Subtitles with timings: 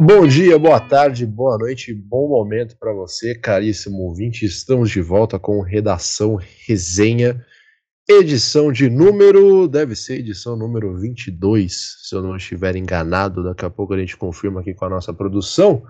[0.00, 4.44] Bom dia, boa tarde, boa noite, bom momento para você, caríssimo ouvinte.
[4.44, 7.44] Estamos de volta com Redação Resenha,
[8.08, 13.42] edição de número, deve ser edição número 22, se eu não estiver enganado.
[13.42, 15.82] Daqui a pouco a gente confirma aqui com a nossa produção.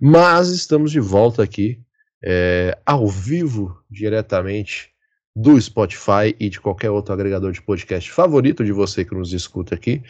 [0.00, 1.80] Mas estamos de volta aqui,
[2.24, 4.91] é, ao vivo, diretamente
[5.34, 9.74] do Spotify e de qualquer outro agregador de podcast favorito de você que nos escuta
[9.74, 10.02] aqui.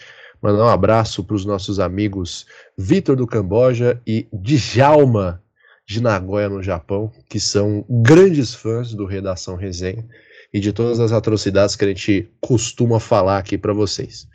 [0.42, 5.40] Mandar um abraço para os nossos amigos Vitor do Camboja e Djalma
[5.86, 10.04] de Nagoya, no Japão, que são grandes fãs do Redação Resenha
[10.52, 14.26] e de todas as atrocidades que a gente costuma falar aqui para vocês.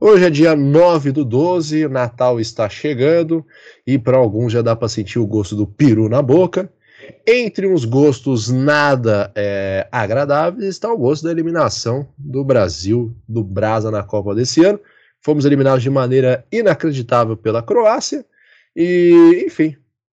[0.00, 3.46] Hoje é dia 9 do 12, Natal está chegando
[3.86, 6.68] e para alguns já dá para sentir o gosto do peru na boca.
[7.26, 13.90] Entre uns gostos nada é, agradáveis está o gosto da eliminação do Brasil do Brasa
[13.90, 14.80] na Copa desse ano.
[15.20, 18.24] Fomos eliminados de maneira inacreditável pela Croácia.
[18.74, 19.76] E, enfim,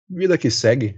[0.09, 0.97] vida que segue.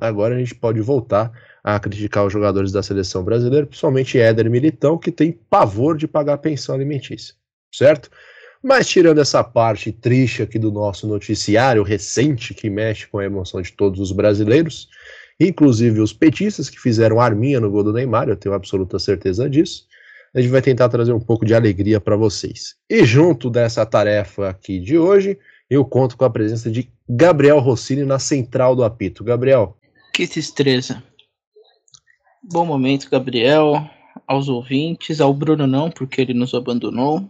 [0.00, 1.32] Agora a gente pode voltar
[1.62, 6.38] a criticar os jogadores da seleção brasileira, principalmente Éder Militão, que tem pavor de pagar
[6.38, 7.34] pensão alimentícia,
[7.72, 8.10] certo?
[8.62, 13.60] Mas tirando essa parte triste aqui do nosso noticiário recente, que mexe com a emoção
[13.60, 14.88] de todos os brasileiros,
[15.40, 19.88] inclusive os petistas que fizeram arminha no gol do Neymar, eu tenho absoluta certeza disso
[20.34, 22.76] a gente vai tentar trazer um pouco de alegria para vocês.
[22.88, 25.38] E junto dessa tarefa aqui de hoje,
[25.68, 29.24] eu conto com a presença de Gabriel Rossini na central do apito.
[29.24, 29.76] Gabriel.
[30.14, 31.02] Que tristeza.
[32.42, 33.88] Bom momento, Gabriel,
[34.26, 37.28] aos ouvintes, ao Bruno não, porque ele nos abandonou.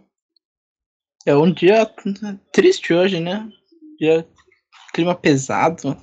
[1.26, 1.90] É um dia
[2.52, 3.48] triste hoje, né?
[3.98, 4.26] Dia
[4.92, 5.96] clima pesado.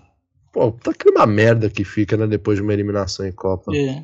[0.51, 3.71] Pô, tá clima merda que fica, né, depois de uma eliminação em Copa.
[3.75, 4.03] É.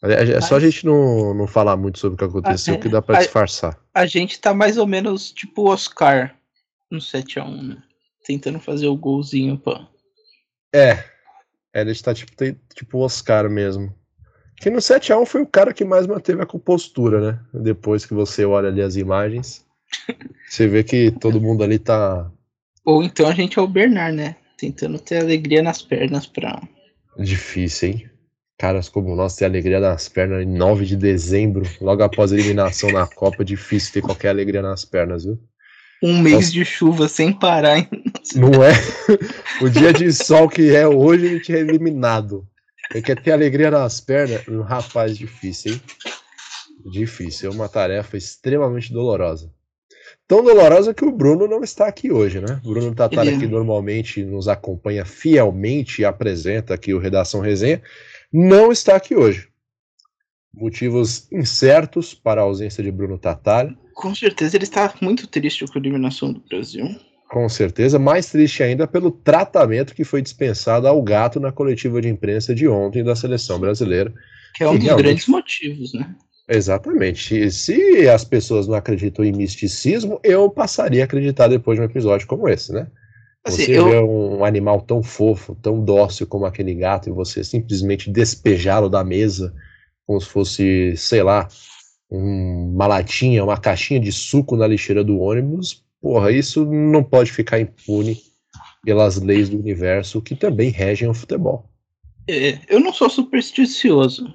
[0.00, 3.02] É só a gente não, não falar muito sobre o que aconteceu, a, que dá
[3.02, 3.76] pra a, disfarçar.
[3.92, 6.36] A gente tá mais ou menos tipo o Oscar
[6.88, 7.82] no 7x1, né?
[8.24, 9.76] Tentando fazer o golzinho, pô.
[10.72, 11.04] É.
[11.74, 12.32] é ele está tipo,
[12.74, 13.92] tipo o Oscar mesmo.
[14.56, 17.40] Que no 7x1 foi o cara que mais manteve a compostura, né?
[17.52, 19.66] Depois que você olha ali as imagens,
[20.48, 22.30] você vê que todo mundo ali tá.
[22.84, 24.36] Ou então a gente é o Bernard, né?
[24.58, 26.60] Tentando ter alegria nas pernas pra.
[27.16, 28.10] Difícil, hein?
[28.58, 32.90] Caras como nós ter alegria nas pernas em 9 de dezembro, logo após a eliminação
[32.90, 35.38] na Copa, difícil ter qualquer alegria nas pernas, viu?
[36.02, 37.78] Um mês de chuva sem parar.
[37.78, 37.88] Hein?
[38.34, 38.72] Não é?
[39.62, 42.46] O dia de sol que é hoje, a gente é eliminado.
[42.92, 44.46] Ele quer ter alegria nas pernas?
[44.48, 45.82] Um rapaz, difícil, hein?
[46.90, 47.50] Difícil.
[47.50, 49.52] É uma tarefa extremamente dolorosa.
[50.28, 52.60] Tão dolorosa que o Bruno não está aqui hoje, né?
[52.62, 53.36] O Bruno Tatar Ele...
[53.36, 57.82] aqui normalmente nos acompanha fielmente e apresenta aqui o Redação Resenha
[58.30, 59.48] não está aqui hoje.
[60.52, 63.74] Motivos incertos para a ausência de Bruno Tatar.
[63.94, 66.84] Com certeza ele está muito triste com a eliminação do Brasil.
[67.30, 72.08] Com certeza, mais triste ainda pelo tratamento que foi dispensado ao gato na coletiva de
[72.08, 74.12] imprensa de ontem da seleção brasileira.
[74.54, 75.04] Que é um dos realmente...
[75.04, 76.14] grandes motivos, né?
[76.48, 77.50] Exatamente.
[77.50, 82.26] Se as pessoas não acreditam em misticismo, eu passaria a acreditar depois de um episódio
[82.26, 82.86] como esse, né?
[83.44, 83.90] Assim, você eu...
[83.90, 89.04] vê um animal tão fofo, tão dócil como aquele gato, e você simplesmente despejá-lo da
[89.04, 89.54] mesa,
[90.06, 91.48] como se fosse, sei lá,
[92.10, 97.30] um, uma latinha, uma caixinha de suco na lixeira do ônibus, porra, isso não pode
[97.30, 98.18] ficar impune
[98.82, 101.68] pelas leis do universo que também regem o futebol.
[102.26, 104.32] É, eu não sou supersticioso,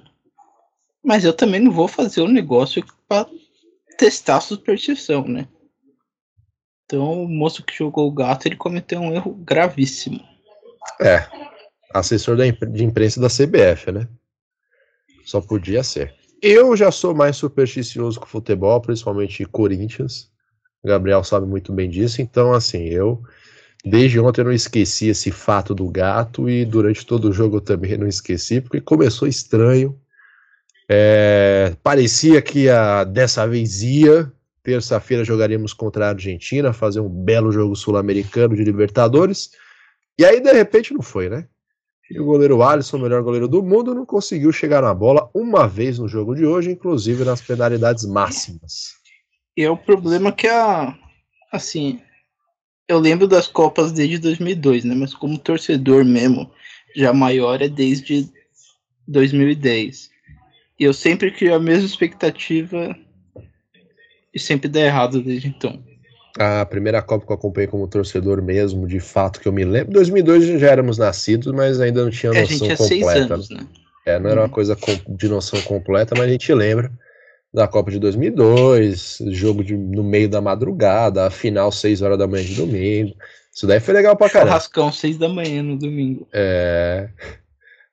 [1.03, 3.27] mas eu também não vou fazer um negócio para
[3.97, 5.47] testar a superstição, né?
[6.85, 10.19] Então, o moço que jogou o gato, ele cometeu um erro gravíssimo.
[11.01, 11.25] É,
[11.93, 14.07] assessor de imprensa da CBF, né?
[15.25, 16.13] Só podia ser.
[16.41, 20.29] Eu já sou mais supersticioso com futebol, principalmente Corinthians.
[20.83, 22.21] O Gabriel sabe muito bem disso.
[22.21, 23.23] Então, assim, eu
[23.85, 27.61] desde ontem eu não esqueci esse fato do gato e durante todo o jogo eu
[27.61, 29.99] também não esqueci, porque começou estranho.
[30.95, 34.31] É, parecia que a, dessa vez ia,
[34.61, 39.51] Terça-feira jogaríamos contra a Argentina, fazer um belo jogo sul-americano de Libertadores.
[40.17, 41.45] E aí, de repente, não foi, né?
[42.09, 45.67] E o goleiro Alisson, o melhor goleiro do mundo, não conseguiu chegar na bola uma
[45.67, 48.93] vez no jogo de hoje, inclusive nas penalidades máximas.
[49.57, 50.97] E é o problema que a.
[51.51, 51.99] Assim.
[52.87, 54.95] Eu lembro das Copas desde 2002, né?
[54.95, 56.49] Mas como torcedor mesmo,
[56.95, 58.29] já maior é desde
[59.07, 60.12] 2010.
[60.79, 62.95] E eu sempre crio a mesma expectativa
[64.33, 65.81] e sempre dá errado desde então.
[66.37, 69.93] A primeira Copa que eu acompanhei como torcedor mesmo, de fato, que eu me lembro.
[69.93, 72.87] 2002 já éramos nascidos, mas ainda não tinha noção é, a gente completa.
[72.87, 73.67] Seis anos, né?
[74.05, 74.51] É, não era uma uhum.
[74.51, 74.75] coisa
[75.07, 76.91] de noção completa, mas a gente lembra
[77.53, 82.25] da Copa de 2002, jogo de, no meio da madrugada, a final 6 horas da
[82.25, 83.15] manhã de domingo.
[83.53, 84.53] Isso daí foi legal pra caramba.
[84.53, 86.27] Churrascão 6 da manhã no domingo.
[86.33, 87.09] É.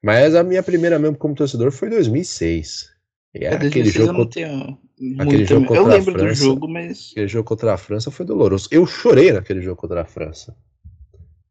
[0.02, 2.90] Mas a minha primeira mesmo como torcedor foi 2006.
[3.34, 4.78] E É, aquele 2006 jogo, eu não contra- tenho
[5.20, 6.42] aquele jogo Eu contra a lembro do França.
[6.44, 8.68] jogo, mas aquele jogo contra a França foi doloroso.
[8.70, 10.56] Eu chorei naquele jogo contra a França.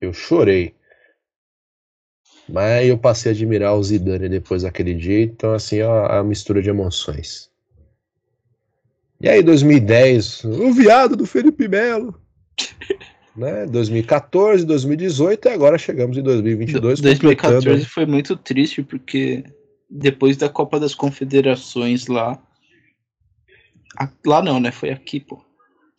[0.02, 0.76] Eu chorei.
[2.48, 6.62] Mas eu passei a admirar o Zidane depois daquele dia, então assim, a, a mistura
[6.62, 7.48] de emoções.
[9.22, 12.20] E aí, 2010, o viado do Felipe Melo.
[13.40, 13.66] né?
[13.66, 17.00] 2014, 2018 e agora chegamos em 2022.
[17.02, 19.44] 2014 completando- foi muito triste porque
[19.90, 22.38] depois da Copa das Confederações lá.
[23.98, 24.72] a- Lá não, né?
[24.72, 25.44] Foi aqui, pô.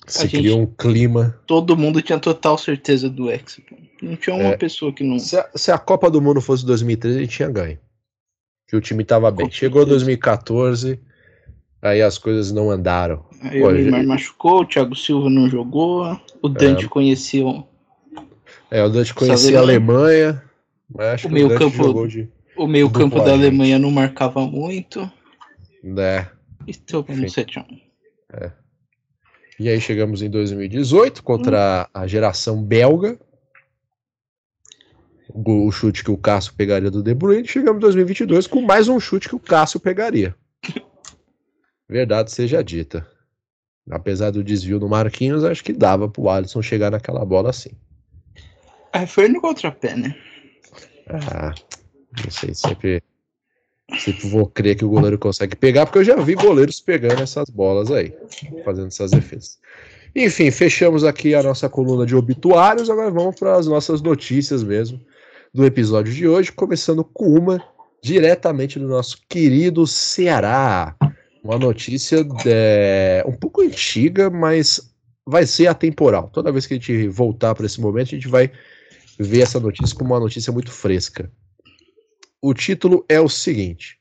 [0.06, 1.38] Se a gente- criou um clima.
[1.46, 3.60] Todo mundo tinha total certeza do Hexa.
[4.02, 4.56] Não tinha uma É.
[4.56, 5.18] pessoa que não.
[5.18, 7.78] Se a, se a Copa do Mundo fosse 2013, a gente tinha ganho.
[8.68, 9.50] Que o time tava bem.
[9.50, 9.98] Chegou certeza.
[9.98, 11.00] 2014,
[11.82, 13.24] aí as coisas não andaram.
[13.42, 17.66] Aí Pô, o Neymar gente- machucou, o Thiago Silva não jogou, o Dante conhecia o-
[18.70, 20.42] É, o Dante conhecia a Alemanha,
[20.88, 22.28] mas acho O que meio o Dante campo- jogou de.
[22.56, 23.32] o meio-campo Duplo da.
[23.32, 25.10] Alemanha não marcava muito.
[25.82, 26.28] né.
[26.66, 27.28] E tomamos Enfim.
[27.28, 27.64] 7
[29.58, 33.18] E aí chegamos em 2018 contra a geração belga.
[35.32, 37.46] O, o chute que o Cássio pegaria do De Bruyne.
[37.46, 40.34] Chegamos em 2022 com mais um chute que o Cássio pegaria.
[41.90, 43.04] Verdade seja dita.
[43.90, 47.70] Apesar do desvio do Marquinhos, acho que dava pro Alisson chegar naquela bola assim.
[48.92, 50.14] Aí foi no contrapé, né?
[51.08, 51.52] Ah,
[52.16, 53.02] não sei, sempre,
[53.98, 57.50] sempre vou crer que o goleiro consegue pegar, porque eu já vi goleiros pegando essas
[57.50, 58.14] bolas aí,
[58.64, 59.58] fazendo essas defesas.
[60.14, 65.00] Enfim, fechamos aqui a nossa coluna de obituários, agora vamos para as nossas notícias mesmo
[65.52, 67.60] do episódio de hoje, começando com uma
[68.00, 70.94] diretamente do nosso querido Ceará.
[71.42, 74.92] Uma notícia é, um pouco antiga, mas
[75.26, 76.28] vai ser atemporal.
[76.32, 78.50] Toda vez que a gente voltar para esse momento, a gente vai
[79.18, 81.30] ver essa notícia como uma notícia muito fresca.
[82.42, 83.98] O título é o seguinte: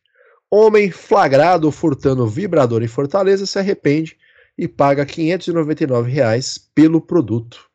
[0.50, 4.18] Homem flagrado furtando vibrador em Fortaleza se arrepende
[4.58, 7.70] e paga 599 reais pelo produto.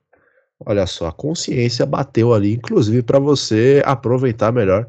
[0.66, 4.87] Olha só, a consciência bateu ali, inclusive para você aproveitar melhor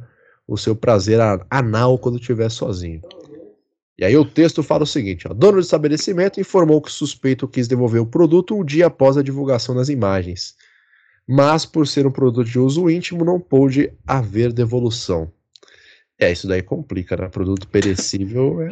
[0.48, 1.20] o seu prazer
[1.50, 3.02] anal quando estiver sozinho.
[3.98, 7.48] E aí o texto fala o seguinte: ó, dono do estabelecimento informou que o suspeito
[7.48, 10.56] quis devolver o produto um dia após a divulgação das imagens
[11.28, 15.32] mas por ser um produto de uso íntimo não pôde haver devolução.
[16.20, 17.28] É, isso daí complica, né?
[17.30, 18.70] Produto perecível é,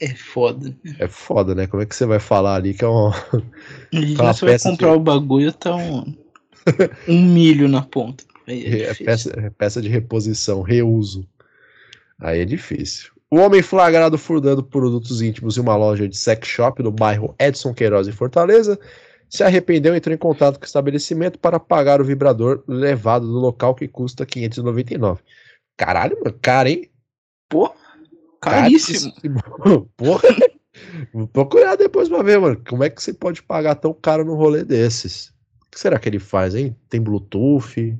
[0.00, 0.76] É foda.
[0.98, 1.68] é foda, né?
[1.68, 3.12] Como é que você vai falar ali que é um.
[3.92, 6.16] Imagina você vai comprar de- o bagulho, tá um,
[7.06, 8.24] um milho na ponta.
[8.48, 9.04] É É difícil.
[9.06, 11.24] peça, é peça de reposição, reuso.
[12.18, 13.12] Aí é difícil.
[13.34, 17.74] O homem flagrado furtando produtos íntimos em uma loja de sex shop no bairro Edson
[17.74, 18.78] Queiroz, em Fortaleza,
[19.28, 23.40] se arrependeu e entrou em contato com o estabelecimento para pagar o vibrador levado do
[23.40, 25.20] local que custa 599.
[25.76, 26.88] Caralho, mano, caro, hein?
[27.48, 27.74] Pô,
[28.40, 29.12] caríssimo.
[29.16, 29.90] Caríssimo.
[29.96, 30.28] Porra.
[31.12, 32.62] Vou procurar depois pra ver, mano.
[32.64, 35.30] Como é que você pode pagar tão caro num rolê desses?
[35.66, 36.76] O que será que ele faz, hein?
[36.88, 37.98] Tem Bluetooth?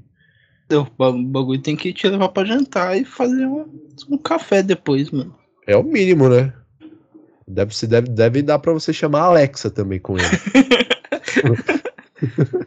[0.71, 3.67] O ba- o bagulho tem que te levar pra jantar e fazer um,
[4.11, 5.35] um café depois, mano.
[5.67, 6.53] É o mínimo, né?
[7.47, 10.27] Deve, se deve, deve dar pra você chamar a Alexa também com ele.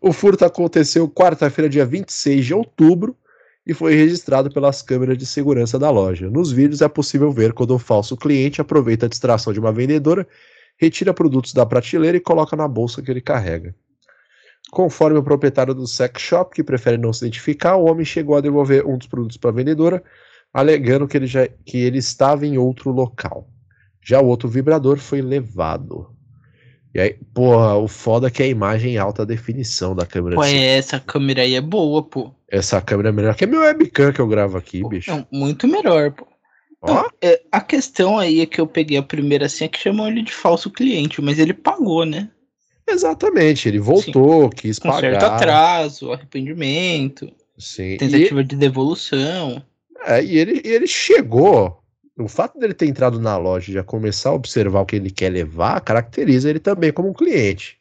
[0.00, 3.16] o furto aconteceu quarta-feira, dia 26 de outubro,
[3.64, 6.28] e foi registrado pelas câmeras de segurança da loja.
[6.28, 10.26] Nos vídeos é possível ver quando o falso cliente aproveita a distração de uma vendedora,
[10.76, 13.74] retira produtos da prateleira e coloca na bolsa que ele carrega.
[14.72, 18.40] Conforme o proprietário do sex shop, que prefere não se identificar, o homem chegou a
[18.40, 20.02] devolver um dos produtos para a vendedora,
[20.50, 23.46] alegando que ele, já, que ele estava em outro local.
[24.02, 26.16] Já o outro vibrador foi levado.
[26.94, 30.36] E aí, porra, o foda é que a imagem em alta definição da câmera.
[30.36, 32.34] Pô, é, essa câmera aí é boa, pô.
[32.48, 35.10] essa câmera é melhor que a meu webcam que eu gravo aqui, bicho.
[35.10, 36.26] Não, muito melhor, pô.
[36.80, 39.78] Ó, Não, é, a questão aí é que eu peguei a primeira assim é que
[39.78, 42.30] chamam ele de falso cliente, mas ele pagou, né?
[42.92, 45.34] Exatamente, ele voltou, quis Com certo pagar.
[45.36, 47.94] atraso, arrependimento, Sim.
[47.94, 49.62] E, tentativa de devolução.
[50.06, 51.78] é, e ele, e ele chegou.
[52.18, 55.10] O fato dele ter entrado na loja e já começar a observar o que ele
[55.10, 57.78] quer levar caracteriza ele também como um cliente.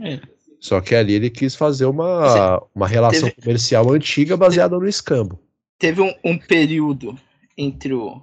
[0.00, 0.20] É.
[0.60, 5.40] Só que ali ele quis fazer uma, uma relação teve- comercial antiga baseada no escambo.
[5.78, 7.18] Teve um, um período
[7.58, 8.22] entre o,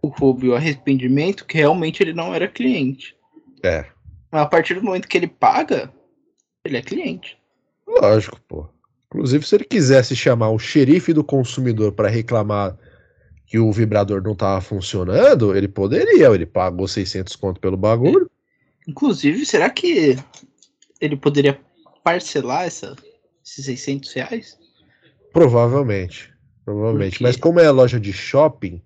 [0.00, 3.16] o roubo e o arrependimento que realmente ele não era cliente.
[3.64, 3.84] É.
[4.34, 5.88] Mas a partir do momento que ele paga,
[6.64, 7.38] ele é cliente.
[7.86, 8.66] Lógico, pô.
[9.06, 12.76] Inclusive, se ele quisesse chamar o xerife do consumidor para reclamar
[13.46, 18.28] que o vibrador não tava funcionando, ele poderia, ele pagou 600 conto pelo bagulho.
[18.88, 20.16] Inclusive, será que
[21.00, 21.60] ele poderia
[22.02, 22.96] parcelar essa,
[23.46, 24.58] esses 600 reais?
[25.32, 27.22] Provavelmente, provavelmente.
[27.22, 28.82] Mas como é loja de shopping,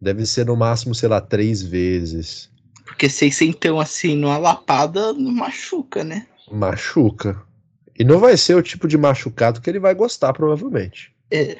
[0.00, 2.51] deve ser no máximo, sei lá, três vezes.
[2.84, 6.26] Porque 600 assim, numa lapada, não machuca, né?
[6.50, 7.40] Machuca.
[7.98, 11.12] E não vai ser o tipo de machucado que ele vai gostar, provavelmente.
[11.30, 11.56] É.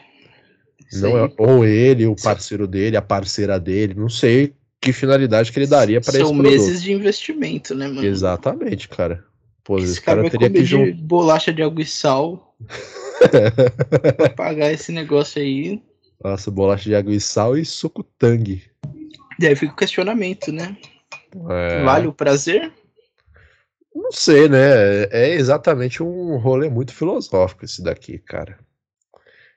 [0.91, 1.25] Isso Não aí.
[1.25, 5.67] é, ou ele, o parceiro dele, a parceira dele, não sei que finalidade que ele
[5.67, 8.05] daria para esse São meses de investimento, né, mano?
[8.05, 9.25] Exatamente, cara.
[9.63, 12.57] Pô, Esse esse cara cara teria comer que de bolacha de água e sal
[14.17, 15.81] pra pagar esse negócio aí.
[16.23, 18.65] Nossa, bolacha de água e sal e suco tangue.
[19.39, 20.77] Daí fica o questionamento, né?
[21.51, 22.73] É, Vale o prazer?
[23.95, 25.05] Não sei, né?
[25.11, 28.59] É exatamente um rolê muito filosófico esse daqui, cara.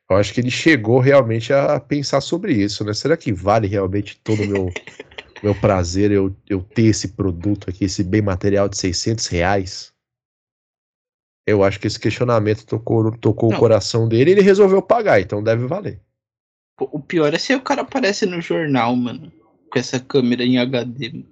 [0.09, 2.93] Eu acho que ele chegou realmente a pensar sobre isso, né?
[2.93, 4.69] Será que vale realmente todo o meu,
[5.41, 9.93] meu prazer eu, eu ter esse produto aqui, esse bem material de 600 reais?
[11.47, 15.43] Eu acho que esse questionamento tocou, tocou o coração dele e ele resolveu pagar, então
[15.43, 16.01] deve valer.
[16.79, 19.31] O pior é se o cara aparece no jornal, mano.
[19.71, 21.23] Com essa câmera em HD.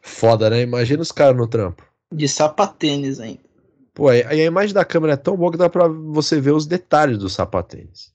[0.00, 0.62] Foda, né?
[0.62, 1.84] Imagina os caras no trampo.
[2.12, 3.40] De sapatênis ainda.
[3.92, 6.66] Pô, aí a imagem da câmera é tão boa que dá pra você ver os
[6.66, 8.14] detalhes do sapatênis.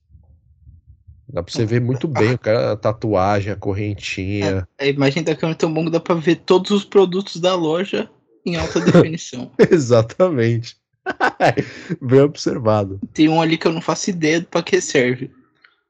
[1.28, 4.68] Dá pra você ver muito bem o cara, a tatuagem, a correntinha.
[4.78, 7.56] A imagem da câmera é tão bom que dá pra ver todos os produtos da
[7.56, 8.10] loja
[8.46, 9.50] em alta definição.
[9.58, 10.76] Exatamente.
[12.02, 13.00] bem observado.
[13.14, 15.32] Tem um ali que eu não faço ideia pra que serve.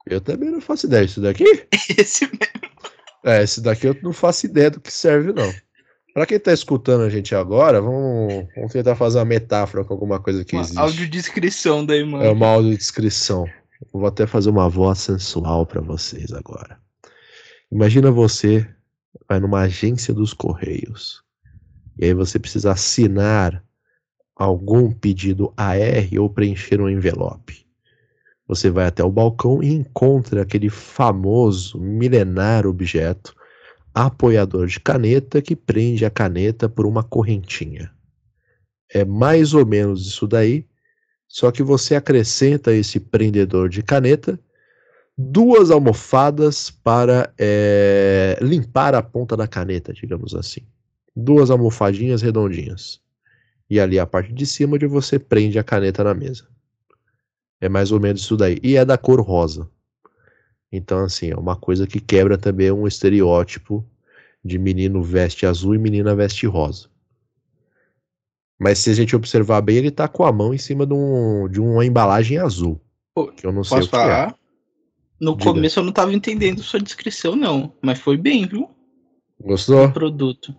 [0.05, 1.43] Eu também não faço ideia disso daqui.
[1.97, 2.71] Esse mesmo.
[3.23, 5.53] É, esse daqui eu não faço ideia do que serve, não.
[6.13, 10.19] Pra quem tá escutando a gente agora, vamos, vamos tentar fazer uma metáfora com alguma
[10.19, 10.79] coisa que Uma existe.
[10.79, 12.27] audiodescrição da imagem.
[12.27, 13.45] É uma audiodescrição.
[13.81, 16.77] Eu Vou até fazer uma voz sensual pra vocês agora.
[17.71, 18.67] Imagina você
[19.27, 21.23] vai numa agência dos Correios.
[21.97, 23.63] E aí você precisa assinar
[24.35, 27.60] algum pedido AR ou preencher um envelope.
[28.51, 33.33] Você vai até o balcão e encontra aquele famoso milenar objeto
[33.95, 37.89] apoiador de caneta que prende a caneta por uma correntinha.
[38.93, 40.67] É mais ou menos isso daí,
[41.29, 44.37] só que você acrescenta esse prendedor de caneta
[45.17, 50.59] duas almofadas para eh, limpar a ponta da caneta, digamos assim.
[51.15, 52.99] Duas almofadinhas redondinhas.
[53.69, 56.51] E ali a parte de cima onde você prende a caneta na mesa.
[57.61, 58.57] É mais ou menos isso daí.
[58.63, 59.69] E é da cor rosa.
[60.71, 63.85] Então, assim, é uma coisa que quebra também um estereótipo
[64.43, 66.89] de menino veste azul e menina veste rosa.
[68.59, 71.47] Mas se a gente observar bem, ele tá com a mão em cima de, um,
[71.49, 72.79] de uma embalagem azul.
[73.13, 73.99] Pô, Que eu não sei Posso o que é.
[73.99, 74.35] falar?
[75.19, 75.51] No Diga.
[75.51, 77.73] começo eu não tava entendendo sua descrição, não.
[77.81, 78.69] Mas foi bem, viu?
[79.39, 79.85] Gostou?
[79.85, 80.55] O produto.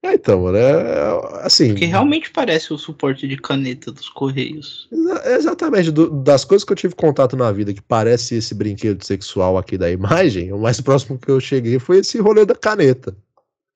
[0.00, 1.70] É, então, mano, é, assim.
[1.70, 4.88] Porque realmente parece o suporte de caneta dos Correios.
[4.92, 9.02] exa- Exatamente, do- das coisas que eu tive contato na vida que parece esse brinquedo
[9.04, 13.16] sexual aqui da imagem, o mais próximo que eu cheguei foi esse rolê da caneta.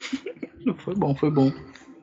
[0.79, 1.52] Foi bom, foi bom.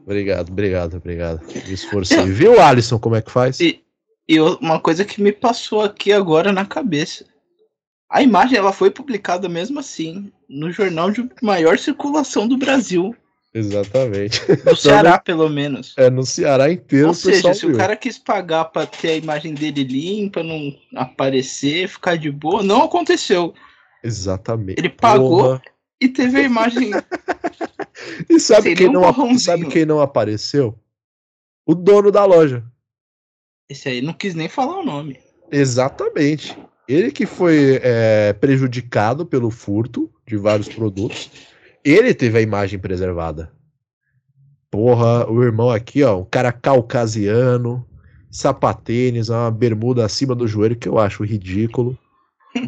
[0.03, 1.39] Obrigado, obrigado, obrigado.
[1.65, 2.23] Me esforcei.
[2.27, 3.59] Viu, Alisson, como é que faz?
[3.61, 3.81] E,
[4.27, 7.25] e uma coisa que me passou aqui agora na cabeça.
[8.09, 13.15] A imagem ela foi publicada mesmo assim no jornal de maior circulação do Brasil,
[13.53, 14.41] Exatamente.
[14.63, 15.93] do Ceará pelo menos.
[15.97, 17.75] É no Ceará inteiro Ou seja, se viu.
[17.75, 22.61] o cara quis pagar pra ter a imagem dele limpa, não aparecer, ficar de boa,
[22.61, 23.53] não aconteceu.
[24.03, 24.79] Exatamente.
[24.79, 25.61] Ele pagou Porra.
[25.99, 26.91] e teve a imagem.
[28.29, 29.39] E sabe Seria quem, um não, borrãozinho.
[29.39, 30.79] sabe quem não apareceu?
[31.65, 32.63] O dono da loja.
[33.69, 35.19] Esse aí não quis nem falar o nome.
[35.51, 36.57] Exatamente.
[36.87, 41.29] Ele que foi é, prejudicado pelo furto de vários produtos.
[41.83, 43.51] Ele teve a imagem preservada.
[44.71, 47.85] Porra, o irmão aqui, ó, um cara caucasiano,
[48.29, 51.97] sapatênis, uma bermuda acima do joelho que eu acho ridículo.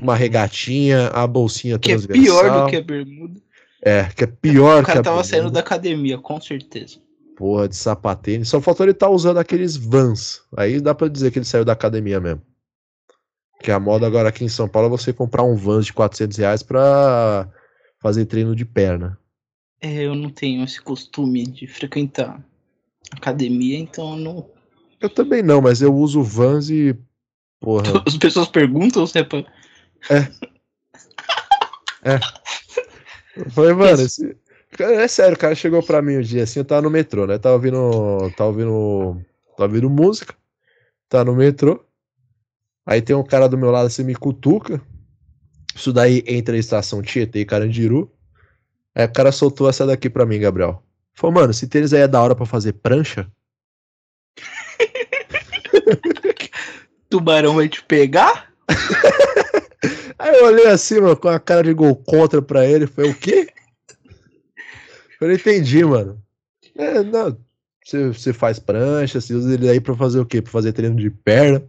[0.02, 2.24] Uma regatinha, a bolsinha Que é transversal.
[2.24, 3.40] pior do que a bermuda.
[3.84, 5.54] É, que é pior O que cara a tava saindo bermuda.
[5.56, 6.98] da academia, com certeza.
[7.36, 8.48] Porra, de sapatênis.
[8.50, 10.42] Só faltou ele estar usando aqueles vans.
[10.56, 12.42] Aí dá pra dizer que ele saiu da academia mesmo.
[13.60, 16.38] Que a moda agora aqui em São Paulo é você comprar um vans de 400
[16.38, 17.48] reais pra
[18.02, 19.18] fazer treino de perna.
[19.80, 22.44] É, eu não tenho esse costume de frequentar
[23.12, 24.50] academia, então eu não.
[25.00, 26.96] Eu também não, mas eu uso vans e.
[27.60, 28.02] Porra.
[28.06, 29.46] As pessoas perguntam se é pra.
[33.38, 34.36] Eu falei, mano, esse...
[34.78, 37.38] é sério, o cara chegou pra mim um dia assim, eu tava no metrô, né?
[37.38, 38.32] Tava ouvindo.
[38.36, 39.24] Tava ouvindo.
[39.56, 40.36] Tava ouvindo música.
[41.08, 41.86] Tá no metrô.
[42.86, 44.82] Aí tem um cara do meu lado assim, me cutuca.
[45.76, 48.12] Isso daí entre a estação Tietê e Carandiru.
[48.94, 50.84] Aí o cara soltou essa daqui pra mim, Gabriel.
[51.14, 53.30] Falou, mano, esse tênis aí é da hora pra fazer prancha?
[57.10, 58.52] Tubarão vai te pegar?
[60.18, 62.86] Aí eu olhei assim, mano, com a cara de gol contra pra ele.
[62.86, 63.48] Foi o quê?
[65.20, 66.22] Eu não entendi, mano.
[66.76, 67.38] É, não.
[67.84, 70.42] Você, você faz prancha, você usa ele aí pra fazer o quê?
[70.42, 71.64] Pra fazer treino de perna.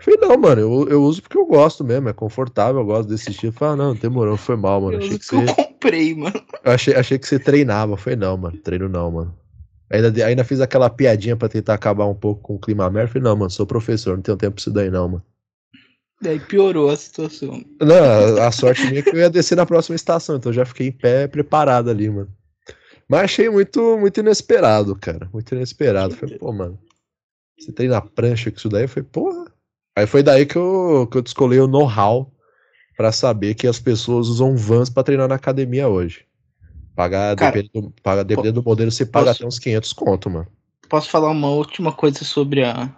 [0.00, 3.30] Falei, não, mano, eu, eu uso porque eu gosto mesmo, é confortável, eu gosto desse
[3.30, 3.52] estilo.
[3.52, 4.94] Falei, ah, não, demorou, foi mal, mano.
[4.94, 6.42] Eu Achei que que eu você, comprei, mano.
[6.64, 7.96] eu achei, achei que você treinava.
[7.96, 9.34] Foi não, mano, treino não, mano.
[9.90, 13.08] Ainda, ainda fiz aquela piadinha pra tentar acabar um pouco com o clima merda.
[13.12, 15.24] Falei, não, mano, sou professor, não tenho tempo pra isso daí, não, mano.
[16.22, 17.62] Daí piorou a situação.
[17.80, 20.64] Não, a sorte minha é que eu ia descer na próxima estação, então eu já
[20.66, 22.28] fiquei em pé preparado ali, mano.
[23.08, 25.28] Mas achei muito, muito inesperado, cara.
[25.32, 26.14] Muito inesperado.
[26.14, 26.78] Falei, pô, mano,
[27.58, 28.84] você treina prancha com isso daí?
[28.84, 29.49] Eu falei, porra.
[30.00, 32.32] Aí foi daí que eu, que eu descolei o know-how
[32.96, 36.24] pra saber que as pessoas usam vans pra treinar na academia hoje.
[36.96, 40.30] Pagar, Cara, dependendo, do, paga, dependendo do modelo, você paga posso- até uns 500 conto,
[40.30, 40.46] mano.
[40.88, 42.90] Posso falar uma última coisa sobre a,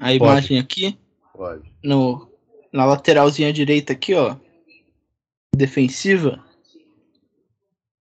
[0.00, 0.98] a imagem aqui?
[1.32, 1.72] Pode.
[1.84, 2.28] No,
[2.72, 4.34] na lateralzinha direita aqui, ó.
[5.54, 6.44] Defensiva.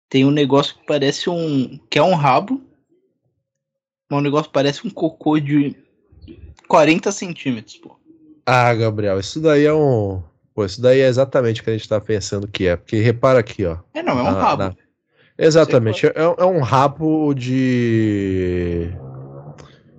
[0.10, 1.78] Tem um negócio que parece um.
[1.88, 2.62] que é um rabo.
[4.10, 5.76] Mas um negócio que parece um cocô de
[6.72, 7.96] 40 centímetros, pô.
[8.46, 10.24] Ah, Gabriel, isso daí é um.
[10.56, 12.76] Pô, isso daí é exatamente o que a gente tá pensando que é.
[12.76, 13.78] Porque repara aqui, ó.
[13.94, 14.64] É não, é um rabo.
[14.64, 14.76] na-
[15.38, 16.06] Exatamente.
[16.08, 18.90] É, é um rabo de.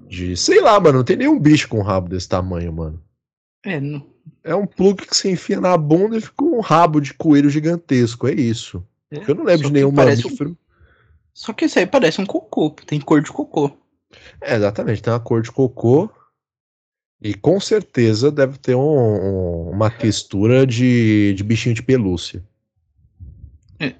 [0.08, 0.36] De.
[0.36, 0.98] Sei lá, mano.
[0.98, 3.02] Não tem nenhum bicho com um rabo desse tamanho, mano.
[3.64, 4.06] É, não.
[4.44, 8.26] É um plug que você enfia na bunda e fica um rabo de coelho gigantesco.
[8.28, 8.84] É isso.
[9.10, 9.22] é.
[9.26, 10.56] Eu não lembro de nenhum parece um- mamífero.
[11.34, 13.70] Só que esse aí parece um cocô, tem cor de cocô.
[14.40, 15.02] É, exatamente.
[15.02, 16.10] Tem uma cor de cocô.
[17.22, 22.42] E com certeza deve ter um- um- uma textura de, de bichinho de pelúcia.
[23.78, 23.94] É.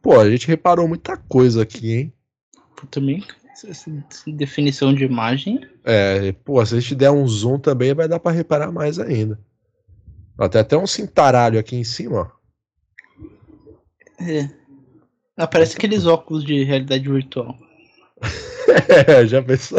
[0.00, 2.12] Pô, a gente reparou muita coisa aqui, hein?
[2.76, 3.24] Pô, também,
[3.64, 3.90] essa-
[4.28, 5.60] definição de imagem.
[5.84, 9.38] É, pô, se a gente der um zoom também vai dar pra reparar mais ainda.
[10.50, 12.42] Tem até um cintaralho aqui em cima, ó.
[14.24, 14.48] É.
[15.36, 17.56] Ah, parece aqueles óculos de realidade virtual.
[19.06, 19.78] É, já pensou?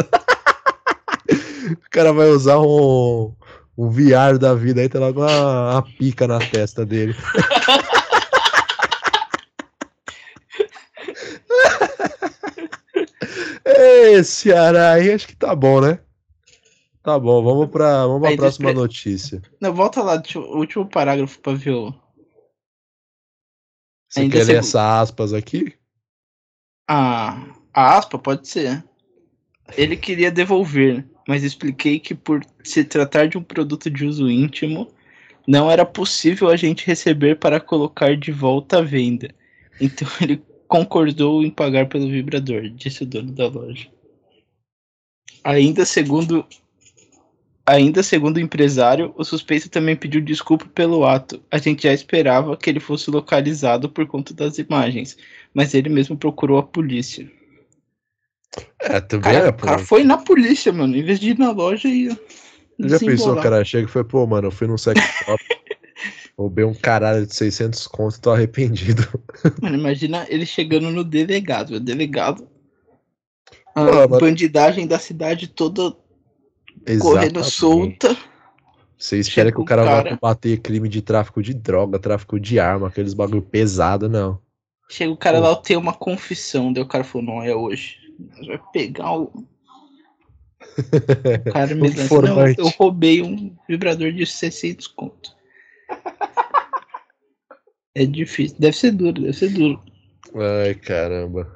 [1.74, 3.34] O cara vai usar um,
[3.76, 7.14] um VR da vida aí, tem logo uma, uma pica na testa dele.
[13.64, 15.98] Esse Ceará aí, acho que tá bom, né?
[17.02, 19.42] Tá bom, vamos pra, vamos pra Aí próxima despre- notícia.
[19.60, 21.92] Não, volta lá, o último parágrafo pra ver o.
[24.08, 25.74] Você Ainda quer ler essa aspas aqui?
[26.88, 28.84] A, a aspa pode ser.
[29.76, 34.88] Ele queria devolver, mas expliquei que por se tratar de um produto de uso íntimo,
[35.46, 39.28] não era possível a gente receber para colocar de volta à venda.
[39.80, 43.88] Então ele concordou em pagar pelo vibrador, disse o dono da loja.
[45.42, 46.44] Ainda segundo
[47.66, 51.42] Ainda segundo o empresário, o suspeito também pediu desculpa pelo ato.
[51.50, 55.16] A gente já esperava que ele fosse localizado por conta das imagens,
[55.54, 57.26] mas ele mesmo procurou a polícia.
[58.80, 59.66] É, O também cara, é, o pô.
[59.66, 62.08] cara foi na polícia, mano, em vez de ir na loja e.
[62.78, 63.64] Já pensou, cara?
[63.64, 65.42] Chega e foi, pô, mano, eu fui num sex shop,
[66.36, 69.02] roubei um caralho de 600 conto e tô arrependido.
[69.62, 71.74] Mano, imagina ele chegando no delegado.
[71.76, 72.48] O delegado.
[73.74, 75.96] A Pô, mas- bandidagem da cidade toda
[77.00, 77.50] correndo Exatamente.
[77.50, 78.16] solta.
[78.98, 82.38] Você espera Chega que o cara, vá cara- combater crime de tráfico de droga, tráfico
[82.40, 84.38] de arma, aqueles bagulho pesado, não.
[84.88, 85.48] Chega o cara Pô.
[85.48, 86.72] lá, tenho uma confissão.
[86.72, 87.98] Daí o cara falou, não é hoje.
[88.46, 89.24] Vai pegar o.
[89.24, 89.48] O
[91.52, 95.34] cara me Um lança, não, eu roubei um vibrador de 600 conto.
[97.94, 98.56] É difícil.
[98.58, 99.80] Deve ser duro, deve ser duro.
[100.34, 101.48] Ai, caramba.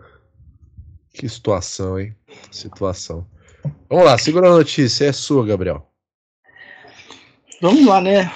[1.12, 2.14] Que situação, hein?
[2.52, 3.26] Situação.
[3.88, 5.90] Vamos lá, segura a notícia, é sua, Gabriel.
[7.60, 8.32] Vamos lá, né?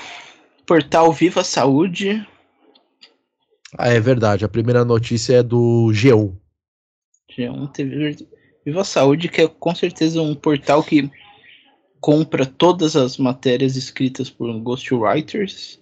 [0.66, 2.26] Portal Viva Saúde.
[3.78, 6.36] Ah, é verdade, a primeira notícia é do G1.
[7.36, 8.16] G1 TV
[8.64, 11.10] Viva Saúde, que é com certeza um portal que
[12.00, 15.78] compra todas as matérias escritas por ghostwriters.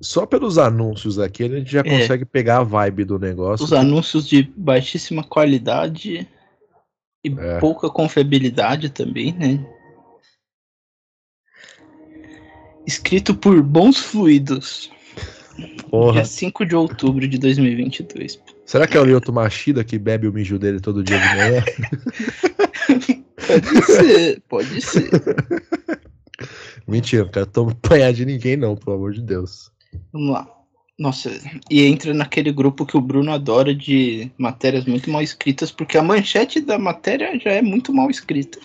[0.00, 1.82] Só pelos anúncios aqui, a gente já É.
[2.00, 3.64] consegue pegar a vibe do negócio.
[3.64, 6.26] Os anúncios de baixíssima qualidade
[7.24, 7.58] e É.
[7.58, 9.66] pouca confiabilidade também, né?
[12.86, 14.90] Escrito por Bons Fluidos,
[15.90, 16.12] Porra.
[16.14, 18.40] dia 5 de outubro de 2022.
[18.70, 21.64] Será que é o Lyoto Machida que bebe o mijo dele todo dia de manhã?
[23.50, 25.10] Pode ser, pode ser.
[26.86, 29.72] Mentira, quero tomar apanhar de ninguém, não, pelo amor de Deus.
[30.12, 30.48] Vamos lá.
[30.96, 31.32] Nossa,
[31.68, 36.02] e entra naquele grupo que o Bruno adora de matérias muito mal escritas, porque a
[36.02, 38.60] manchete da matéria já é muito mal escrita.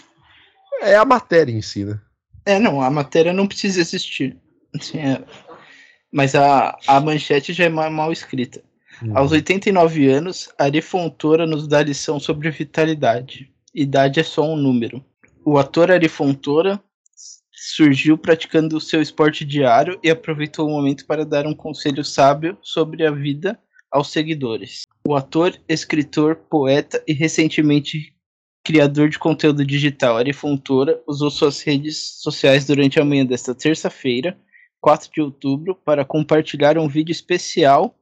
[0.84, 2.00] É a matéria em si, né?
[2.46, 4.38] É, não, a matéria não precisa existir.
[4.76, 5.24] Assim, é...
[6.12, 8.62] Mas a, a manchete já é mal escrita.
[9.13, 13.51] Aos 89 anos, Ari Fontoura nos dá lição sobre vitalidade.
[13.73, 15.03] Idade é só um número.
[15.43, 16.81] O ator Ari Fontoura
[17.51, 22.58] surgiu praticando o seu esporte diário e aproveitou o momento para dar um conselho sábio
[22.62, 23.60] sobre a vida
[23.91, 24.84] aos seguidores.
[25.08, 28.13] O ator, escritor, poeta e recentemente
[28.63, 34.38] criador de conteúdo digital Ari Fontoura usou suas redes sociais durante a manhã desta terça-feira,
[34.81, 37.95] 4 de outubro, para compartilhar um vídeo especial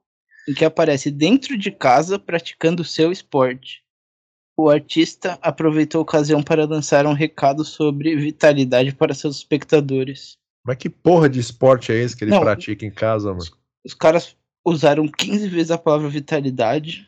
[0.47, 3.83] em que aparece dentro de casa praticando seu esporte.
[4.57, 10.37] O artista aproveitou a ocasião para lançar um recado sobre vitalidade para seus espectadores.
[10.65, 13.41] Mas que porra de esporte é esse que ele Não, pratica em casa, mano?
[13.41, 13.51] Os,
[13.85, 17.07] os caras usaram 15 vezes a palavra vitalidade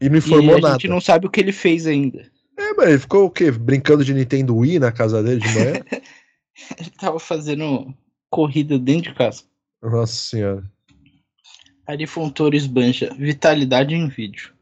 [0.00, 0.68] e não informou e a nada.
[0.68, 2.30] A gente não sabe o que ele fez ainda.
[2.58, 3.50] É, mas ele ficou o quê?
[3.50, 5.72] Brincando de Nintendo Wii na casa dele de manhã?
[6.78, 7.94] ele tava fazendo
[8.28, 9.44] corrida dentro de casa.
[9.82, 10.70] Nossa senhora.
[11.86, 14.54] Ari Fontoura esbanja vitalidade em vídeo.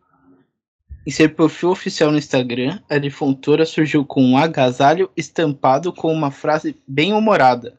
[1.07, 6.31] Em seu perfil oficial no Instagram, Ari Fontoura surgiu com um agasalho estampado com uma
[6.31, 7.79] frase bem humorada.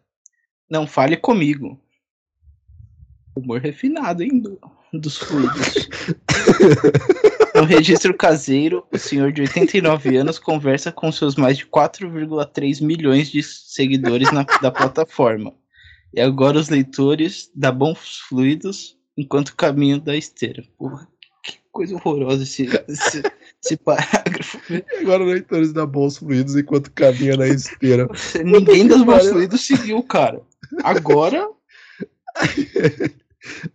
[0.70, 1.80] Não fale comigo.
[3.36, 4.60] Humor refinado, hein, do,
[4.94, 5.90] dos fluidos.
[7.56, 13.30] No registro caseiro, o senhor de 89 anos conversa com seus mais de 4,3 milhões
[13.30, 15.54] de seguidores na, da plataforma.
[16.14, 20.64] E agora os leitores da Bons Fluidos enquanto caminho da esteira.
[20.78, 21.08] Porra,
[21.44, 23.24] que coisa horrorosa esse, esse,
[23.64, 24.60] esse parágrafo.
[24.70, 28.08] E agora leitores da Bons Fluidos enquanto caminha na esteira.
[28.44, 30.42] Ninguém das Bons Fluidos seguiu o cara.
[30.84, 31.50] Agora.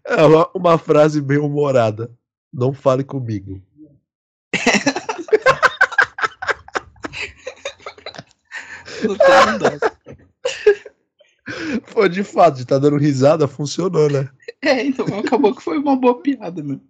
[0.07, 2.11] É uma, uma frase bem humorada.
[2.51, 3.61] Não fale comigo.
[9.05, 9.79] não tem
[11.92, 14.28] Pô, de fato, de tá dando risada, funcionou, né?
[14.62, 16.80] É, então acabou que foi uma boa piada, meu.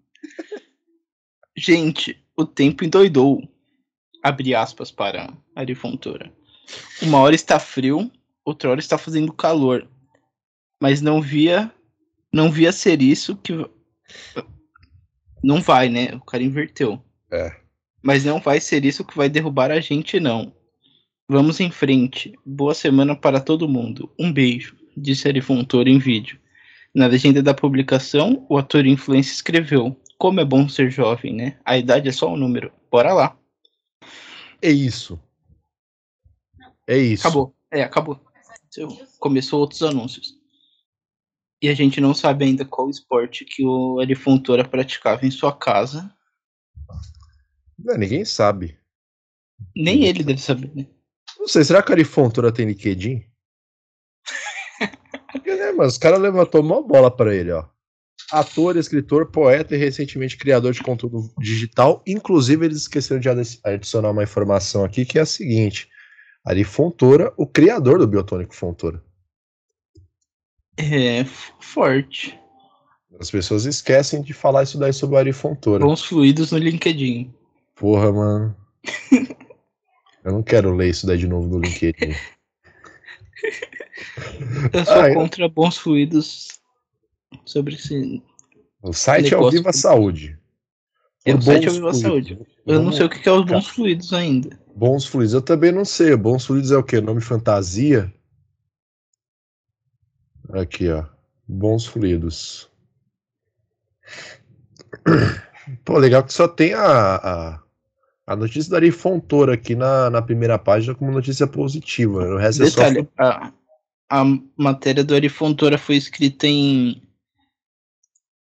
[1.56, 3.42] Gente, o tempo endoidou.
[4.22, 6.32] Abre aspas para Ari Fontoura.
[7.02, 8.10] Uma hora está frio,
[8.44, 9.88] outra hora está fazendo calor.
[10.80, 11.72] Mas não via.
[12.32, 13.52] Não via ser isso que.
[15.42, 16.14] Não vai, né?
[16.14, 17.02] O cara inverteu.
[17.30, 17.56] É.
[18.02, 20.52] Mas não vai ser isso que vai derrubar a gente, não.
[21.28, 22.32] Vamos em frente.
[22.44, 24.10] Boa semana para todo mundo.
[24.18, 26.40] Um beijo, disse Ari Fontoura em vídeo.
[26.94, 31.58] Na legenda da publicação, o ator influencer escreveu: Como é bom ser jovem, né?
[31.64, 32.72] A idade é só um número.
[32.90, 33.38] Bora lá.
[34.62, 35.20] É isso.
[36.86, 37.26] É isso.
[37.26, 37.54] Acabou.
[37.70, 38.20] É, acabou.
[39.18, 40.34] Começou outros anúncios.
[41.60, 45.52] E a gente não sabe ainda qual esporte que o Ari Fontoura praticava em sua
[45.52, 46.10] casa
[47.78, 48.76] não, ninguém sabe.
[49.74, 50.86] Nem ele deve saber, né?
[51.48, 53.24] Não sei, será que a Arifontura tem LinkedIn?
[55.32, 57.64] Porque, né, mas os caras levantou uma bola para ele, ó.
[58.30, 62.02] Ator, escritor, poeta e recentemente criador de conteúdo digital.
[62.06, 63.30] Inclusive, eles esqueceram de
[63.64, 65.88] adicionar uma informação aqui que é a seguinte:
[66.44, 69.02] Ari Fontoura, o criador do biotônico Fontoura.
[70.76, 71.24] É
[71.60, 72.38] forte.
[73.18, 75.82] As pessoas esquecem de falar isso daí sobre o Ari Fontoura.
[75.82, 77.32] Bons fluidos no LinkedIn.
[77.74, 78.56] Porra, mano.
[80.24, 82.14] Eu não quero ler isso daí de novo no LinkedIn.
[84.72, 86.48] Eu sou ah, contra bons fluidos
[87.44, 88.22] sobre esse.
[88.82, 90.38] O site é o Viva Saúde.
[91.24, 92.02] É, o site é o Viva fluidos.
[92.02, 92.46] Saúde.
[92.66, 92.84] Eu Vamos...
[92.84, 94.58] não sei o que é os bons fluidos ainda.
[94.74, 96.16] Bons fluidos, eu também não sei.
[96.16, 97.00] Bons fluidos é o quê?
[97.00, 98.12] Nome fantasia?
[100.50, 101.04] Aqui, ó.
[101.46, 102.70] Bons fluidos.
[105.84, 107.62] Pô, legal que só tem a, a
[108.28, 112.28] a notícia da Ari Fontoura aqui na, na primeira página como notícia positiva.
[112.28, 113.08] O resto Detalhe, é só...
[113.18, 113.52] a,
[114.10, 117.00] a matéria do Ari Fontoura foi escrita em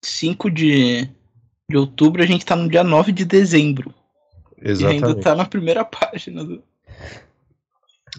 [0.04, 1.08] 5 de,
[1.68, 3.94] de outubro, a gente tá no dia 9 de dezembro.
[4.60, 5.02] Exatamente.
[5.02, 6.60] E ainda tá na primeira página do...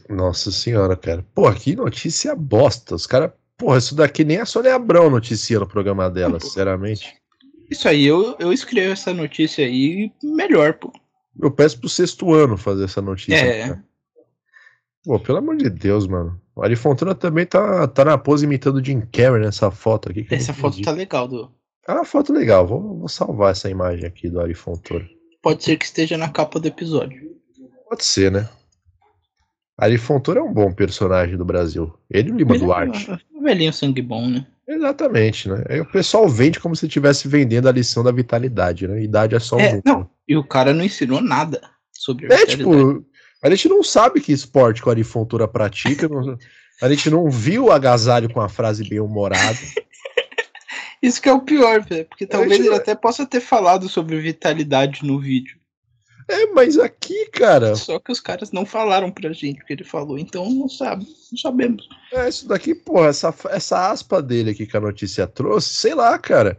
[0.08, 1.26] Nossa senhora, cara.
[1.36, 2.96] Pô, que notícia bosta.
[2.96, 3.30] Os caras.
[3.58, 7.14] Porra, isso daqui nem a Sônia Abrão noticia no programa dela, sinceramente.
[7.70, 10.92] Isso aí, eu, eu escrevo essa notícia aí melhor, pô.
[11.40, 13.36] Eu peço pro sexto ano fazer essa notícia.
[13.36, 13.80] É.
[15.04, 16.40] Pô, pelo amor de Deus, mano.
[16.56, 20.28] O Ari Fontana também tá, tá na pose imitando o Jim Carrey nessa foto aqui.
[20.30, 21.52] essa foto tá legal, do.
[21.88, 22.68] É uma foto legal.
[22.68, 25.08] Vou, vou salvar essa imagem aqui do Ari Fontoura.
[25.42, 27.32] Pode ser que esteja na capa do episódio.
[27.90, 28.48] Pode ser, né?
[29.78, 31.92] Ari Fontoura é um bom personagem do Brasil.
[32.10, 33.10] Ele e o Lima Duarte.
[33.10, 34.46] É um velhinho sangue bom, né?
[34.68, 35.64] Exatamente, né?
[35.68, 39.02] Aí o pessoal vende como se estivesse vendendo a lição da vitalidade, né?
[39.02, 41.60] Idade é só um É, não, e o cara não ensinou nada
[41.92, 43.06] sobre É, tipo,
[43.44, 46.10] a gente não sabe que esporte que o Ari Fontoura pratica.
[46.82, 49.58] a gente não viu o agasalho com a frase bem humorada.
[51.04, 52.06] Isso que é o pior, velho.
[52.06, 55.58] Porque talvez ele não- até possa ter falado sobre vitalidade no vídeo.
[56.30, 59.84] É, mas aqui, cara, Só que os caras não falaram pra gente o que ele
[59.84, 61.90] falou, então não sabe, não sabemos.
[62.14, 66.18] é isso daqui, pô, essa, essa aspa dele aqui que a notícia trouxe, sei lá,
[66.18, 66.58] cara.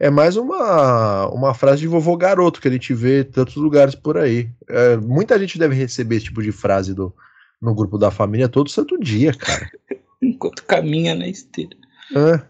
[0.00, 3.96] É mais uma, uma frase de vovô garoto que a gente vê em tantos lugares
[3.96, 4.48] por aí.
[4.68, 7.12] É, muita gente deve receber esse tipo de frase do,
[7.60, 9.68] no grupo da família todo santo dia, cara.
[10.22, 11.76] Enquanto caminha na esteira.
[12.14, 12.40] É.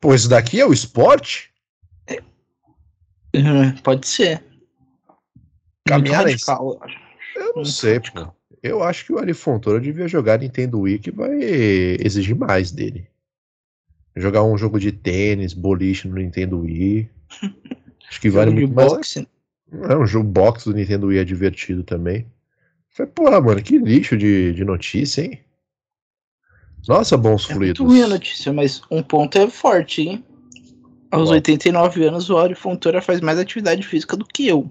[0.00, 1.52] Pô, isso daqui é o esporte?
[2.06, 2.20] É,
[3.82, 4.42] pode ser.
[5.86, 6.80] Caminhar radical,
[7.34, 7.42] eu.
[7.42, 8.26] Eu não Muito sei, radical.
[8.26, 8.44] pô.
[8.62, 11.38] Eu acho que o Ari Fontoura devia jogar Nintendo Wii que vai
[12.00, 13.06] exigir mais dele.
[14.16, 17.08] Jogar um jogo de tênis, boliche no Nintendo Wii.
[18.08, 18.92] Acho que vale muito mais.
[18.92, 19.26] boxe,
[19.88, 22.26] É um jogo box do Nintendo Wii é divertido também.
[22.90, 25.40] Falei, porra, mano, que lixo de, de notícia, hein?
[26.86, 27.80] Nossa, bons É fluidos.
[27.80, 30.24] muito ruim a notícia, mas um ponto é forte, hein?
[31.10, 31.34] Aos Qual?
[31.34, 34.68] 89 anos, o Ari Fontoura faz mais atividade física do que eu.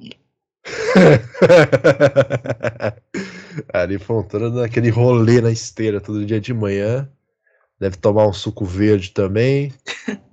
[3.73, 7.09] Ari Fontoura aquele rolê na esteira todo dia de manhã.
[7.79, 9.73] Deve tomar um suco verde também.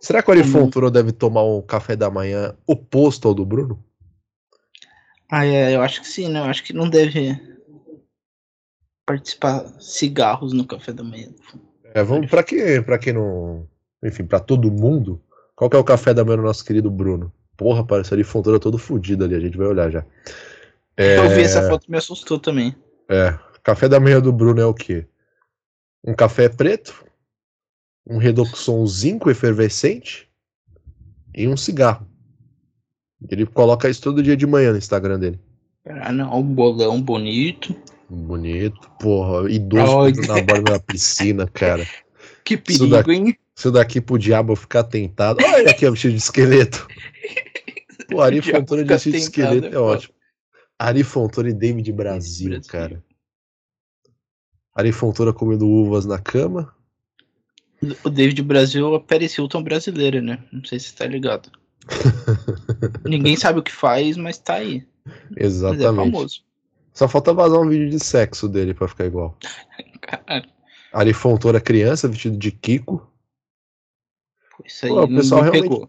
[0.00, 0.46] Será que o Ari Uhum.
[0.46, 3.82] Fontoura deve tomar um café da manhã oposto ao do Bruno?
[5.30, 6.38] Ah, é, eu acho que sim, né?
[6.38, 7.38] Eu acho que não deve
[9.04, 11.28] participar cigarros no café da manhã.
[11.94, 13.66] É, vamos para quem, para quem não,
[14.02, 15.20] enfim, para todo mundo.
[15.56, 17.32] Qual que é o café da manhã do nosso querido Bruno?
[17.56, 20.04] Porra, parece ali Fontoura todo fudido ali, a gente vai olhar já.
[20.96, 22.74] É, Eu vi essa foto e me assustou também.
[23.08, 25.06] É, café da manhã do Bruno é o quê?
[26.04, 27.04] Um café preto,
[28.06, 30.28] um redoxon zinco efervescente
[31.34, 32.06] e um cigarro.
[33.28, 35.40] Ele coloca isso todo dia de manhã no Instagram dele.
[35.84, 37.74] Ah, não, um bolão bonito.
[38.08, 41.86] Bonito, porra, idoso correndo na borda da piscina, cara.
[42.44, 43.36] Que Isso perigo, daqui- hein?
[43.54, 45.44] Isso daqui pro diabo ficar tentado.
[45.44, 46.88] Olha aqui, ó, vestido de esqueleto.
[48.08, 50.14] Pô, Ari O Fontoura de vestido de esqueleto é ótimo.
[50.78, 52.70] Ari Fontoura e David Brasil, Brasil.
[52.70, 53.04] cara.
[54.78, 56.72] Ari Fontoura comendo uvas na cama.
[58.04, 60.38] O David Brasil é a Paris Hilton brasileira, né?
[60.52, 61.50] Não sei se você tá ligado.
[63.04, 64.86] Ninguém sabe o que faz, mas tá aí.
[65.36, 66.12] É Exatamente.
[66.12, 66.42] famoso.
[66.94, 69.36] Só falta vazar um vídeo de sexo dele pra ficar igual.
[70.00, 70.48] Caralho,
[70.92, 73.04] Ari Fontoura criança, vestido de Kiko.
[74.64, 75.84] isso aí Pô, o pessoal me realmente- pegou.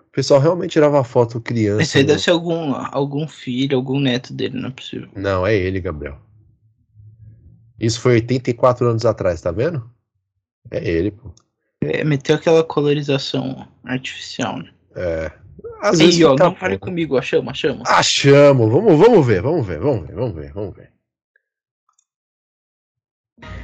[0.00, 1.82] O pessoal realmente tirava foto criança.
[1.82, 5.08] Esse aí no- deve ser algum, algum filho, algum neto dele, não é possível.
[5.16, 6.18] Não, é ele, Gabriel.
[7.78, 9.88] Isso foi 84 anos atrás, tá vendo?
[10.70, 11.32] É ele, pô.
[11.80, 14.70] É, meteu aquela colorização artificial, né?
[14.96, 15.30] É.
[15.82, 16.86] Às vezes Ei, ó, fica não fale bom.
[16.86, 17.82] comigo, ó, chama, chama.
[17.86, 18.72] Achamos.
[18.72, 20.94] Vamos, vamos ver, vamos ver, vamos ver, vamos ver, vamos ver.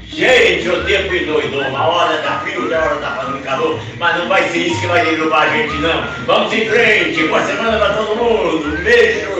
[0.01, 1.63] Gente, o tempo endoidou.
[1.63, 3.81] Uma hora tá frio, outra hora tá fazendo calor.
[3.99, 6.27] Mas não vai ser isso que vai derrubar a gente, não.
[6.27, 7.27] Vamos em frente.
[7.29, 8.67] Boa semana pra todo mundo.
[8.67, 9.31] Um beijo.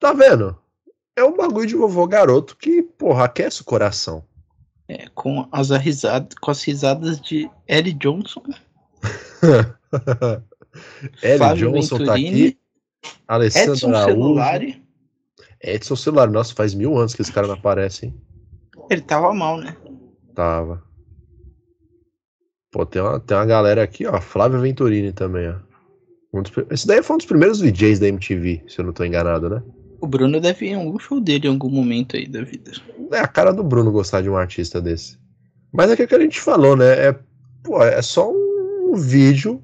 [0.00, 0.58] Tá vendo?
[1.16, 4.24] É um bagulho de vovô garoto que, porra, aquece o coração.
[4.88, 8.42] É, com as risadas, com as risadas de Ellie Johnson,
[11.36, 12.58] Flávio Johnson tá Venturini, aqui.
[13.26, 14.12] Alessandro Edson Araújo.
[14.12, 14.82] Celulari.
[15.62, 16.30] Edson Celular.
[16.30, 18.14] Nossa, faz mil anos que esse cara não aparece, hein?
[18.88, 19.76] Ele tava mal, né?
[20.34, 20.82] Tava.
[22.70, 24.20] Pô, tem uma, tem uma galera aqui, ó.
[24.20, 25.56] Flávio Venturini também, ó.
[26.32, 29.04] Um dos esse daí foi um dos primeiros DJs da MTV, se eu não tô
[29.04, 29.62] enganado, né?
[30.00, 32.72] O Bruno deve ir em algum show dele em algum momento aí da vida.
[33.12, 35.18] É a cara do Bruno gostar de um artista desse.
[35.72, 37.08] Mas é que, é que a gente falou, né?
[37.08, 37.18] É,
[37.62, 39.62] pô, é só um vídeo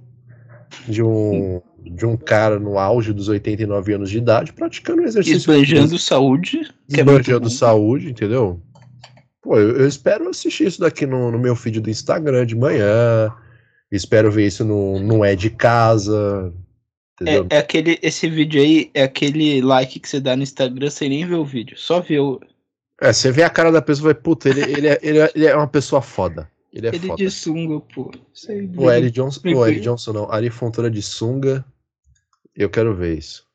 [0.86, 5.38] de um, de um cara no auge dos 89 anos de idade praticando um exercício
[5.38, 6.60] Esbanjando saúde.
[6.92, 7.50] é esbanjando bom.
[7.50, 8.60] saúde, entendeu?
[9.42, 13.32] Pô, eu, eu espero assistir isso daqui no, no meu feed do Instagram de manhã.
[13.90, 16.52] Espero ver isso no, no É de Casa.
[17.20, 17.46] Entendeu?
[17.50, 21.08] É, é aquele, esse vídeo aí é aquele like que você dá no Instagram sem
[21.08, 21.76] nem ver o vídeo.
[21.78, 22.40] Só ver o,
[23.00, 25.32] É, você vê a cara da pessoa e vai, puta, ele, ele, é, ele, é,
[25.34, 26.50] ele é uma pessoa foda.
[26.72, 27.16] Ele é ele foda.
[27.16, 28.10] de sunga, pô.
[28.34, 29.80] Isso aí, O Eric Johnson, o Eric.
[29.80, 31.64] Johnson não, Ari Fontoura de sunga.
[32.54, 33.46] Eu quero ver isso.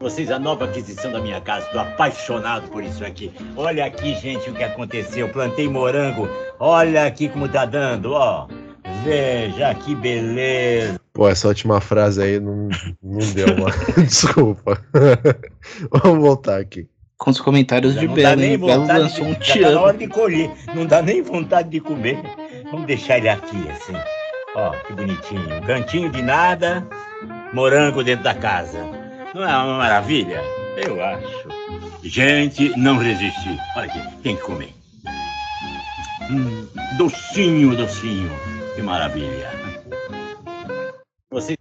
[0.00, 1.66] Vocês, a nova aquisição da minha casa.
[1.70, 3.32] Tô apaixonado por isso aqui.
[3.56, 5.28] Olha aqui, gente, o que aconteceu.
[5.28, 6.28] Plantei morango.
[6.58, 8.48] Olha aqui como tá dando, ó.
[9.08, 11.00] Veja que beleza.
[11.14, 12.68] Pô, essa última frase aí não,
[13.02, 13.74] não deu, mano.
[13.96, 14.80] Desculpa.
[15.90, 16.86] Vamos voltar aqui.
[17.16, 18.58] Com os comentários Já de não dá Belo, nem hein?
[18.58, 20.50] Belo vontade lançou um te tá na hora de colher.
[20.74, 22.22] Não dá nem vontade de comer.
[22.70, 23.94] Vamos deixar ele aqui, assim.
[24.54, 25.56] Ó, que bonitinho.
[25.56, 26.86] Um cantinho de nada,
[27.52, 28.78] morango dentro da casa.
[29.34, 30.40] Não é uma maravilha?
[30.76, 31.48] Eu acho.
[32.04, 33.58] Gente, não resistir.
[33.74, 34.72] Olha aqui, tem que comer.
[36.30, 36.66] Hum,
[36.96, 38.30] docinho, docinho.
[38.78, 39.50] Que maravilha.
[41.32, 41.56] Você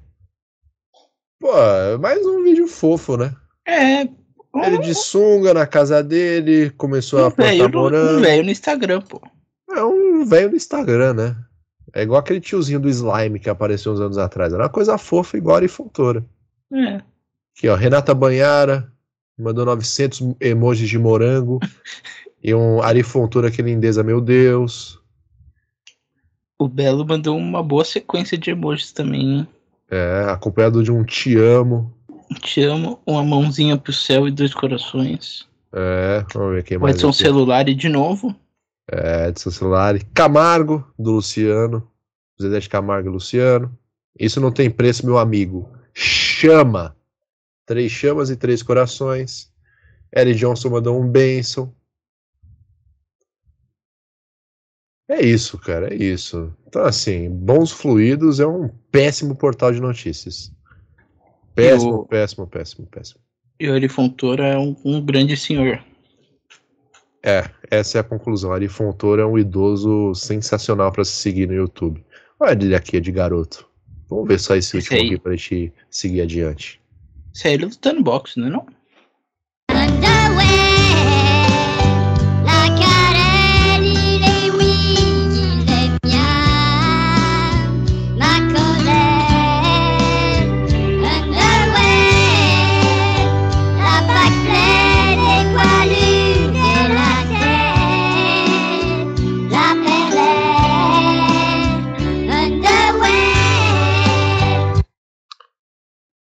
[1.40, 3.34] Pô, é mais um vídeo fofo, né?
[3.68, 4.02] É.
[4.02, 8.22] Ele de sunga na casa dele, começou um a plantar no, um morango.
[8.22, 9.20] velho no Instagram, pô.
[9.72, 11.36] É um velho do Instagram, né?
[11.92, 14.54] É igual aquele tiozinho do slime que apareceu uns anos atrás.
[14.54, 16.24] Era uma coisa fofa igual a Ari Fontoura.
[16.72, 17.02] É.
[17.58, 18.94] Aqui, ó, Renata Banhara
[19.36, 21.60] mandou 900 emojis de morango.
[22.44, 25.02] e um Ari Fontoura, que lindeza, meu Deus.
[26.60, 29.48] O Belo mandou uma boa sequência de emojis também, hein?
[29.90, 31.94] É, acompanhado de um te amo.
[32.42, 35.48] Te amo, uma mãozinha pro céu e dois corações.
[35.72, 36.96] É, vamos ver quem mais.
[36.96, 37.18] Edson aqui.
[37.18, 38.36] Celular e de novo.
[38.92, 39.98] É, Edson Celular.
[40.14, 41.88] Camargo, do Luciano.
[42.42, 43.76] Zé de Camargo e Luciano.
[44.20, 45.70] Isso não tem preço, meu amigo.
[45.94, 46.96] Chama.
[47.66, 49.52] Três chamas e três corações.
[50.16, 51.74] Eric Johnson mandou um benção.
[55.10, 56.54] É isso, cara, é isso.
[56.68, 60.52] Então, assim, Bons Fluidos é um péssimo portal de notícias.
[61.56, 63.20] Péssimo, Eu- péssimo, péssimo, péssimo.
[63.60, 65.84] E o Ari Fontoura é um, um grande senhor.
[67.24, 68.52] É, essa é a conclusão.
[68.54, 72.06] Ari Fontoura é um idoso sensacional pra se seguir no YouTube.
[72.40, 73.68] Olha ele aqui, é de garoto.
[74.10, 75.08] Vamos ver só esse Esse último aí.
[75.08, 76.80] aqui pra gente seguir adiante.
[77.34, 78.66] Isso é ele lutando boxe, não é não?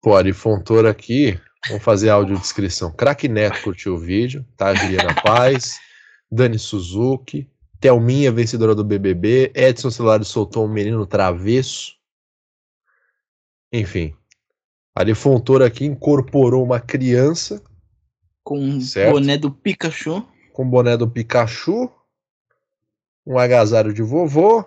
[0.05, 1.35] Pô, Ari Fontoura aqui,
[1.67, 2.91] vamos fazer audiodescrição.
[2.91, 4.71] Crack Neto curtiu o vídeo, tá?
[4.71, 5.79] Juliana Paz,
[6.31, 11.95] Dani Suzuki, Thelminha, vencedora do BBB, Edson Celulares soltou um menino travesso.
[13.73, 14.13] Enfim,
[14.93, 17.59] Ari Fontoura aqui incorporou uma criança
[18.43, 18.79] Com um
[19.11, 20.23] boné do Pikachu.
[20.53, 21.91] com boné do Pikachu,
[23.25, 24.63] um agasalho de vovô,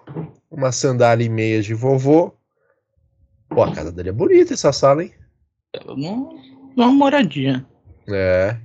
[0.50, 2.34] uma sandália e meias de vovô.
[3.48, 5.14] Pô, a casa dele é bonita essa sala, hein?
[5.96, 6.38] Num-
[6.76, 7.64] Numa moradia.
[8.08, 8.56] É.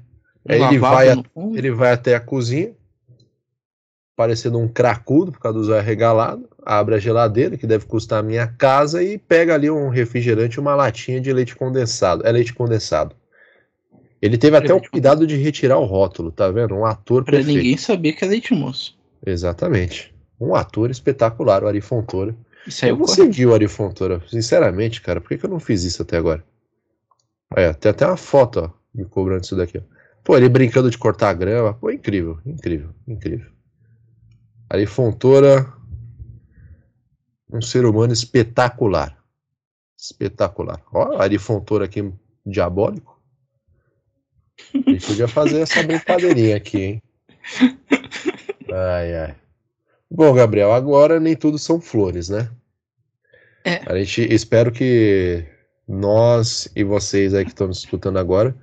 [0.48, 1.24] Um Aí ele vai, a-
[1.56, 2.74] ele vai até a cozinha,
[4.16, 8.24] parecendo um cracudo por causa do zóio arregalado, abre a geladeira, que deve custar a
[8.24, 12.26] minha casa, e pega ali um refrigerante e uma latinha de leite condensado.
[12.26, 13.16] É leite condensado.
[14.22, 16.76] Ele teve até o cuidado de retirar o rótulo, tá vendo?
[16.76, 17.58] Um ator Pra perfeito.
[17.58, 18.98] ninguém saber que é leite moço.
[19.26, 20.14] Exatamente.
[20.40, 22.36] Um ator espetacular, o Ari Fontoura.
[22.66, 24.22] Isso aí Eu eu vou seguir o Ari Fontoura.
[24.30, 26.44] Sinceramente, cara, por que, que eu não fiz isso até agora?
[27.56, 29.82] É, tem até uma foto, ó, me cobrando isso daqui, ó.
[30.24, 31.74] Pô, ele brincando de cortar grama.
[31.74, 33.52] Pô, incrível, incrível, incrível.
[34.70, 35.72] Ari Fontoura,
[37.52, 39.18] um ser humano espetacular.
[39.98, 40.82] Espetacular.
[40.94, 42.12] Ó, Ari Fontoura aqui,
[42.46, 43.22] diabólico.
[44.74, 47.04] A gente podia fazer essa brincadeirinha aqui, hein?
[48.72, 49.36] Ai, ai.
[50.10, 52.50] Bom, Gabriel, agora nem tudo são flores, né?
[53.66, 53.82] É.
[53.86, 55.46] A gente espero que
[55.88, 58.56] nós e vocês aí que estão escutando agora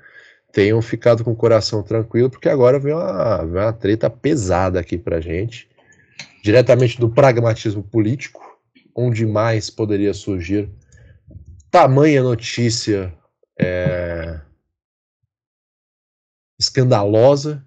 [0.53, 4.99] tenham ficado com o coração tranquilo, porque agora vem uma, vem uma treta pesada aqui
[4.99, 5.69] pra gente,
[6.43, 8.41] diretamente do pragmatismo político,
[8.95, 10.69] onde mais poderia surgir
[11.71, 13.15] tamanha notícia
[13.59, 14.41] é,
[16.59, 17.65] escandalosa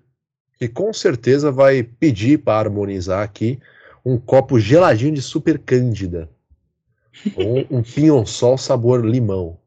[0.57, 3.59] que com certeza vai pedir para harmonizar aqui
[4.05, 6.29] um copo geladinho de super cândida
[7.35, 9.57] ou um pinhão-sol sabor limão,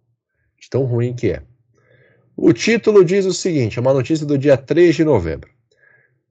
[0.60, 1.42] de tão ruim que é.
[2.36, 5.50] O título diz o seguinte, é uma notícia do dia 3 de novembro.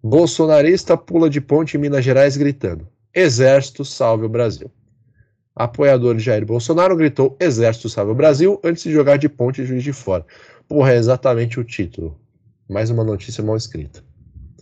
[0.04, 4.72] Bolsonarista pula de ponte em Minas Gerais gritando: Exército salve o Brasil.
[5.56, 9.66] Apoiador de Jair Bolsonaro gritou: Exército salve o Brasil antes de jogar de ponte e
[9.66, 10.24] juiz de fora.
[10.68, 12.20] Porra, é exatamente o título.
[12.70, 14.04] Mais uma notícia mal escrita.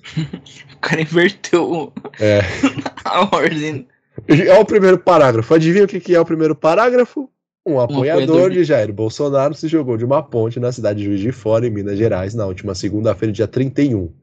[0.75, 2.41] O cara inverteu É.
[3.05, 3.87] a ordem.
[4.27, 5.53] É o primeiro parágrafo.
[5.53, 7.29] Adivinha o que que é o primeiro parágrafo?
[7.65, 11.21] Um apoiador, apoiador de Jair Bolsonaro se jogou de uma ponte na cidade de Juiz
[11.21, 14.13] de Fora, em Minas Gerais, na última segunda-feira, dia 31.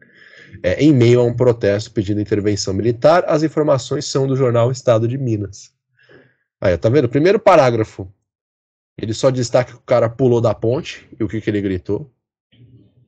[0.62, 5.08] É, em meio a um protesto pedindo intervenção militar, as informações são do jornal Estado
[5.08, 5.72] de Minas.
[6.60, 7.08] Aí, tá vendo?
[7.08, 8.12] Primeiro parágrafo.
[9.00, 12.12] Ele só destaca que o cara pulou da ponte e o que, que ele gritou.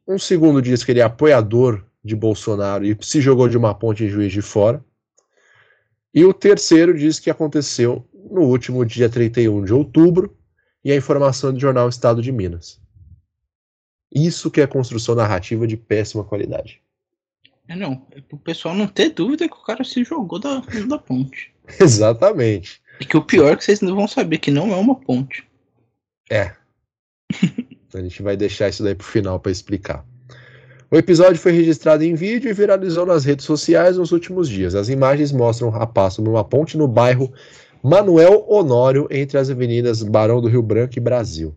[0.08, 4.04] Um segundo diz que ele é apoiador de Bolsonaro e se jogou de uma ponte
[4.04, 4.82] em Juiz de Fora.
[6.14, 10.36] E o terceiro diz que aconteceu no último dia 31 de outubro
[10.84, 12.80] e a informação é do jornal Estado de Minas.
[14.10, 16.82] Isso que é construção narrativa de péssima qualidade.
[17.66, 20.98] É não, é pro pessoal não ter dúvida que o cara se jogou da, da
[20.98, 21.54] ponte.
[21.80, 22.82] Exatamente.
[23.00, 25.48] E que o pior é que vocês não vão saber que não é uma ponte.
[26.30, 26.54] É.
[27.94, 30.04] A gente vai deixar isso daí pro final para explicar.
[30.92, 34.74] O episódio foi registrado em vídeo e viralizou nas redes sociais nos últimos dias.
[34.74, 37.32] As imagens mostram um rapaz sobre uma ponte no bairro
[37.82, 41.54] Manuel Honório, entre as avenidas Barão do Rio Branco e Brasil.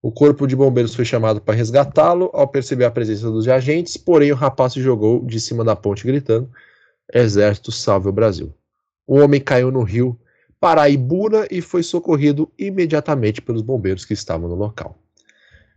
[0.00, 4.30] O corpo de bombeiros foi chamado para resgatá-lo ao perceber a presença dos agentes, porém
[4.30, 6.48] o rapaz se jogou de cima da ponte gritando:
[7.12, 8.54] Exército salve o Brasil.
[9.08, 10.16] O homem caiu no rio
[10.60, 15.01] Paraibuna e foi socorrido imediatamente pelos bombeiros que estavam no local.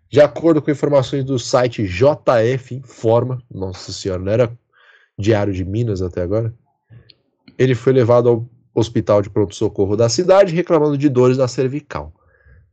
[0.10, 4.58] De acordo com informações do site JF Informa, nossa senhora, não era
[5.18, 6.54] Diário de Minas até agora,
[7.58, 12.14] ele foi levado ao hospital de pronto-socorro da cidade reclamando de dores na cervical.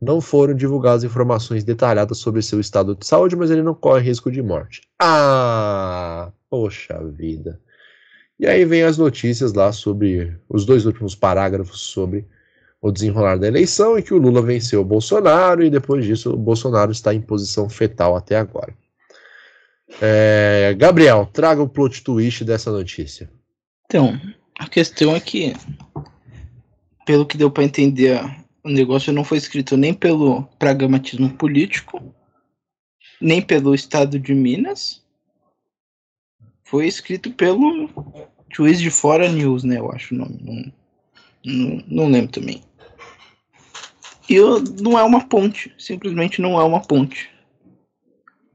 [0.01, 4.29] Não foram divulgadas informações detalhadas sobre seu estado de saúde, mas ele não corre risco
[4.29, 4.81] de morte.
[5.01, 7.59] Ah, poxa vida.
[8.37, 12.27] E aí vem as notícias lá sobre os dois últimos parágrafos sobre
[12.83, 16.37] o desenrolar da eleição e que o Lula venceu o Bolsonaro e depois disso o
[16.37, 18.75] Bolsonaro está em posição fetal até agora.
[20.01, 23.31] É, Gabriel, traga o plot twist dessa notícia.
[23.85, 24.19] Então,
[24.59, 25.53] a questão é que,
[27.05, 28.19] pelo que deu para entender,
[28.61, 32.13] o negócio não foi escrito nem pelo pragmatismo político,
[33.21, 35.01] nem pelo Estado de Minas.
[36.65, 37.89] Foi escrito pelo
[38.53, 39.79] Juiz de Fora News, né?
[39.79, 40.37] Eu acho o nome.
[40.41, 40.73] Não,
[41.45, 42.61] não, não lembro também.
[44.29, 45.73] E eu- não é uma ponte.
[45.77, 47.29] Simplesmente não é uma ponte.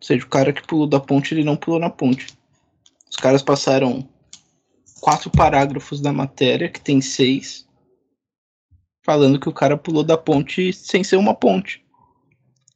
[0.01, 2.27] Ou seja, o cara que pulou da ponte, ele não pulou na ponte.
[3.11, 4.09] Os caras passaram
[5.01, 7.67] quatro parágrafos da matéria, que tem seis,
[9.05, 11.85] falando que o cara pulou da ponte sem ser uma ponte.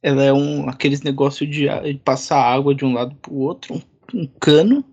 [0.01, 3.75] Ela é um aqueles negócios de, a- de passar água de um lado pro outro,
[3.75, 3.81] um,
[4.21, 4.83] um cano.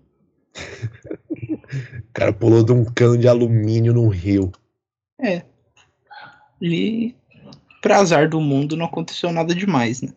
[1.71, 4.51] O cara pulou de um cano de alumínio num rio.
[5.17, 5.45] É.
[6.61, 7.15] E
[7.81, 10.13] pra azar do mundo não aconteceu nada demais, né?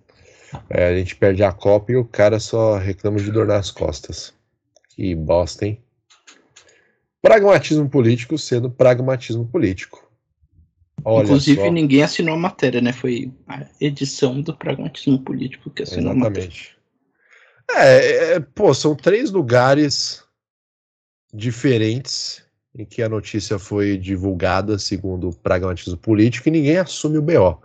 [0.71, 4.33] É, a gente perde a Copa e o cara só reclama de dor nas costas.
[4.91, 5.81] Que bosta, hein?
[7.21, 10.09] Pragmatismo político sendo pragmatismo político.
[11.05, 11.71] Olha Inclusive, só.
[11.71, 12.93] ninguém assinou a matéria, né?
[12.93, 16.49] Foi a edição do pragmatismo político que assinou a matéria.
[16.49, 16.75] Exatamente.
[17.71, 20.23] É, é, pô, são três lugares
[21.33, 22.44] diferentes
[22.77, 27.63] em que a notícia foi divulgada segundo o pragmatismo político e ninguém assume o BO.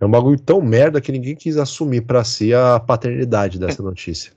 [0.00, 4.32] É um bagulho tão merda que ninguém quis assumir pra si a paternidade dessa notícia.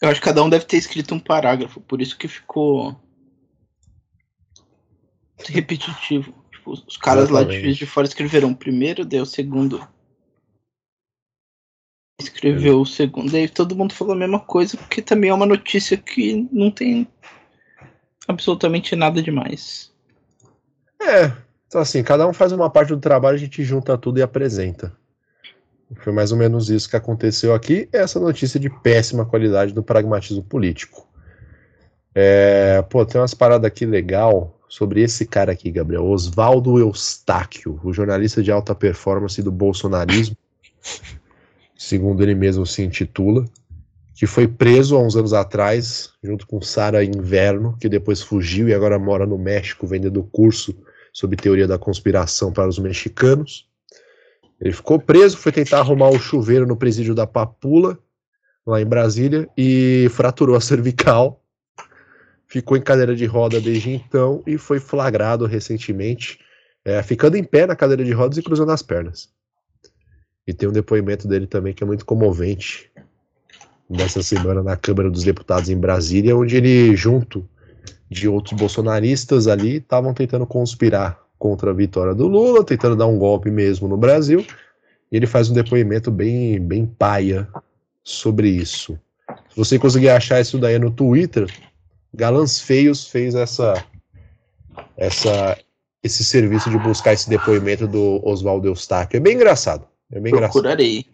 [0.00, 2.98] Eu acho que cada um deve ter escrito um parágrafo, por isso que ficou
[5.46, 6.34] repetitivo.
[6.50, 7.64] Tipo, os caras lá de Exatamente.
[7.64, 9.86] Juiz de Fora escreveram o primeiro, daí o segundo.
[12.18, 15.96] Escreveu o segundo, daí todo mundo falou a mesma coisa, porque também é uma notícia
[15.96, 17.08] que não tem
[18.30, 19.90] absolutamente nada demais.
[21.00, 21.32] É,
[21.66, 24.92] então assim, cada um faz uma parte do trabalho, a gente junta tudo e apresenta.
[25.96, 30.42] Foi mais ou menos isso que aconteceu aqui, essa notícia de péssima qualidade do pragmatismo
[30.42, 31.08] político.
[32.14, 37.92] É, pô, tem umas paradas aqui legal sobre esse cara aqui, Gabriel, Oswaldo Eustáquio, o
[37.92, 40.36] jornalista de alta performance do bolsonarismo,
[41.76, 43.44] segundo ele mesmo se intitula,
[44.20, 48.74] que foi preso há uns anos atrás, junto com Sara Inverno, que depois fugiu e
[48.74, 50.76] agora mora no México vendendo curso
[51.10, 53.66] sobre teoria da conspiração para os mexicanos.
[54.60, 57.98] Ele ficou preso, foi tentar arrumar o chuveiro no presídio da Papula,
[58.66, 61.42] lá em Brasília, e fraturou a cervical.
[62.46, 66.38] Ficou em cadeira de roda desde então e foi flagrado recentemente,
[66.84, 69.30] é, ficando em pé na cadeira de rodas e cruzando as pernas.
[70.46, 72.89] E tem um depoimento dele também que é muito comovente,
[73.90, 77.46] dessa semana na Câmara dos Deputados em Brasília, onde ele, junto
[78.08, 83.18] de outros bolsonaristas ali, estavam tentando conspirar contra a vitória do Lula, tentando dar um
[83.18, 84.46] golpe mesmo no Brasil.
[85.10, 87.48] E ele faz um depoimento bem, bem paia
[88.04, 88.98] sobre isso.
[89.48, 91.52] Se você conseguir achar isso daí no Twitter,
[92.14, 93.84] Galãs Feios fez essa,
[94.96, 95.58] essa,
[96.02, 99.16] esse serviço de buscar esse depoimento do Oswaldo Eustáquio.
[99.16, 99.84] É bem engraçado.
[100.12, 100.52] É bem engraçado.
[100.52, 101.06] Procurarei.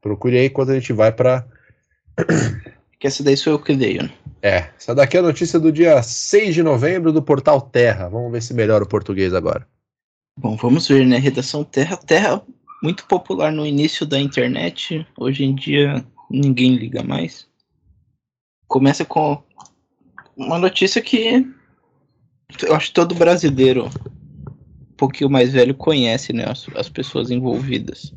[0.00, 1.46] Procure aí quando a gente vai para
[2.98, 4.04] Que essa daí sou eu que leio.
[4.04, 4.10] né?
[4.40, 8.08] É, essa daqui é a notícia do dia 6 de novembro do portal Terra.
[8.08, 9.66] Vamos ver se melhora o português agora.
[10.38, 11.18] Bom, vamos ver, né?
[11.18, 11.96] Redação Terra.
[11.96, 12.42] Terra
[12.82, 15.06] muito popular no início da internet.
[15.18, 17.46] Hoje em dia ninguém liga mais.
[18.68, 19.42] Começa com
[20.36, 21.46] uma notícia que
[22.62, 28.14] eu acho que todo brasileiro um pouquinho mais velho conhece, né, as, as pessoas envolvidas.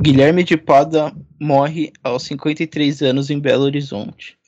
[0.00, 4.38] Guilherme de Pada morre aos 53 anos em Belo Horizonte.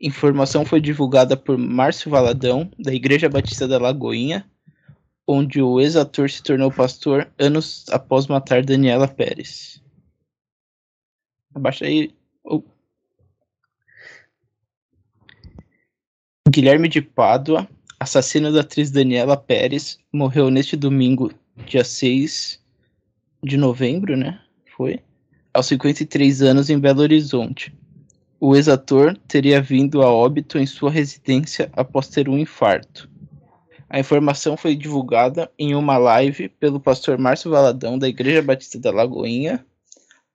[0.00, 4.44] Informação foi divulgada por Márcio Valadão, da Igreja Batista da Lagoinha,
[5.26, 9.82] onde o ex-ator se tornou pastor anos após matar Daniela Pérez.
[11.54, 12.14] Abaixa aí.
[12.44, 12.62] o
[16.48, 17.68] Guilherme de Pádua,
[17.98, 21.32] assassino da atriz Daniela Pérez, morreu neste domingo,
[21.66, 22.62] dia 6
[23.42, 24.40] de novembro, né?
[24.76, 25.02] Foi?
[25.56, 27.74] Aos 53 anos em Belo Horizonte.
[28.38, 33.08] O ex-ator teria vindo a óbito em sua residência após ter um infarto.
[33.88, 38.90] A informação foi divulgada em uma live pelo pastor Márcio Valadão, da Igreja Batista da
[38.90, 39.64] Lagoinha,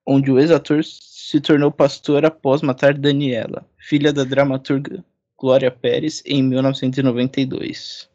[0.03, 5.05] onde o ex-ator se tornou pastor após matar Daniela, filha da dramaturga
[5.37, 8.09] Glória Pérez, em 1992.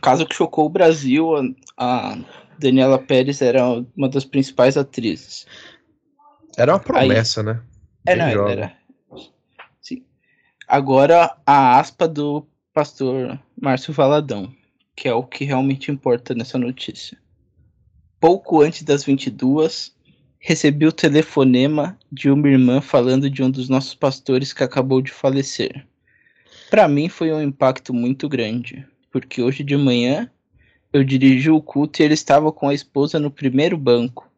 [0.00, 2.16] Caso que chocou o Brasil, a,
[2.58, 3.62] Daniela Pérez era
[3.96, 5.46] uma das principais atrizes.
[6.56, 7.60] Era uma promessa, né?
[8.06, 8.52] É, Bem jovem.
[8.52, 8.76] era.
[9.80, 10.04] Sim.
[10.66, 14.52] Agora, a aspa do pastor Márcio Valadão,
[14.94, 17.18] que é o que realmente importa nessa notícia.
[18.18, 19.94] Pouco antes das 22,
[20.38, 25.10] recebi o telefonema de uma irmã falando de um dos nossos pastores que acabou de
[25.10, 25.86] falecer.
[26.70, 30.30] Para mim foi um impacto muito grande, porque hoje de manhã
[30.96, 34.30] eu dirigi o culto e ele estava com a esposa no primeiro banco.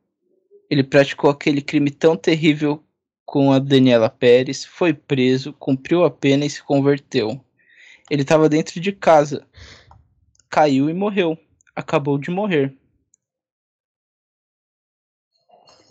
[0.68, 2.82] Ele praticou aquele crime tão terrível
[3.24, 7.40] com a Daniela Pérez, foi preso, cumpriu a pena e se converteu.
[8.10, 9.46] Ele estava dentro de casa,
[10.48, 11.38] caiu e morreu.
[11.76, 12.76] Acabou de morrer.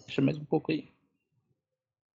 [0.05, 0.89] Deixa mais um pouco aí.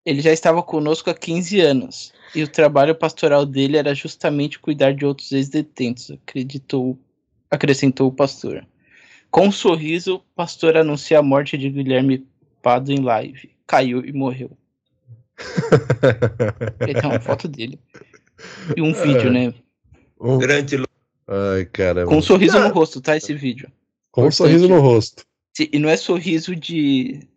[0.05, 4.93] Ele já estava conosco há 15 anos e o trabalho pastoral dele era justamente cuidar
[4.93, 6.99] de outros ex-detentos, acreditou,
[7.51, 8.65] acrescentou o pastor.
[9.29, 12.25] Com um sorriso, o pastor anuncia a morte de Guilherme
[12.61, 13.51] Pado em live.
[13.67, 14.57] Caiu e morreu.
[16.79, 17.79] Ele tem uma foto dele.
[18.75, 19.53] E um vídeo, né?
[20.19, 20.77] Um- Durante
[21.27, 22.07] Ai, caramba.
[22.09, 23.15] Com um sorriso no rosto, tá?
[23.15, 23.71] Esse vídeo.
[24.11, 25.23] Com um sorriso no rosto.
[25.59, 27.27] E não é sorriso de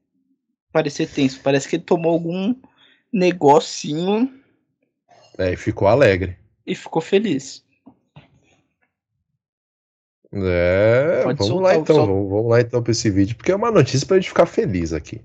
[0.73, 1.41] parecer tenso.
[1.43, 2.55] Parece que ele tomou algum
[3.13, 4.33] negocinho
[5.39, 6.37] É, e ficou alegre.
[6.67, 7.64] e ficou feliz.
[10.37, 12.07] É, Pode vamos soltar lá então, som.
[12.07, 14.93] vamos, vamos lá então pra esse vídeo, porque é uma notícia pra gente ficar feliz
[14.93, 15.21] aqui.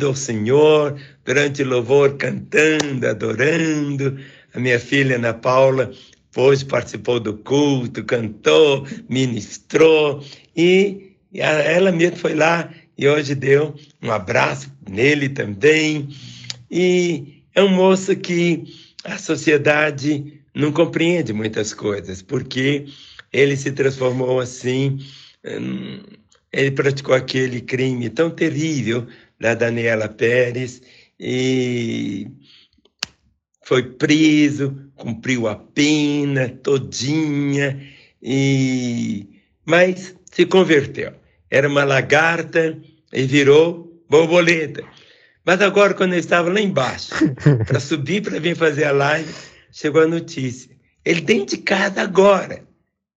[0.00, 4.16] ao Senhor, durante o louvor, cantando, adorando.
[4.54, 5.90] A minha filha Ana Paula
[6.36, 10.22] hoje participou do culto, cantou, ministrou
[10.56, 16.08] e, a- ela mesma foi lá e hoje deu um abraço nele também.
[16.70, 18.64] E é um moço que
[19.04, 22.86] a sociedade não compreende muitas coisas, porque
[23.32, 24.98] ele se transformou assim,
[25.44, 26.00] hum,
[26.52, 29.06] ele praticou aquele crime tão terrível
[29.38, 30.82] da Daniela Pérez
[31.20, 32.26] e
[33.64, 37.80] foi preso, cumpriu a pena todinha
[38.22, 39.26] e
[39.64, 41.12] mas se converteu.
[41.50, 42.78] Era uma lagarta
[43.12, 44.82] e virou borboleta.
[45.44, 47.14] Mas agora quando eu estava lá embaixo
[47.66, 49.32] para subir para vir fazer a live,
[49.70, 50.74] chegou a notícia.
[51.04, 52.67] Ele dentro de casa agora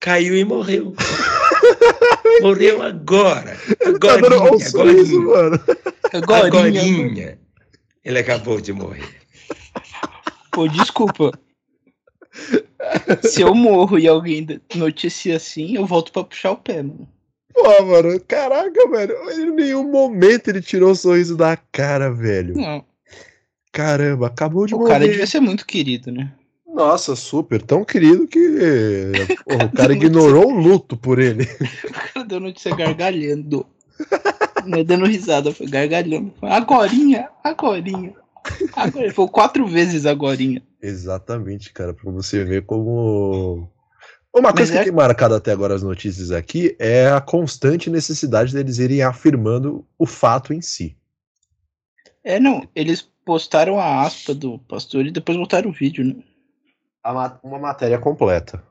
[0.00, 0.94] caiu e morreu.
[2.42, 3.56] morreu agora.
[3.78, 5.60] Tá dando Agorinha, um sorriso, mano.
[6.12, 7.38] Agorinha.
[8.04, 9.08] Ele acabou de morrer.
[10.52, 11.32] Pô, desculpa.
[13.22, 17.08] Se eu morro e alguém noticia assim, eu volto pra puxar o pé, mano.
[17.52, 19.30] Pô, mano, caraca, velho.
[19.32, 22.54] Em nenhum momento ele tirou o sorriso da cara, velho.
[22.54, 22.84] Não,
[23.72, 24.90] Caramba, acabou de o morrer.
[24.92, 26.32] cara devia ser muito querido, né?
[26.78, 28.38] Nossa, super, tão querido que
[29.44, 31.42] porra, o cara ignorou o luto por ele.
[31.42, 33.66] O cara deu notícia gargalhando.
[34.64, 36.32] Não é dando risada, foi gargalhando.
[36.38, 38.14] Foi, Agorinha, agorinha.
[38.76, 40.62] Agora, falou quatro vezes agorinha.
[40.80, 43.68] Exatamente, cara, pra você ver como.
[44.32, 47.90] Uma Mas coisa que é- tem marcado até agora as notícias aqui é a constante
[47.90, 50.96] necessidade deles irem afirmando o fato em si.
[52.22, 56.14] É, não, eles postaram a aspa do pastor e depois botaram o vídeo, né?
[57.04, 58.62] Uma matéria completa.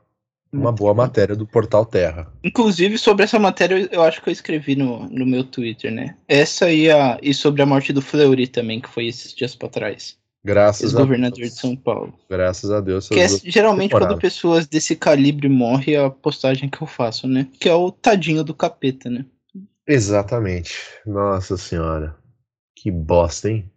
[0.50, 2.32] Uma boa matéria do Portal Terra.
[2.42, 6.16] Inclusive, sobre essa matéria, eu acho que eu escrevi no, no meu Twitter, né?
[6.26, 9.68] Essa e, a, e sobre a morte do Fleury também, que foi esses dias pra
[9.68, 10.16] trás.
[10.42, 11.54] Graças a Ex-governador Deus.
[11.54, 12.14] de São Paulo.
[12.30, 13.08] Graças a Deus.
[13.08, 14.20] Que é, geralmente, quando temporadas.
[14.20, 17.46] pessoas desse calibre morrem, é a postagem que eu faço, né?
[17.60, 19.26] Que é o tadinho do capeta, né?
[19.86, 20.78] Exatamente.
[21.04, 22.16] Nossa senhora.
[22.74, 23.70] Que bosta, hein?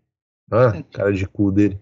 [0.49, 1.78] Ah, cara de cu dele.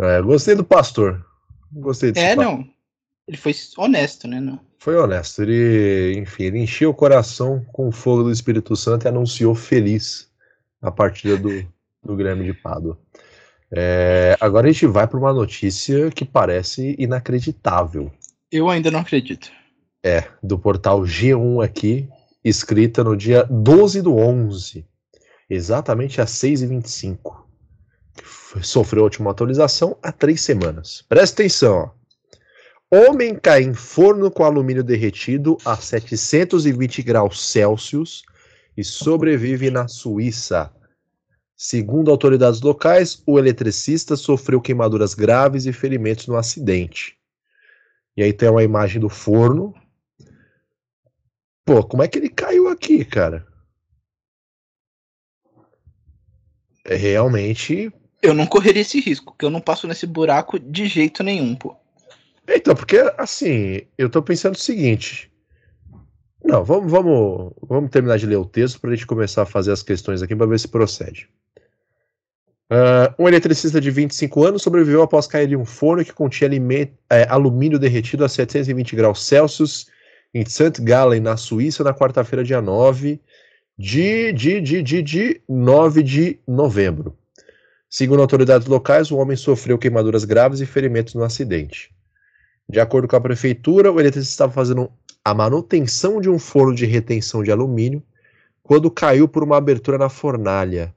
[0.00, 1.26] É, gostei do pastor.
[1.72, 2.58] Gostei desse É, pastor.
[2.58, 2.68] não.
[3.26, 4.40] Ele foi honesto, né?
[4.40, 4.58] Não.
[4.78, 5.42] Foi honesto.
[5.42, 10.28] Ele, enfim, ele encheu o coração com o fogo do Espírito Santo e anunciou feliz
[10.82, 11.64] a partida do,
[12.02, 12.98] do Grêmio de Pádua.
[13.72, 18.10] É, agora a gente vai para uma notícia que parece inacreditável.
[18.50, 19.52] Eu ainda não acredito.
[20.02, 22.08] É, do portal G1 aqui,
[22.42, 24.84] escrita no dia 12 do 11,
[25.48, 27.44] exatamente às 6h25.
[28.62, 31.04] Sofreu a última atualização há três semanas.
[31.08, 32.00] Presta atenção, ó.
[32.92, 38.24] Homem cai em forno com alumínio derretido a 720 graus Celsius
[38.76, 40.74] e sobrevive na Suíça.
[41.56, 47.16] Segundo autoridades locais, o eletricista sofreu queimaduras graves e ferimentos no acidente.
[48.16, 49.72] E aí tem uma imagem do forno.
[51.64, 53.46] Pô, como é que ele caiu aqui, cara?
[56.84, 57.92] É realmente.
[58.22, 61.74] Eu não correria esse risco, porque eu não passo nesse buraco de jeito nenhum, pô.
[62.48, 65.30] Então, porque assim, eu tô pensando o seguinte.
[66.44, 69.72] Não, vamos, vamos, vamos terminar de ler o texto para a gente começar a fazer
[69.72, 71.28] as questões aqui para ver se procede.
[72.70, 76.50] Ah, um eletricista de 25 anos sobreviveu após cair em um forno que continha
[77.10, 79.86] é, alumínio derretido a 720 graus Celsius
[80.32, 80.80] em St.
[80.80, 83.20] Gallen, na Suíça, na quarta-feira, dia 9
[83.76, 87.16] de, de, de, de, de 9 de novembro.
[87.92, 91.92] Segundo autoridades locais, o homem sofreu queimaduras graves e ferimentos no acidente.
[92.68, 94.92] De acordo com a prefeitura, o eletricista estava fazendo
[95.24, 98.00] a manutenção de um forno de retenção de alumínio
[98.62, 100.94] quando caiu por uma abertura na fornalha.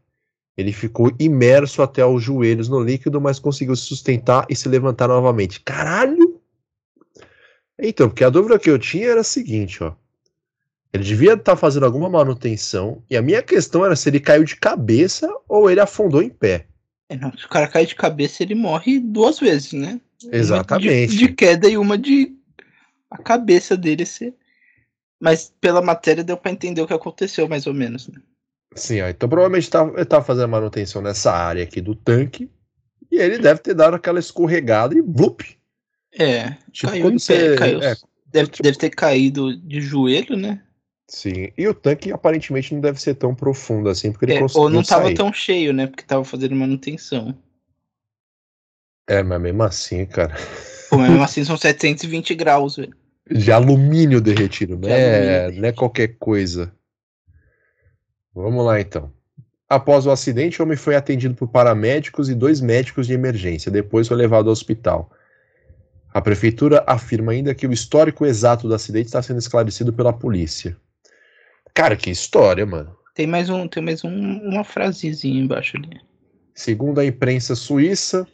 [0.56, 5.08] Ele ficou imerso até os joelhos no líquido, mas conseguiu se sustentar e se levantar
[5.08, 5.62] novamente.
[5.62, 6.40] Caralho!
[7.80, 9.94] Então, porque a dúvida que eu tinha era a seguinte, ó.
[10.94, 14.56] Ele devia estar fazendo alguma manutenção, e a minha questão era se ele caiu de
[14.58, 16.68] cabeça ou ele afundou em pé.
[17.10, 20.00] É, não, se o cara cai de cabeça, ele morre duas vezes, né?
[20.32, 21.12] Exatamente.
[21.12, 22.34] De, de queda e uma de
[23.12, 24.34] a cabeça dele ser.
[25.22, 28.08] Mas pela matéria deu pra entender o que aconteceu, mais ou menos.
[28.08, 28.20] Né?
[28.76, 32.50] Sim, ó, então provavelmente tá, ele estava fazendo manutenção nessa área aqui do tanque,
[33.12, 35.44] e ele deve ter dado aquela escorregada e blup.
[36.18, 37.82] É, Tipo, caiu quando em pé, você- caiu.
[37.84, 37.96] é,
[38.28, 40.62] deve, tipo- deve ter caído de joelho, né?
[41.08, 44.64] Sim, e o tanque aparentemente não deve ser tão profundo assim, porque ele É, conseguiu
[44.64, 45.14] ou não tava sair.
[45.14, 45.88] tão cheio, né?
[45.88, 47.38] Porque tava fazendo manutenção.
[49.08, 50.36] É, mas mesmo assim, cara,
[50.90, 52.96] Pô, mas mesmo assim são 720 graus, velho.
[53.30, 54.94] de alumínio derretido, De né?
[54.94, 56.74] alumínio Não é qualquer coisa.
[58.34, 59.12] Vamos lá então.
[59.70, 63.72] Após o acidente, o homem foi atendido por paramédicos e dois médicos de emergência.
[63.72, 65.12] Depois foi levado ao hospital.
[66.14, 70.78] A prefeitura afirma ainda que o histórico exato do acidente está sendo esclarecido pela polícia.
[71.74, 72.96] Cara, que história, mano.
[73.16, 76.00] Tem mais, um, tem mais um, uma frasezinha embaixo ali.
[76.54, 78.28] Segundo a imprensa suíça,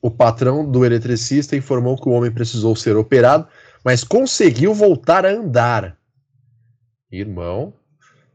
[0.00, 3.46] o patrão do eletricista informou que o homem precisou ser operado,
[3.82, 5.98] mas conseguiu voltar a andar.
[7.10, 7.72] Irmão,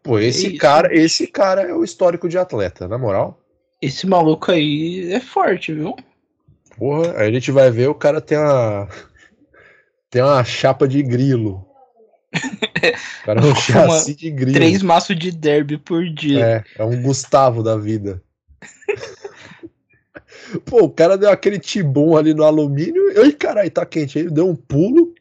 [0.01, 3.39] pô, esse cara, esse cara é o histórico de atleta, na moral.
[3.81, 5.95] Esse maluco aí é forte, viu?
[6.77, 8.87] Porra, aí a gente vai ver o cara tem uma
[10.09, 11.65] tem uma chapa de grilo.
[12.79, 14.53] O cara é um chassi de grilo.
[14.53, 16.63] Três maços de derby por dia.
[16.77, 18.21] É, é um Gustavo da vida.
[20.65, 23.03] Pô, o cara deu aquele tibum ali no alumínio.
[23.21, 24.17] Ai, caralho, tá quente.
[24.17, 25.13] Ele deu um pulo.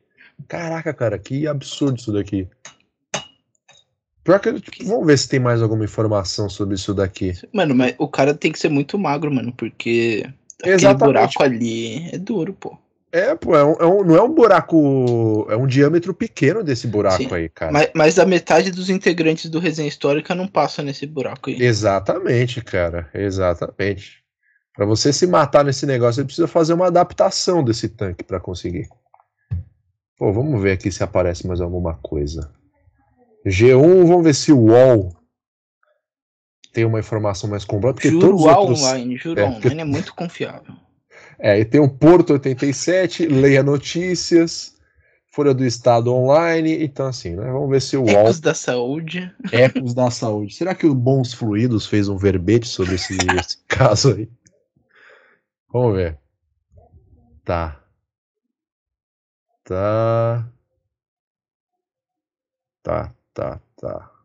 [0.46, 2.48] Caraca, cara, que absurdo isso daqui.
[4.24, 7.32] Pior que, tipo, vamos ver se tem mais alguma informação sobre isso daqui.
[7.52, 10.28] Mano, mas o cara tem que ser muito magro, mano, porque
[10.60, 11.06] aquele Exatamente.
[11.06, 12.78] buraco ali é duro, pô.
[13.10, 15.46] É, pô, é um, é um- não é um buraco.
[15.48, 17.72] É um diâmetro pequeno desse buraco Sim, aí, cara.
[17.72, 21.60] Mas, mas a metade dos integrantes do Resenha Histórica não passa nesse buraco aí.
[21.62, 23.08] Exatamente, cara.
[23.14, 24.22] Exatamente.
[24.74, 28.88] Pra você se matar nesse negócio, você precisa fazer uma adaptação desse tanque pra conseguir.
[30.18, 32.52] Pô, vamos ver aqui se aparece mais alguma coisa.
[33.46, 35.16] G1, vamos ver se o UOL
[36.72, 37.94] tem uma informação mais completa.
[37.94, 38.82] Porque Juro todos os outros...
[38.82, 40.74] online, juro É, online é muito confiável.
[41.38, 44.76] É, e tem o Porto 87, Leia Notícias,
[45.30, 46.82] Folha do Estado Online.
[46.82, 47.50] Então, assim, né?
[47.52, 49.32] Vamos ver se o Ecos da saúde.
[49.52, 50.54] Ecos da Saúde.
[50.54, 54.28] Será que o Bons Fluidos fez um verbete sobre esse, esse caso aí?
[55.72, 56.18] Vamos ver.
[57.44, 57.80] Tá.
[59.64, 60.48] Tá.
[62.82, 64.17] Tá, tá, tá.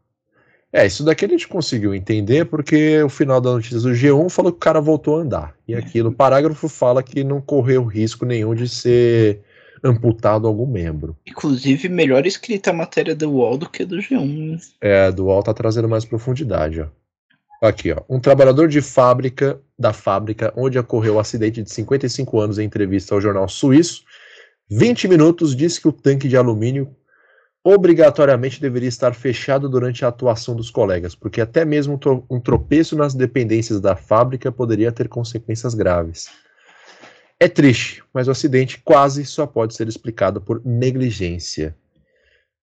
[0.74, 4.52] É, isso daqui a gente conseguiu entender porque o final da notícia do G1 falou
[4.52, 5.56] que o cara voltou a andar.
[5.68, 9.42] E aqui no parágrafo fala que não correu risco nenhum de ser
[9.84, 11.16] amputado algum membro.
[11.28, 14.60] Inclusive, melhor escrita a matéria do UOL do que do G1.
[14.82, 16.88] É, do UOL tá trazendo mais profundidade, ó.
[17.68, 18.02] Aqui, ó.
[18.10, 23.14] Um trabalhador de fábrica, da fábrica onde ocorreu o acidente de 55 anos em entrevista
[23.14, 24.04] ao jornal suíço,
[24.72, 26.96] 20 minutos, disse que o tanque de alumínio
[27.64, 32.96] obrigatoriamente deveria estar fechado durante a atuação dos colegas, porque até mesmo um tro- tropeço
[32.96, 36.30] nas dependências da fábrica poderia ter consequências graves.
[37.40, 41.76] É triste, mas o acidente quase só pode ser explicado por negligência.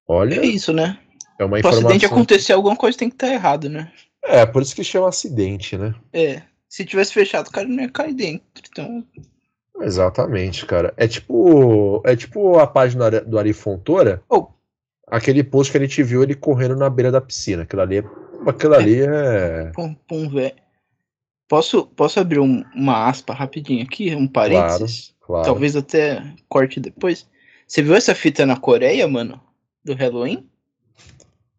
[0.06, 0.98] Olha, É isso, né?
[1.38, 2.16] é uma Para o acidente informação.
[2.18, 3.90] acontecer, alguma coisa tem que estar errado, né?
[4.22, 5.94] É, por isso que chama acidente, né?
[6.12, 6.42] É.
[6.68, 8.44] Se tivesse fechado, o cara não ia cair dentro.
[8.70, 9.04] Então,
[9.80, 10.92] Exatamente, cara.
[10.96, 14.48] É tipo, é tipo a página do Ari Fontoura, Oh.
[15.10, 17.62] Aquele post que a gente viu ele correndo na beira da piscina.
[17.62, 18.04] Aquilo ali é,
[18.46, 20.54] aquilo ali é pum, pum, velho.
[21.48, 24.14] Posso, posso abrir um- uma aspa rapidinho aqui?
[24.14, 25.14] Um parênteses?
[25.20, 25.44] claro.
[25.44, 27.26] Talvez até corte depois.
[27.66, 29.40] Você viu essa fita na Coreia, mano?
[29.84, 30.48] Do Halloween?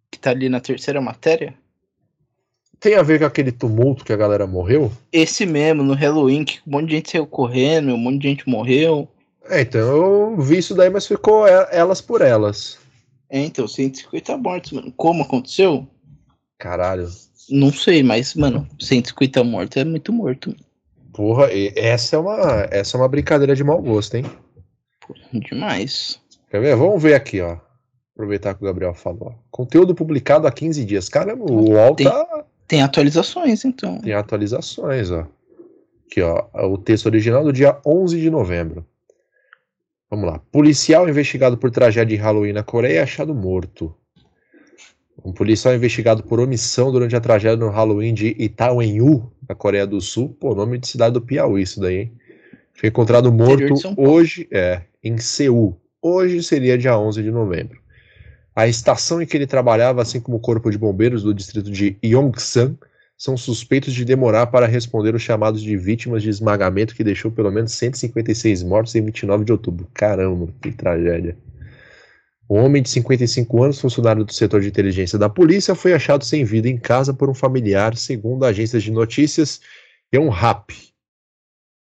[0.09, 1.53] Que tá ali na terceira matéria?
[2.79, 4.91] Tem a ver com aquele tumulto que a galera morreu?
[5.11, 8.49] Esse mesmo, no Halloween, que um monte de gente saiu correndo, um monte de gente
[8.49, 9.07] morreu.
[9.45, 12.79] É, então eu vi isso daí, mas ficou elas por elas.
[13.31, 14.91] É, então, 150 mortos, mano.
[14.97, 15.87] Como aconteceu?
[16.59, 17.07] Caralho.
[17.49, 20.53] Não sei, mas, mano, 150 mortos é muito morto.
[21.13, 24.25] Porra, essa é uma, essa é uma brincadeira de mau gosto, hein?
[25.07, 26.19] Pô, demais.
[26.49, 26.75] Quer ver?
[26.75, 27.57] Vamos ver aqui, ó.
[28.13, 29.33] Aproveitar que o Gabriel falou.
[29.49, 31.07] Conteúdo publicado há 15 dias.
[31.09, 33.97] Caramba, o UOL Tem- tá, Tem atualizações, então.
[33.99, 35.25] tem atualizações, ó.
[36.05, 36.45] Aqui, ó.
[36.69, 38.85] O texto original do dia 11 de novembro.
[40.11, 40.39] Vamos lá.
[40.51, 43.95] Policial investigado por tragédia de Halloween na Coreia é achado morto.
[45.23, 50.01] Um policial investigado por omissão durante a tragédia no Halloween de Itaúenhu, na Coreia do
[50.01, 50.35] Sul.
[50.37, 52.11] Pô, nome de cidade do Piauí, isso daí, hein?
[52.73, 55.79] Foi encontrado morto hoje, é, em Seul.
[56.01, 57.79] Hoje seria dia 11 de novembro.
[58.53, 61.95] A estação em que ele trabalhava, assim como o corpo de bombeiros do distrito de
[62.03, 62.75] Yongsan,
[63.21, 67.51] são suspeitos de demorar para responder os chamados de vítimas de esmagamento que deixou pelo
[67.51, 69.87] menos 156 mortos em 29 de outubro.
[69.93, 71.37] Caramba, que tragédia.
[72.49, 76.43] Um homem de 55 anos, funcionário do setor de inteligência da polícia, foi achado sem
[76.43, 79.61] vida em casa por um familiar, segundo agências de notícias
[80.11, 80.71] Yonhap.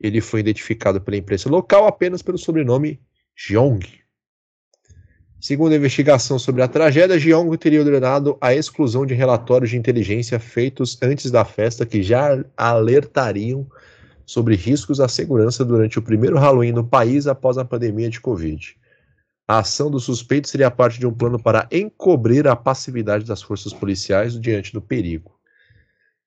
[0.02, 3.00] Ele foi identificado pela imprensa local apenas pelo sobrenome
[3.36, 3.86] Jeong.
[5.40, 10.40] Segundo a investigação sobre a tragédia, Jeong teria ordenado a exclusão de relatórios de inteligência
[10.40, 13.68] feitos antes da festa que já alertariam
[14.26, 18.76] sobre riscos à segurança durante o primeiro Halloween no país após a pandemia de Covid.
[19.48, 23.72] A ação do suspeito seria parte de um plano para encobrir a passividade das forças
[23.72, 25.38] policiais diante do perigo.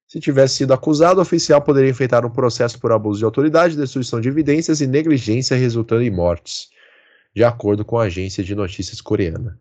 [0.07, 4.21] Se tivesse sido acusado, o oficial poderia enfrentar um processo por abuso de autoridade, destruição
[4.21, 6.71] de evidências e negligência resultando em mortes,
[7.35, 9.59] de acordo com a agência de notícias coreana.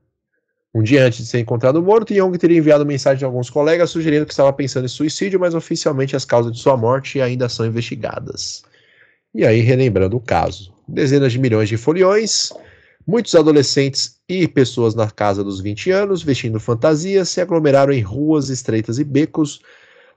[0.74, 4.26] Um dia antes de ser encontrado morto, Young teria enviado mensagem a alguns colegas sugerindo
[4.26, 8.64] que estava pensando em suicídio, mas oficialmente as causas de sua morte ainda são investigadas.
[9.34, 12.52] E aí, relembrando o caso: dezenas de milhões de foliões,
[13.06, 18.50] muitos adolescentes e pessoas na casa dos 20 anos, vestindo fantasias, se aglomeraram em ruas
[18.50, 19.62] estreitas e becos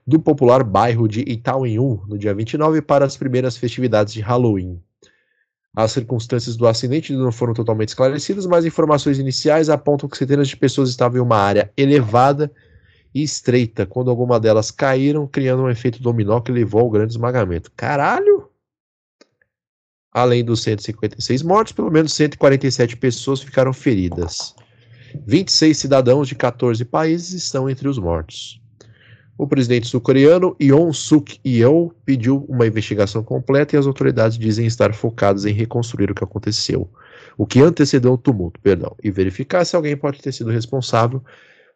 [0.05, 4.79] do popular bairro de Itaúenhu no dia 29 para as primeiras festividades de Halloween.
[5.75, 10.55] As circunstâncias do acidente não foram totalmente esclarecidas, mas informações iniciais apontam que centenas de
[10.55, 12.51] pessoas estavam em uma área elevada
[13.13, 17.71] e estreita quando algumas delas caíram, criando um efeito dominó que levou ao grande esmagamento.
[17.75, 18.49] Caralho!
[20.11, 24.55] Além dos 156 mortos, pelo menos 147 pessoas ficaram feridas.
[25.25, 28.62] 26 cidadãos de 14 países estão entre os mortos.
[29.35, 34.93] O presidente sul-coreano Yoon Suk Yeol pediu uma investigação completa e as autoridades dizem estar
[34.93, 36.87] focadas em reconstruir o que aconteceu,
[37.35, 41.23] o que antecedeu o tumulto, perdão, e verificar se alguém pode ter sido responsável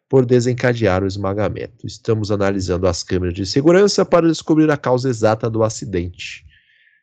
[0.08, 1.84] por desencadear o esmagamento.
[1.84, 6.46] Estamos analisando as câmeras de segurança para descobrir a causa exata do acidente,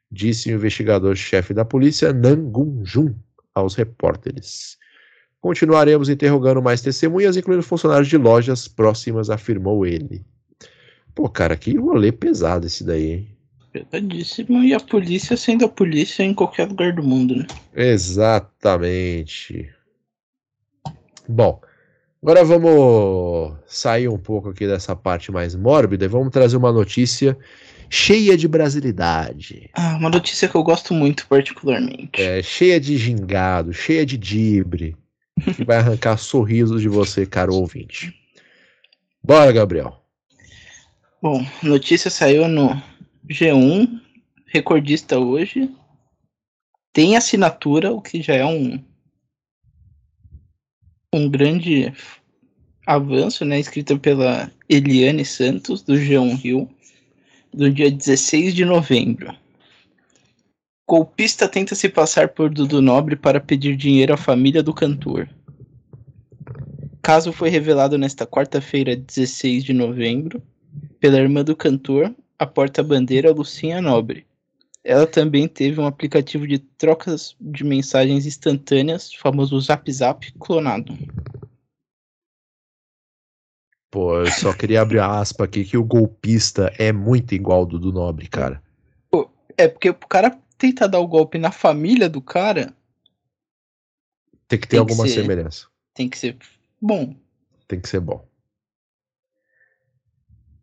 [0.10, 3.14] disse o investigador-chefe da polícia Nam Gun-jun
[3.54, 4.78] aos repórteres.
[5.42, 10.26] Continuaremos interrogando mais testemunhas, incluindo funcionários de lojas próximas, afirmou ele.
[11.16, 13.28] Pô, cara, que rolê pesado esse daí, hein?
[13.72, 14.62] Pesadíssimo.
[14.64, 17.48] E a polícia sendo a polícia em qualquer lugar do mundo, né?
[17.74, 19.70] Exatamente.
[21.28, 21.60] Bom,
[22.22, 27.38] agora vamos sair um pouco aqui dessa parte mais mórbida e vamos trazer uma notícia
[27.90, 32.22] cheia de brasilidade, Ah, uma notícia que eu gosto muito, particularmente.
[32.22, 34.96] é, cheia de gingado, cheia de dibre,
[35.56, 38.14] que vai arrancar sorrisos de você, caro ouvinte.
[39.24, 40.05] Bora, Gabriel.
[41.28, 42.80] Bom, notícia saiu no
[43.28, 44.00] G1,
[44.46, 45.76] recordista hoje.
[46.94, 48.80] Tem assinatura, o que já é um
[51.12, 51.92] um grande
[52.86, 53.60] avanço, né?
[53.60, 56.70] Escrita pela Eliane Santos, do João Rio,
[57.52, 59.36] do dia 16 de novembro.
[60.88, 65.28] Golpista tenta se passar por Dudu Nobre para pedir dinheiro à família do cantor.
[67.02, 70.40] Caso foi revelado nesta quarta-feira, 16 de novembro,
[71.06, 74.26] pela irmã do cantor, a porta-bandeira Lucinha Nobre.
[74.84, 80.98] Ela também teve um aplicativo de trocas de mensagens instantâneas, famoso Zap Zap, clonado.
[83.92, 87.66] Pô, eu só queria abrir a aspa aqui que o golpista é muito igual ao
[87.68, 88.64] Dudu Nobre, cara.
[89.56, 92.74] É, porque o cara tenta dar o golpe na família do cara,
[94.48, 95.22] Tem que ter Tem que alguma ser.
[95.22, 95.68] semelhança.
[95.94, 96.36] tem que ser
[96.82, 97.16] bom.
[97.68, 98.26] Tem que ser bom.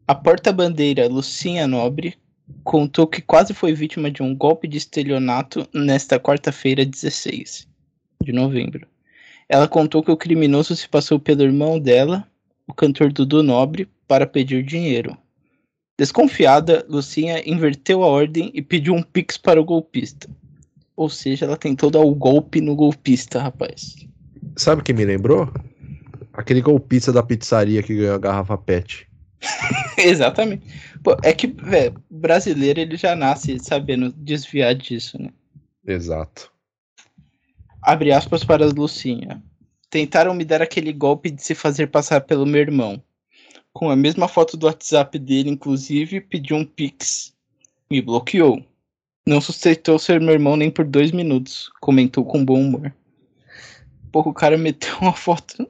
[0.07, 2.17] A porta-bandeira Lucinha Nobre
[2.65, 7.69] contou que quase foi vítima de um golpe de estelionato nesta quarta-feira, 16
[8.23, 8.87] de novembro.
[9.49, 12.27] Ela contou que o criminoso se passou pelo irmão dela,
[12.67, 15.17] o cantor Dudu Nobre, para pedir dinheiro.
[15.97, 20.29] Desconfiada, Lucinha inverteu a ordem e pediu um pix para o golpista.
[20.97, 23.95] Ou seja, ela tentou dar o golpe no golpista, rapaz.
[24.57, 25.49] Sabe o que me lembrou?
[26.33, 29.12] Aquele golpista da pizzaria que ganhou a garrafa PET.
[29.99, 30.67] Exatamente.
[31.03, 35.31] Pô, é que, velho, brasileiro ele já nasce sabendo desviar disso, né?
[35.87, 36.53] Exato.
[37.81, 39.43] Abre aspas para a Lucinha.
[39.91, 43.03] Tentaram me dar aquele golpe de se fazer passar pelo meu irmão.
[43.73, 47.35] Com a mesma foto do WhatsApp dele, inclusive, pediu um pix.
[47.91, 48.65] Me bloqueou.
[49.27, 51.71] Não sustentou ser meu irmão nem por dois minutos.
[51.81, 52.95] Comentou com bom humor.
[54.11, 55.69] Porra, o cara meteu uma foto.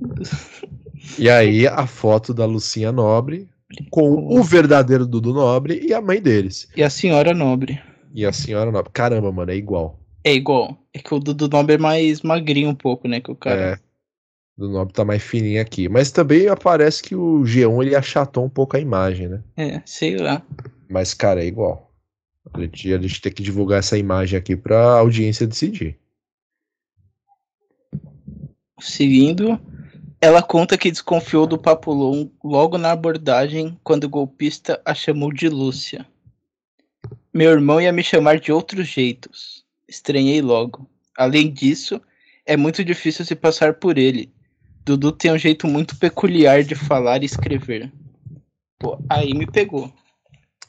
[1.18, 3.48] E aí a foto da Lucinha Nobre
[3.90, 6.68] com o verdadeiro Dudu Nobre e a mãe deles.
[6.76, 7.80] E a senhora nobre.
[8.14, 8.90] E a senhora Nobre.
[8.92, 10.00] Caramba, mano, é igual.
[10.24, 10.76] É igual.
[10.92, 13.20] É que o Dudu Nobre é mais magrinho um pouco, né?
[13.20, 13.60] Que o cara.
[13.60, 13.78] É.
[14.58, 15.88] Do Nobre tá mais fininho aqui.
[15.88, 19.42] Mas também aparece que o G1 ele achatou um pouco a imagem, né?
[19.56, 20.42] É, sei lá.
[20.88, 21.90] Mas, cara, é igual.
[22.52, 25.96] A gente, a gente tem que divulgar essa imagem aqui pra audiência decidir.
[28.80, 29.60] Seguindo,
[30.20, 35.48] ela conta que desconfiou do Papulon logo na abordagem quando o golpista a chamou de
[35.48, 36.06] Lúcia.
[37.32, 39.64] Meu irmão ia me chamar de outros jeitos.
[39.88, 40.86] Estranhei logo.
[41.16, 42.00] Além disso,
[42.44, 44.30] é muito difícil se passar por ele.
[44.84, 47.90] Dudu tem um jeito muito peculiar de falar e escrever.
[48.78, 49.90] Pô, aí me pegou.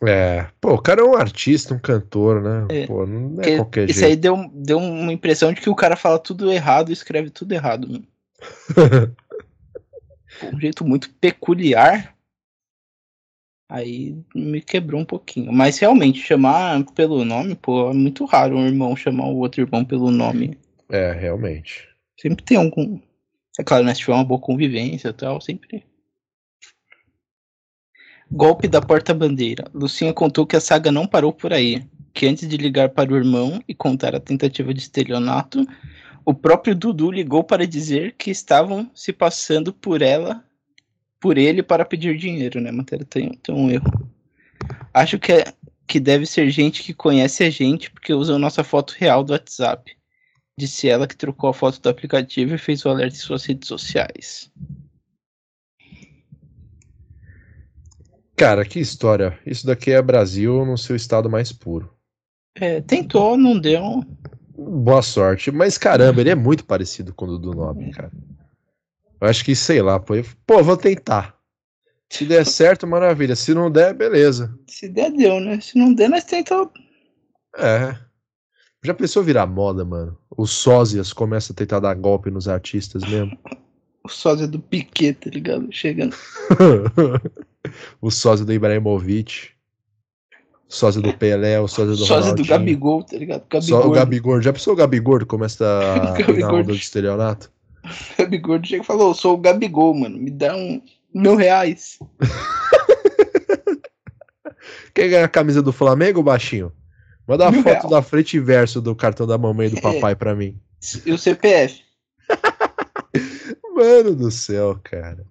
[0.04, 2.68] É, pô, o cara é um artista, um cantor, né?
[2.70, 2.88] É.
[2.88, 4.22] Pô, não é Porque qualquer isso aí jeito.
[4.22, 8.04] deu, deu uma impressão de que o cara fala tudo errado e escreve tudo errado.
[10.52, 12.16] Um jeito muito peculiar.
[13.70, 15.52] Aí me quebrou um pouquinho.
[15.52, 19.86] Mas realmente, chamar pelo nome, pô, é muito raro um irmão chamar o outro irmão
[19.86, 20.58] pelo nome.
[20.90, 21.88] É, realmente.
[22.20, 23.00] Sempre tem algum.
[23.58, 23.94] É claro, né?
[23.94, 25.86] Se tiver uma boa convivência e tal, sempre.
[28.30, 29.66] Golpe da porta-bandeira.
[29.74, 31.84] Lucinha contou que a saga não parou por aí.
[32.14, 35.66] Que antes de ligar para o irmão e contar a tentativa de estelionato,
[36.26, 40.44] o próprio Dudu ligou para dizer que estavam se passando por ela,
[41.20, 42.72] por ele para pedir dinheiro, né?
[42.72, 44.10] Matéria tem, tem um erro.
[44.94, 45.54] Acho que, é,
[45.88, 49.96] que deve ser gente que conhece a gente porque usam nossa foto real do WhatsApp.
[50.58, 53.68] Disse ela que trocou a foto do aplicativo e fez o alerta em suas redes
[53.68, 54.52] sociais.
[58.36, 59.40] Cara, que história.
[59.46, 61.94] Isso daqui é Brasil no seu estado mais puro.
[62.56, 64.04] É, tentou, não deu.
[64.70, 65.52] Boa sorte.
[65.52, 68.12] Mas caramba, ele é muito parecido com o Dudu Nobre, cara.
[69.20, 70.16] Eu acho que, sei lá, pô.
[70.16, 71.36] eu- Pô, vou tentar.
[72.10, 73.36] Se der certo, maravilha.
[73.36, 74.54] Se não der, beleza.
[74.68, 75.60] Se der, deu, né?
[75.62, 76.72] Se não der, nós tentamos.
[77.58, 77.96] É.
[78.84, 80.18] Já pensou virar moda, mano?
[80.36, 83.38] Os sósias começam a tentar dar golpe nos artistas mesmo.
[84.04, 85.72] O sósia do Piquet, tá ligado?
[85.72, 86.16] Chegando.
[88.02, 89.50] o sósia do Ibrahimovic.
[90.72, 92.46] O sósia do Pelé, o sósia do sósia do.
[92.46, 93.44] Gabigol, tá ligado?
[93.62, 93.92] Só o Gabigol.
[93.92, 94.42] Gabigordo.
[94.42, 96.56] Já pensou o Gabigordo começa a na Gabigordo.
[96.56, 97.52] onda do estelionato?
[98.18, 100.18] Gabigol chega e falou: Eu sou o Gabigol, mano.
[100.18, 100.82] Me dá um
[101.14, 102.00] mil reais.
[104.94, 106.72] Quer ganhar a camisa do Flamengo, baixinho?
[107.28, 107.90] Manda a Mil foto real.
[107.90, 110.58] da frente e verso do cartão da mamãe e do papai pra mim.
[111.06, 111.82] E o CPF.
[113.76, 115.26] Mano do céu, cara.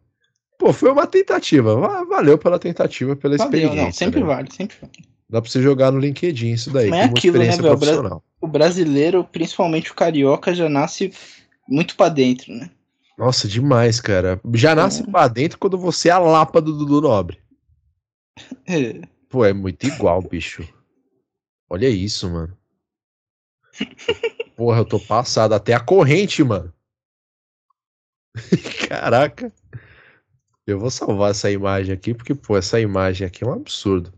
[0.58, 1.76] Pô, foi uma tentativa.
[1.76, 3.82] Va- Valeu pela tentativa, pela Valeu, experiência.
[3.84, 4.26] não, sempre né?
[4.26, 4.92] vale, sempre vale.
[5.30, 7.62] Dá pra você jogar no LinkedIn isso daí, Mas é aquilo, né, velho?
[7.78, 8.24] Profissional.
[8.40, 11.12] O brasileiro, principalmente o carioca, já nasce
[11.68, 12.68] muito pra dentro, né?
[13.16, 14.40] Nossa, demais, cara.
[14.54, 15.06] Já nasce É.
[15.06, 17.38] pra dentro quando você é a lapa do Dudu Nobre.
[18.66, 19.02] É.
[19.28, 20.66] Pô, é muito igual, bicho.
[21.68, 22.56] Olha isso, mano.
[24.56, 25.52] Porra, eu tô passado.
[25.52, 26.72] Até a corrente, mano.
[28.88, 29.52] Caraca.
[30.66, 34.12] Eu vou salvar essa imagem aqui, porque, pô, essa imagem aqui é um absurdo.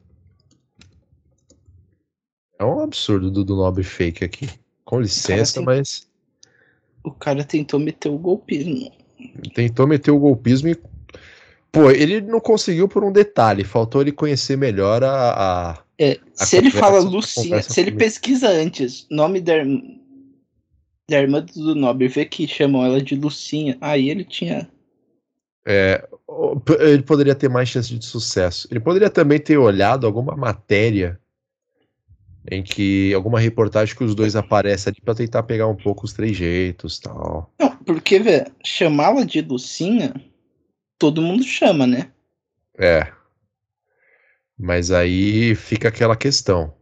[2.63, 4.49] É um absurdo do, do Nobre Fake aqui.
[4.85, 6.09] Com licença, tem- mas
[7.03, 8.91] O cara tentou meter o golpismo.
[9.55, 10.77] tentou meter o golpismo e.
[11.73, 13.65] Pô, ele não conseguiu por um detalhe.
[13.65, 15.33] Faltou ele conhecer melhor a.
[15.73, 17.99] a- É, A se ele conversa- fala a Lucinha, se ele comigo.
[18.05, 19.55] pesquisa antes nome da,
[21.11, 24.69] da irmã do Nobre, vê que chamam ela de Lucinha, aí ele tinha.
[25.67, 28.67] é, o- ele poderia ter mais chance de sucesso.
[28.71, 31.21] Ele poderia também ter olhado alguma matéria
[32.51, 33.13] em que.
[33.15, 37.03] alguma reportagem que os dois aparecem ali pra tentar pegar um pouco os trejeitos e
[37.03, 37.53] tal.
[37.59, 40.15] Não, porque, velho, chamá-la de Lucinha,
[40.99, 42.11] todo mundo chama, né?
[42.79, 43.13] É.
[44.59, 46.75] Mas aí fica aquela questão.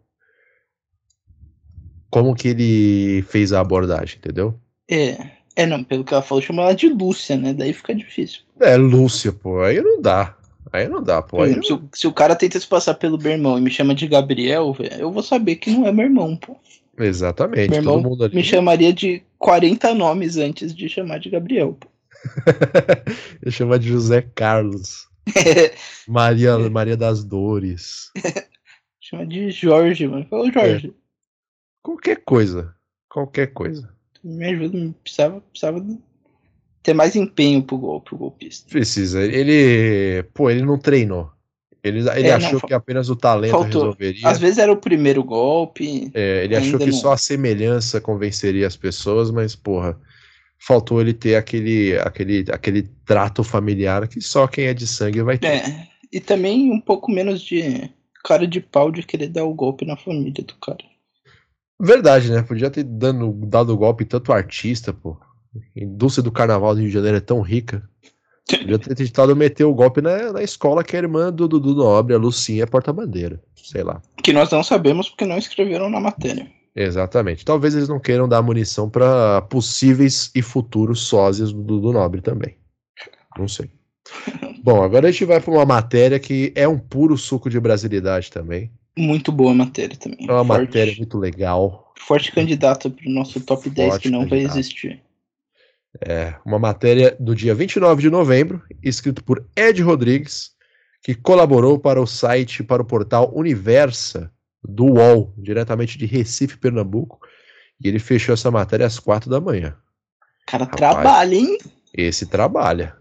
[2.11, 4.59] Como que ele fez a abordagem, entendeu?
[4.91, 5.41] É.
[5.57, 7.53] É, não, pelo que ela falou, chama ela de Lúcia, né?
[7.53, 8.43] Daí fica difícil.
[8.61, 10.37] É, Lúcia, pô, aí não dá.
[10.73, 11.45] Aí não dá, pô.
[11.45, 13.95] Exemplo, se, o- se o cara tenta se passar pelo meu irmão e me chama
[13.95, 16.57] de Gabriel, eu vou saber que não é meu irmão, pô.
[16.99, 18.35] Exatamente, Meu todo irmão mundo ali.
[18.35, 21.89] Me chamaria de 40 nomes antes de chamar de Gabriel, pô.
[23.43, 25.09] Ele chama de José Carlos.
[26.07, 28.11] Maria, Maria das Dores.
[29.01, 30.27] chama de Jorge, mano.
[30.27, 30.93] Fala, Jorge,
[31.83, 32.75] Qualquer coisa.
[33.09, 33.91] Qualquer coisa.
[34.23, 35.81] me ajuda, me precisava, precisava
[36.83, 38.69] ter mais empenho pro gol, pro golpista.
[38.71, 39.23] Precisa.
[39.23, 40.23] Ele.
[40.35, 41.31] Pô, ele não treinou.
[41.83, 43.83] Ele, ele É, não, achou fa- que apenas o talento faltou.
[43.83, 44.29] resolveria.
[44.29, 46.11] Às vezes era o primeiro golpe.
[46.15, 46.93] É, ele achou que não.
[46.93, 49.99] só a semelhança convenceria as pessoas, mas, porra,
[50.59, 55.39] faltou ele ter aquele, aquele, aquele trato familiar que só quem é de sangue vai
[55.39, 55.47] ter.
[55.47, 55.89] É.
[56.13, 57.91] E também um pouco menos de
[58.25, 60.85] cara de pau de querer dar o golpe na família do cara.
[61.81, 62.43] Verdade, né?
[62.43, 65.17] Podia ter dando, dado golpe em tanto artista, pô.
[65.55, 67.89] A indústria do carnaval do Rio de Janeiro é tão rica.
[68.49, 71.75] Podia ter tentado meter o golpe na, na escola que é a irmã do Dudu
[71.75, 73.41] Nobre, a Lucinha, é porta-bandeira.
[73.55, 74.03] Sei lá.
[74.23, 76.51] Que nós não sabemos porque não escreveram na matéria.
[76.75, 77.45] Exatamente.
[77.45, 82.57] Talvez eles não queiram dar munição para possíveis e futuros sósias do Dudu Nobre também.
[83.39, 83.71] Não sei.
[84.63, 88.31] Bom, agora a gente vai para uma matéria que é um puro suco de brasilidade
[88.31, 88.71] também.
[88.97, 90.27] Muito boa a matéria também.
[90.29, 91.93] É uma forte, matéria muito legal.
[91.97, 94.59] forte candidata pro nosso top 10 Forte que não vai candidato.
[94.59, 95.01] existir.
[95.99, 100.53] É uma matéria do dia 29 de novembro, escrito por Ed Rodrigues,
[101.03, 104.31] que colaborou para o site, para o portal Universa
[104.63, 107.19] do UOL, diretamente de Recife, Pernambuco.
[107.83, 109.77] E ele fechou essa matéria às quatro da manhã.
[110.47, 110.79] Cara, Rapaz.
[110.79, 111.59] trabalha, hein?
[111.93, 112.97] Esse trabalha.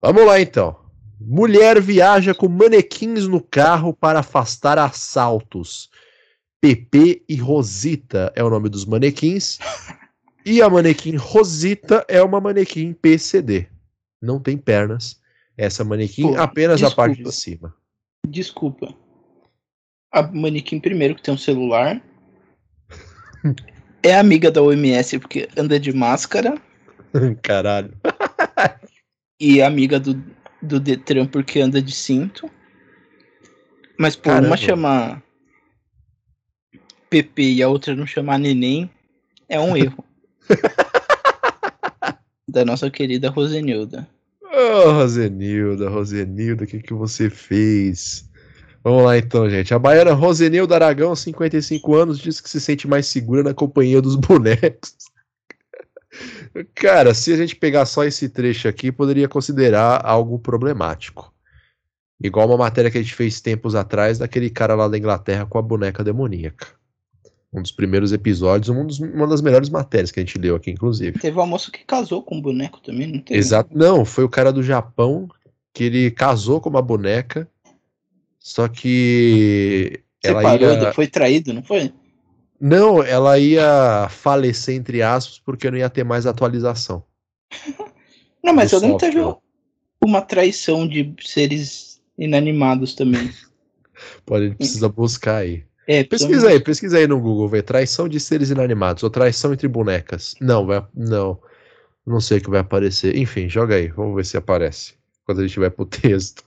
[0.00, 0.78] Vamos lá então.
[1.20, 5.90] Mulher viaja com manequins no carro para afastar assaltos.
[6.60, 9.58] PP e Rosita é o nome dos manequins.
[10.44, 13.66] E a manequim Rosita é uma manequim PCD.
[14.20, 15.20] Não tem pernas.
[15.56, 17.40] Essa manequim Pô, apenas a parte de desculpa.
[17.40, 17.74] cima.
[18.26, 18.94] Desculpa.
[20.12, 22.02] A manequim primeiro que tem um celular.
[24.02, 26.60] é amiga da OMS porque anda de máscara.
[27.42, 27.96] Caralho.
[29.40, 30.22] E é amiga do,
[30.60, 32.50] do Detran porque anda de cinto.
[33.98, 35.22] Mas por uma chamar
[37.08, 38.90] PP e a outra não chamar neném,
[39.48, 40.04] é um erro.
[42.48, 44.08] da nossa querida Rosenilda.
[44.42, 48.28] Ô, Rosenilda, Rosenilda, o que, que você fez?
[48.82, 49.72] Vamos lá então, gente.
[49.72, 54.14] A baiana Rosenilda Aragão, 55 anos, diz que se sente mais segura na companhia dos
[54.14, 54.94] bonecos.
[56.74, 61.32] Cara, se a gente pegar só esse trecho aqui, poderia considerar algo problemático.
[62.22, 65.58] Igual uma matéria que a gente fez tempos atrás daquele cara lá da Inglaterra com
[65.58, 66.68] a boneca demoníaca.
[67.54, 70.70] Um dos primeiros episódios, um dos- uma das melhores matérias que a gente leu aqui,
[70.72, 71.18] inclusive.
[71.20, 73.38] Teve uma moça que casou com um boneco também, não teve?
[73.38, 73.70] Exato.
[73.72, 75.28] Não, foi o cara do Japão
[75.72, 77.48] que ele casou com uma boneca,
[78.40, 80.92] só que ela Separou, ia...
[80.92, 81.92] foi traído, não foi?
[82.60, 87.04] Não, ela ia falecer, entre aspas, porque não ia ter mais atualização.
[88.42, 89.18] Não, mas eu teve
[90.04, 93.30] uma traição de seres inanimados também.
[94.26, 95.64] Pode, ele precisa buscar aí.
[95.86, 97.62] É, Pesquisa aí, pesquisa aí no Google, vê.
[97.62, 100.34] Traição de seres inanimados, ou traição entre bonecas.
[100.40, 101.40] Não, vai, não.
[102.06, 103.16] Não sei o que vai aparecer.
[103.16, 104.94] Enfim, joga aí, vamos ver se aparece.
[105.24, 106.44] Quando a gente vai pro texto.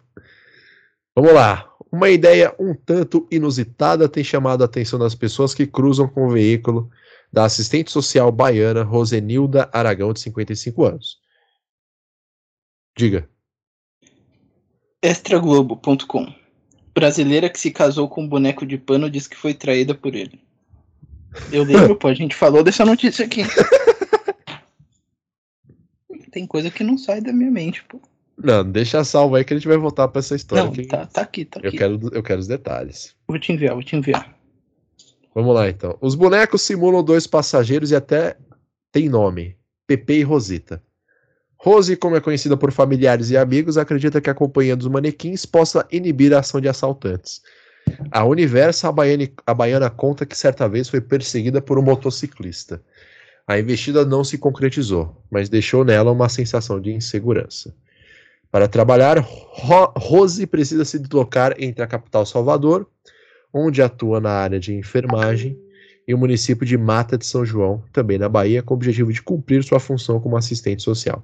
[1.16, 1.72] Vamos lá.
[1.92, 6.32] Uma ideia um tanto inusitada tem chamado a atenção das pessoas que cruzam com o
[6.32, 6.90] veículo
[7.32, 11.18] da assistente social baiana Rosenilda Aragão, de 55 anos.
[12.96, 13.30] Diga.
[15.02, 16.47] Extraglobo.com
[16.98, 20.42] Brasileira que se casou com um boneco de pano diz que foi traída por ele.
[21.52, 23.44] Eu lembro, pô, a gente falou dessa notícia aqui.
[26.32, 28.02] Tem coisa que não sai da minha mente, pô.
[28.36, 30.64] Não, deixa salvo aí que a gente vai voltar pra essa história.
[30.64, 31.78] Não, que tá, tá aqui, tá eu, aqui.
[31.78, 33.16] quero, eu quero os detalhes.
[33.28, 34.36] Vou te enviar, vou te enviar.
[35.36, 35.96] Vamos lá então.
[36.02, 38.36] Os bonecos simulam dois passageiros e até
[38.92, 40.82] tem nome: Pepe e Rosita.
[41.60, 45.86] Rose, como é conhecida por familiares e amigos, acredita que a companhia dos manequins possa
[45.92, 47.42] inibir a ação de assaltantes.
[48.12, 52.82] A Universo, a baiana, a baiana conta que certa vez foi perseguida por um motociclista.
[53.48, 57.74] A investida não se concretizou, mas deixou nela uma sensação de insegurança.
[58.52, 62.88] Para trabalhar, Ro Rose precisa se deslocar entre a capital Salvador,
[63.54, 65.58] onde atua na área de enfermagem,
[66.08, 69.22] e o município de Mata de São João, também na Bahia, com o objetivo de
[69.22, 71.24] cumprir sua função como assistente social.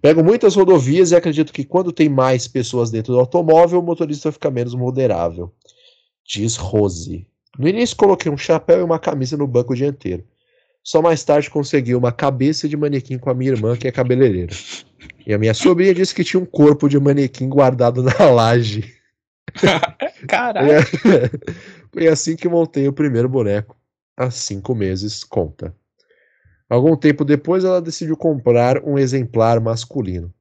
[0.00, 4.30] Pego muitas rodovias e acredito que quando tem mais pessoas dentro do automóvel, o motorista
[4.30, 5.52] fica menos moderável.
[6.24, 7.26] Diz Rose.
[7.58, 10.24] No início coloquei um chapéu e uma camisa no banco dianteiro.
[10.84, 14.54] Só mais tarde consegui uma cabeça de manequim com a minha irmã, que é cabeleireira.
[15.26, 18.94] E a minha sobrinha disse que tinha um corpo de manequim guardado na laje.
[20.28, 20.84] Caralho.
[21.92, 23.76] Foi assim que montei o primeiro boneco.
[24.16, 25.74] Há cinco meses, conta.
[26.68, 30.32] Algum tempo depois, ela decidiu comprar um exemplar masculino.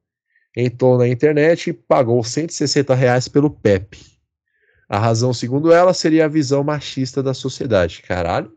[0.56, 4.00] Entrou na internet e pagou 160 reais pelo Pepe.
[4.90, 8.02] A razão, segundo ela, seria a visão machista da sociedade.
[8.02, 8.52] Caralho.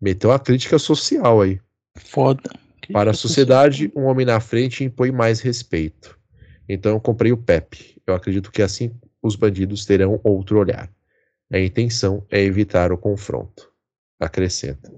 [0.00, 1.60] Meteu uma crítica social aí.
[1.96, 2.50] Foda.
[2.92, 6.18] Para a sociedade, um homem na frente impõe mais respeito.
[6.68, 8.00] Então eu comprei o Pepe.
[8.06, 10.90] Eu acredito que assim os bandidos terão outro olhar.
[11.52, 13.70] A intenção é evitar o confronto.
[14.18, 14.90] Acrescenta.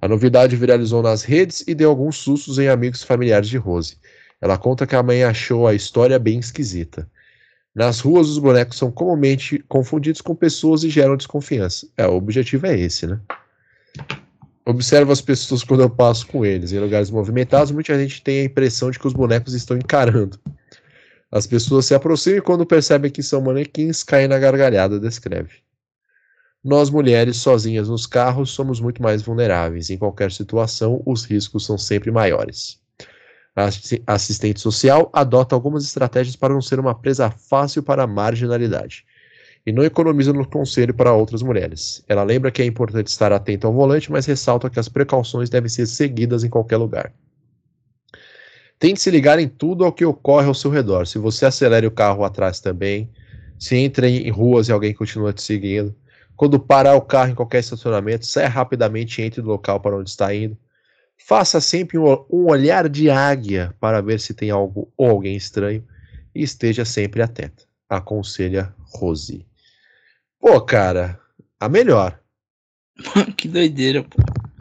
[0.00, 3.98] A novidade viralizou nas redes e deu alguns sustos em amigos e familiares de Rose.
[4.40, 7.08] Ela conta que a mãe achou a história bem esquisita.
[7.74, 11.86] Nas ruas, os bonecos são comumente confundidos com pessoas e geram desconfiança.
[11.96, 13.20] É, o objetivo é esse, né?
[14.64, 16.72] Observo as pessoas quando eu passo com eles.
[16.72, 20.38] Em lugares movimentados, muita gente tem a impressão de que os bonecos estão encarando.
[21.30, 25.62] As pessoas se aproximam e, quando percebem que são manequins, caem na gargalhada, descreve.
[26.62, 29.88] Nós, mulheres, sozinhas nos carros, somos muito mais vulneráveis.
[29.88, 32.78] Em qualquer situação, os riscos são sempre maiores.
[33.56, 38.06] A assi- assistente social adota algumas estratégias para não ser uma presa fácil para a
[38.06, 39.06] marginalidade.
[39.64, 42.04] E não economiza no conselho para outras mulheres.
[42.08, 45.68] Ela lembra que é importante estar atento ao volante, mas ressalta que as precauções devem
[45.68, 47.12] ser seguidas em qualquer lugar.
[48.78, 51.06] Tente se ligar em tudo ao que ocorre ao seu redor.
[51.06, 53.10] Se você acelera o carro atrás também,
[53.58, 55.94] se entra em ruas e alguém continua te seguindo,
[56.40, 60.08] quando parar o carro em qualquer estacionamento, saia rapidamente e entre no local para onde
[60.08, 60.56] está indo.
[61.28, 65.84] Faça sempre um, um olhar de águia para ver se tem algo ou alguém estranho
[66.34, 67.64] e esteja sempre atenta.
[67.90, 69.44] Aconselha Rose.
[70.40, 71.20] Pô, cara,
[71.60, 72.18] a melhor.
[73.36, 74.16] que doideira, pô.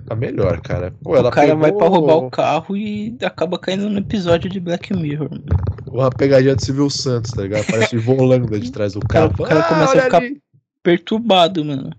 [0.09, 0.93] A melhor, cara.
[1.01, 4.59] Pô, o cara vai pegou pra roubar o carro e acaba caindo no episódio de
[4.59, 5.29] Black Mirror.
[5.31, 5.45] mano.
[5.87, 7.65] uma pegadinha de Silvio Santos, tá ligado?
[7.67, 9.33] Parece volando de trás do carro.
[9.39, 10.41] O cara Ah, começa a ficar- ali.
[10.89, 11.95] Perturbado, mano.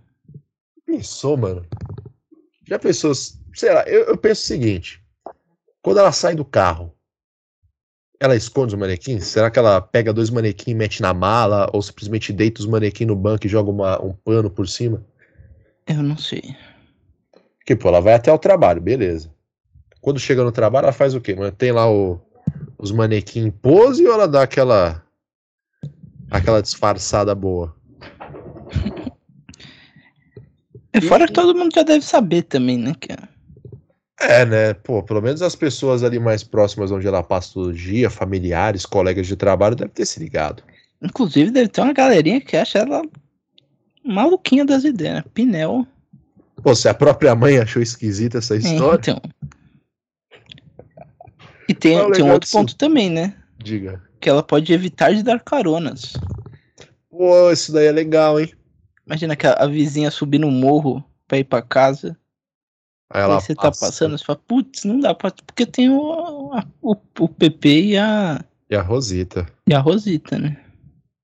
[0.85, 1.65] Pensou, mano?
[2.67, 3.15] Já pensou?
[3.15, 5.01] Sei lá, eu, eu penso o seguinte:
[5.81, 6.93] quando ela sai do carro,
[8.19, 9.23] ela esconde os manequins?
[9.27, 11.71] Será que ela pega dois manequins e mete na mala?
[11.73, 15.07] Ou simplesmente deita os manequins no banco e joga uma- um pano por cima?
[15.87, 16.57] Eu não sei.
[17.59, 19.33] Porque, pô, ela vai até o trabalho, beleza.
[20.01, 21.33] Quando chega no trabalho, ela faz o quê?
[21.37, 21.53] Mano?
[21.53, 22.21] Tem lá o-
[22.77, 25.01] os manequins em pose ou ela dá aquela.
[26.29, 27.79] aquela disfarçada boa?
[30.93, 32.95] É fora que todo mundo já deve saber também, né?
[32.99, 33.13] Que
[34.21, 34.75] É, né?
[34.75, 39.27] Pô, pelo menos as pessoas ali mais próximas onde ela passa todo dia, familiares, colegas
[39.27, 40.63] de trabalho, deve ter se ligado.
[41.03, 43.03] Inclusive, deve ter uma galerinha que acha ela
[44.05, 45.25] maluquinha das ideias, né?
[45.33, 45.87] Pinel.
[46.63, 49.21] Pô, se a própria mãe achou esquisita essa É, história, então.
[51.69, 53.35] E tem, é tem um outro ponto também, né?
[53.63, 54.03] diga.
[54.21, 56.15] Que ela pode evitar de dar caronas.
[57.09, 58.53] Pô, isso daí é legal, hein?
[59.07, 62.17] Imagina que a, a vizinha subir no morro pra ir pra casa.
[63.11, 63.87] Aí Aí ela você tá passa.
[63.87, 65.31] passando, você fala, putz, não dá pra.
[65.31, 69.47] Porque tem o, a- o, o PP e a, E a Rosita.
[69.69, 70.57] e a Rosita, né?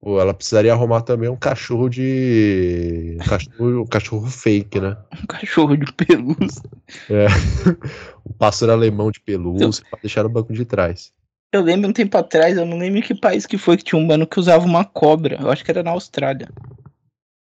[0.00, 3.16] Pô, ela precisaria arrumar também um cachorro de.
[3.20, 4.96] Um cachorro, um cachorro fake, né?
[5.22, 6.62] Um cachorro de pelúcia.
[8.28, 11.12] Um pássaro alemão de pelúcia pra deixar no banco de trás.
[11.52, 13.98] Eu lembro um tempo atrás, eu não lembro em que país que foi que tinha
[14.00, 15.38] um mano que usava uma cobra.
[15.40, 16.48] Eu acho que era na Austrália.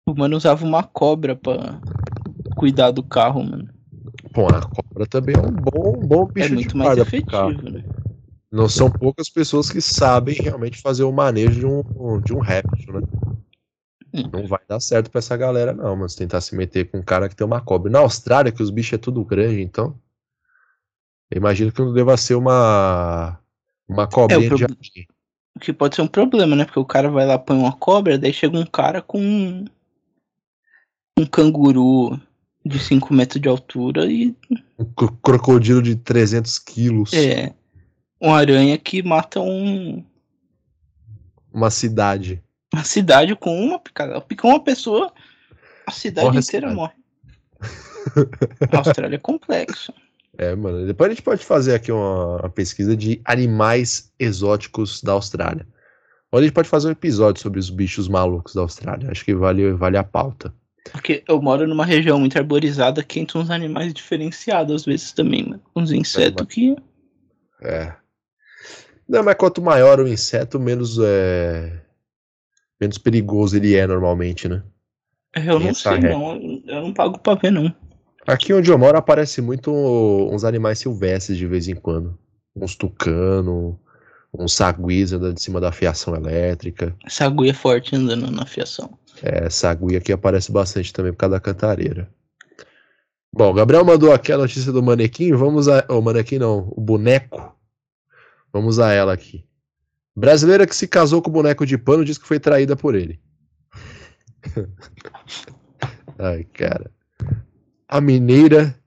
[0.06, 1.80] O mano usava uma cobra pra
[2.56, 3.68] cuidar do carro, mano.
[4.32, 7.24] Pô, a cobra também é um bom, um bom bicho é de muito mais pro
[7.24, 7.50] carro.
[7.50, 7.84] efetivo, né?
[8.50, 12.94] Não são poucas pessoas que sabem realmente fazer o manejo de um, de um réptil,
[12.94, 13.02] né?
[14.30, 17.28] Não vai dar certo pra essa galera, não, mas tentar se meter com um cara
[17.28, 17.90] que tem uma cobra.
[17.90, 19.96] Na Austrália, que os bichos é tudo grande, então.
[21.30, 23.38] Eu imagino que não deva ser uma.
[23.88, 24.66] Uma cobrinha É, o de
[25.60, 26.64] que pode ser um problema, né?
[26.64, 29.64] Porque o cara vai lá, põe uma cobra, daí chega um cara com
[31.18, 32.20] um, canguru
[32.64, 34.34] de 5 metros de altura e
[34.78, 37.12] Um cro- crocodilo de 300 quilos.
[37.12, 37.52] é
[38.20, 40.04] uma aranha que mata um,
[41.52, 42.42] Uma cidade.
[42.72, 44.20] uma cidade com uma picada.
[44.20, 45.12] Pica uma pessoa,
[45.86, 46.74] a cidade Morre inteira cidade.
[46.74, 46.92] morre.
[48.72, 49.92] A Austrália é complexo.
[50.38, 50.86] É, mano.
[50.86, 55.66] Depois a gente pode fazer aqui uma, uma pesquisa de animais exóticos da Austrália.
[56.30, 59.10] Ou a gente pode fazer um episódio sobre os bichos malucos da Austrália.
[59.10, 60.54] Acho que vale, vale a pauta.
[60.90, 65.44] Porque eu moro numa região muito arborizada que entra uns animais diferenciados às vezes também,
[65.44, 65.62] mano.
[65.76, 66.76] Uns insetos que.
[67.62, 67.94] É.
[69.08, 71.80] Não, mas quanto maior o inseto, menos é.
[72.80, 74.62] Menos perigoso ele é normalmente, né?
[75.34, 76.10] Eu Tem não essa sei, regra.
[76.10, 76.62] não.
[76.66, 77.72] Eu não pago pra ver, não.
[78.26, 82.18] Aqui onde eu moro aparece muito uns animais silvestres de vez em quando.
[82.54, 83.78] Uns tucano,
[84.36, 86.94] uns saguis andando de cima da fiação elétrica.
[87.20, 88.98] Agulha é forte andando na fiação.
[89.22, 92.12] É, sagui aqui aparece bastante também por causa da cantareira.
[93.32, 95.32] Bom, Gabriel mandou aqui a notícia do manequim.
[95.32, 95.86] Vamos a.
[95.88, 97.56] O manequim não, o boneco.
[98.52, 99.46] Vamos a ela aqui.
[100.14, 103.18] Brasileira que se casou com o boneco de pano diz que foi traída por ele.
[106.18, 106.90] Ai, cara.
[107.88, 108.78] A mineira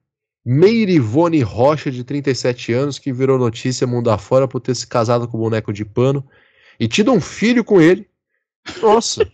[0.46, 5.38] Meirivone Rocha, de 37 anos, que virou notícia mundo afora por ter se casado com
[5.38, 6.24] o boneco de pano
[6.80, 8.08] e tido um filho com ele.
[8.82, 9.26] Nossa!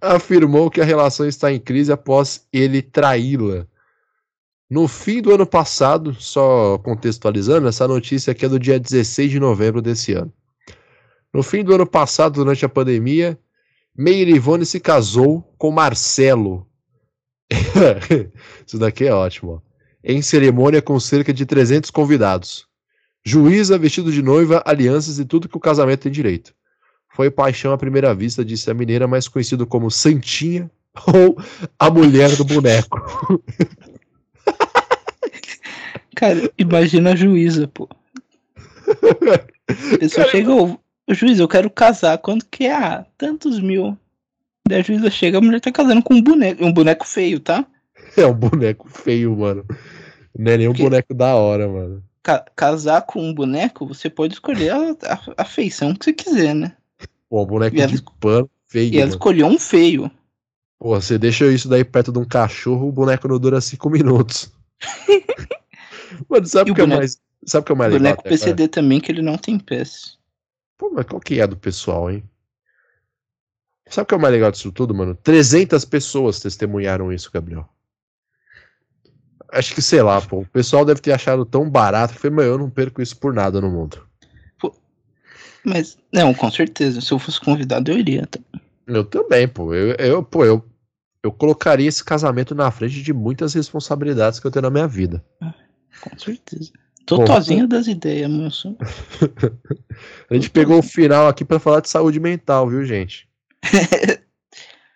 [0.00, 3.66] Afirmou que a relação está em crise após ele traí-la.
[4.68, 9.38] No fim do ano passado, só contextualizando, essa notícia aqui é do dia 16 de
[9.38, 10.32] novembro desse ano.
[11.32, 13.38] No fim do ano passado, durante a pandemia,
[13.96, 16.66] Meire Ivone se casou com Marcelo.
[18.66, 19.52] Isso daqui é ótimo.
[19.52, 19.74] ó.
[20.02, 22.66] Em cerimônia com cerca de 300 convidados.
[23.24, 26.54] Juíza, vestido de noiva, alianças e tudo que o casamento tem direito.
[27.14, 30.68] Foi paixão à primeira vista, disse a mineira, mais conhecido como Santinha
[31.06, 31.38] ou
[31.78, 32.98] a mulher do boneco.
[36.16, 37.88] Cara, imagina a juíza, pô.
[38.86, 40.78] A pessoa Cara, chega, ô,
[41.10, 42.18] juiz, eu quero casar.
[42.18, 42.72] Quanto que é?
[42.72, 43.96] Ah, tantos mil.
[44.66, 46.64] Daí a juíza chega, a mulher tá casando com um boneco.
[46.64, 47.64] Um boneco feio, tá?
[48.16, 49.64] É um boneco feio, mano.
[50.36, 52.02] Não é nem um boneco da hora, mano.
[52.22, 56.54] Ca- casar com um boneco, você pode escolher a, a, a feição que você quiser,
[56.54, 56.72] né?
[57.34, 59.10] Pô, um boneco ela- de pano feio, E ela mano.
[59.16, 60.08] escolheu um feio.
[60.78, 64.52] Pô, você deixa isso daí perto de um cachorro, o boneco não dura cinco minutos.
[66.30, 67.20] mano, sabe o o que é boneco- mais.
[67.44, 68.02] Sabe o que é mais legal?
[68.04, 68.36] boneco cara?
[68.36, 70.16] PCD também, que ele não tem pés.
[70.78, 72.22] Pô, mas qual que é do pessoal, hein?
[73.88, 75.16] Sabe o que é o mais legal disso tudo, mano?
[75.16, 77.68] 300 pessoas testemunharam isso, Gabriel.
[79.50, 80.42] Acho que, sei lá, pô.
[80.42, 83.34] O pessoal deve ter achado tão barato que foi, meu, eu não perco isso por
[83.34, 84.06] nada no mundo.
[85.64, 87.00] Mas, não, com certeza.
[87.00, 88.28] Se eu fosse convidado, eu iria.
[88.86, 89.74] Eu também, pô.
[89.74, 90.62] Eu, eu, pô, eu,
[91.22, 95.24] eu colocaria esse casamento na frente de muitas responsabilidades que eu tenho na minha vida.
[96.00, 96.70] Com certeza.
[97.06, 98.76] Tô Bom, tozinho das ideias, moço.
[100.30, 103.28] A gente pegou o final aqui pra falar de saúde mental, viu, gente?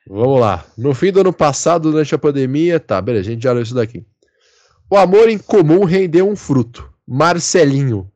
[0.09, 0.65] Vamos lá.
[0.77, 3.75] No fim do ano passado, durante a pandemia, tá, beleza, a gente já leu isso
[3.75, 4.07] daqui.
[4.91, 6.91] O amor em comum rendeu um fruto.
[7.07, 8.11] Marcelinho,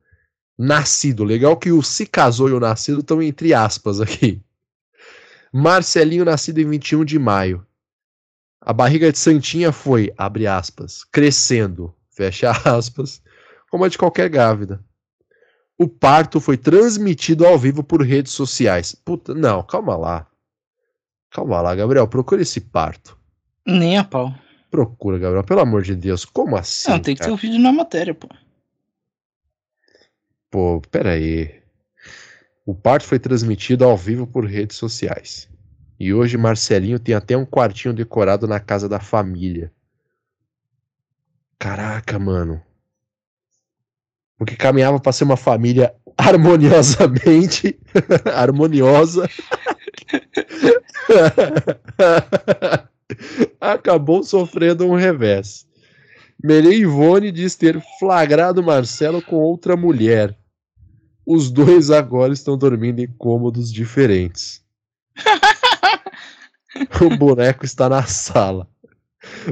[0.63, 1.25] nascido.
[1.25, 4.41] Legal que o se casou e o nascido estão entre aspas aqui.
[5.53, 7.67] Marcelinho, nascido em 21 de maio.
[8.61, 13.21] A barriga de Santinha foi, abre aspas, crescendo, fecha aspas,
[13.71, 14.83] como a de qualquer grávida.
[15.77, 18.95] O parto foi transmitido ao vivo por redes sociais.
[18.95, 20.27] Puta, não, calma lá.
[21.31, 23.19] Calma lá, Gabriel, procura esse parto.
[23.67, 24.33] Nem a pau.
[24.71, 26.25] Procura, Gabriel, pelo amor de Deus.
[26.25, 26.91] Como assim?
[26.91, 28.29] não, tem que ter o vídeo na matéria, pô.
[30.53, 31.63] Pô, peraí.
[32.67, 35.49] O parto foi transmitido ao vivo por redes sociais.
[35.99, 39.73] E hoje Marcelinho tem até um quartinho decorado na casa da família.
[41.59, 42.63] Caraca, mano.
[44.37, 47.81] Porque caminhava pra ser uma família harmoniosamente
[48.37, 49.27] harmoniosa.
[53.59, 55.67] Acabou sofrendo um revés.
[56.45, 60.37] Melê Ivone diz ter flagrado Marcelo com outra mulher.
[61.25, 64.63] Os dois agora estão dormindo em cômodos diferentes.
[67.01, 68.69] o boneco está na sala.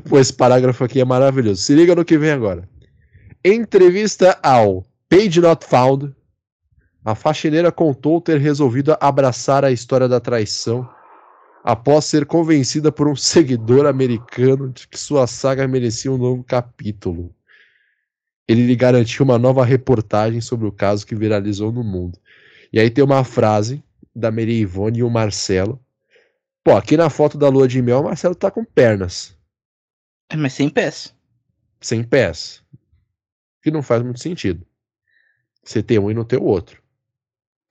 [0.08, 1.62] Pô, esse parágrafo aqui é maravilhoso.
[1.62, 2.68] Se liga no que vem agora.
[3.44, 6.14] Entrevista ao Page Not Found.
[7.04, 10.88] A faxineira contou ter resolvido abraçar a história da traição
[11.64, 17.34] após ser convencida por um seguidor americano de que sua saga merecia um novo capítulo.
[18.50, 22.18] Ele lhe garantiu uma nova reportagem sobre o caso que viralizou no mundo.
[22.72, 23.80] E aí tem uma frase
[24.12, 25.80] da Maria Ivone e o Marcelo.
[26.64, 29.38] Pô, aqui na foto da lua de mel, o Marcelo tá com pernas,
[30.28, 31.14] É, mas sem pés.
[31.80, 32.60] sem pés.
[33.62, 34.66] Que não faz muito sentido.
[35.62, 36.82] Você ter um e não ter o outro.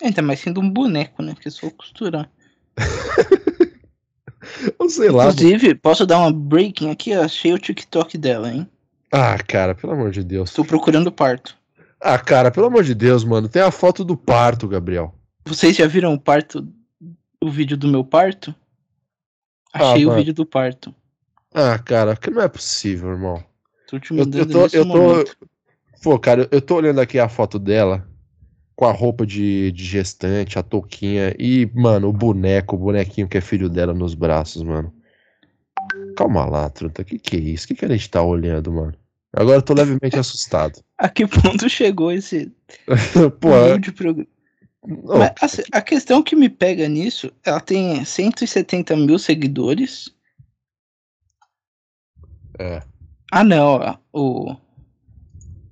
[0.01, 1.35] Ainda mais sendo um boneco, né?
[1.37, 2.31] Que é só costurar.
[4.79, 5.29] Eu sei lá.
[5.29, 7.11] Inclusive, posso dar uma breaking aqui?
[7.11, 8.65] Achei o TikTok dela, hein?
[9.11, 10.53] Ah, cara, pelo amor de Deus.
[10.53, 11.57] Tô procurando parto.
[11.99, 13.49] Ah, cara, pelo amor de Deus, mano.
[13.49, 15.13] Tem a foto do parto, Gabriel.
[15.45, 16.67] Vocês já viram o parto?
[17.41, 18.53] O vídeo do meu parto?
[19.73, 20.19] Ah, Achei o mano.
[20.19, 20.93] vídeo do parto.
[21.53, 23.43] Ah, cara, que não é possível, irmão.
[23.87, 25.37] Tô te Eu, eu mandando tô, nesse eu tô, momento.
[26.03, 28.07] pô, cara, eu tô olhando aqui a foto dela
[28.75, 33.37] com a roupa de, de gestante, a touquinha e, mano, o boneco, o bonequinho que
[33.37, 34.93] é filho dela nos braços, mano.
[36.15, 37.67] Calma lá, truta, que que é isso?
[37.67, 38.93] Que que a gente tá olhando, mano?
[39.33, 40.83] Agora eu tô levemente assustado.
[40.97, 42.51] A que ponto chegou esse
[43.39, 44.27] Pô, é- programa?
[44.85, 50.09] não, Mas, assim, a questão que me pega nisso, ela tem 170 mil seguidores.
[52.59, 52.81] é.
[53.31, 54.55] Ah, não, o,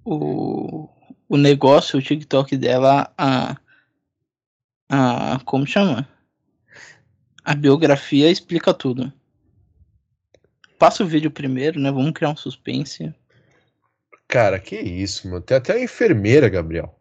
[0.06, 0.88] o,
[1.28, 3.58] o negócio, o TikTok dela, a,
[4.90, 6.08] a, como chama?
[7.44, 9.12] A biografia explica tudo.
[10.78, 11.92] Passa o vídeo primeiro, né?
[11.92, 13.14] Vamos criar um suspense.
[14.28, 15.42] Cara, que isso, mano.
[15.42, 16.94] Tem até a enfermeira, Gabriel.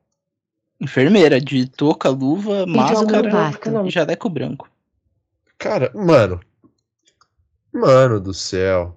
[0.80, 3.86] Enfermeira, de touca, luva, máscara parto.
[3.86, 4.70] e jaleco branco.
[5.58, 6.40] Cara, mano.
[7.72, 8.94] Mano do céu.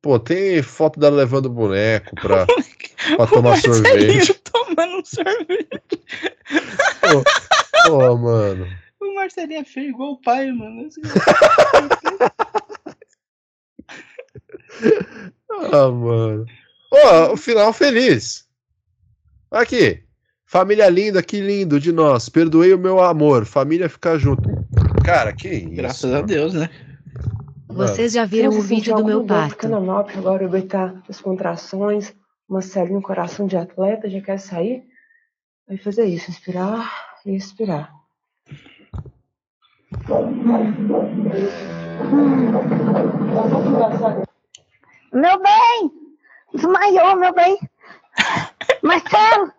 [0.00, 2.46] Pô, tem foto dela levando boneco pra,
[3.16, 4.34] pra tomar Marcelinho sorvete.
[4.44, 6.00] tomando um sorvete.
[7.86, 8.66] Pô, mano.
[9.00, 10.88] O Marcelinho é feio igual o pai, mano.
[15.72, 16.44] Ah, mano.
[16.90, 18.46] Ó, o final feliz.
[19.50, 20.02] Aqui.
[20.44, 22.28] Família linda, que lindo de nós.
[22.28, 23.44] Perdoei o meu amor.
[23.44, 24.48] Família ficar junto.
[25.04, 25.70] Cara, que isso.
[25.70, 26.70] Graças a Deus, né?
[27.68, 27.88] Mano.
[27.88, 29.56] Vocês já viram o vídeo do meu parto?
[29.56, 32.14] Canonópolis, agora o bebê tá as contrações,
[32.48, 34.84] Marcelinho, coração de atleta, já quer sair.
[35.68, 36.90] Vai fazer isso, inspirar
[37.26, 37.92] e expirar.
[45.12, 46.05] Meu bem!
[46.56, 47.58] Desmaiou, meu bem!
[48.82, 49.52] Marcelo!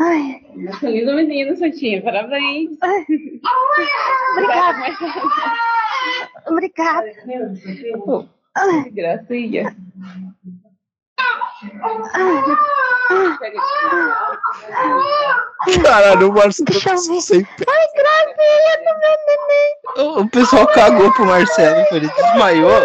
[0.00, 0.44] Ai,
[0.82, 2.02] Lindo menino, Santinho.
[2.02, 2.70] Parabéns.
[4.32, 4.96] obrigada,
[6.48, 7.12] obrigada.
[8.84, 9.76] Que gracinha.
[15.82, 17.20] Caralho, o Marcelo ver.
[17.20, 19.74] sem Ai, gracinha do meu neném.
[19.96, 22.82] O, o pessoal cagou pro Marcelo, ele desmaiou.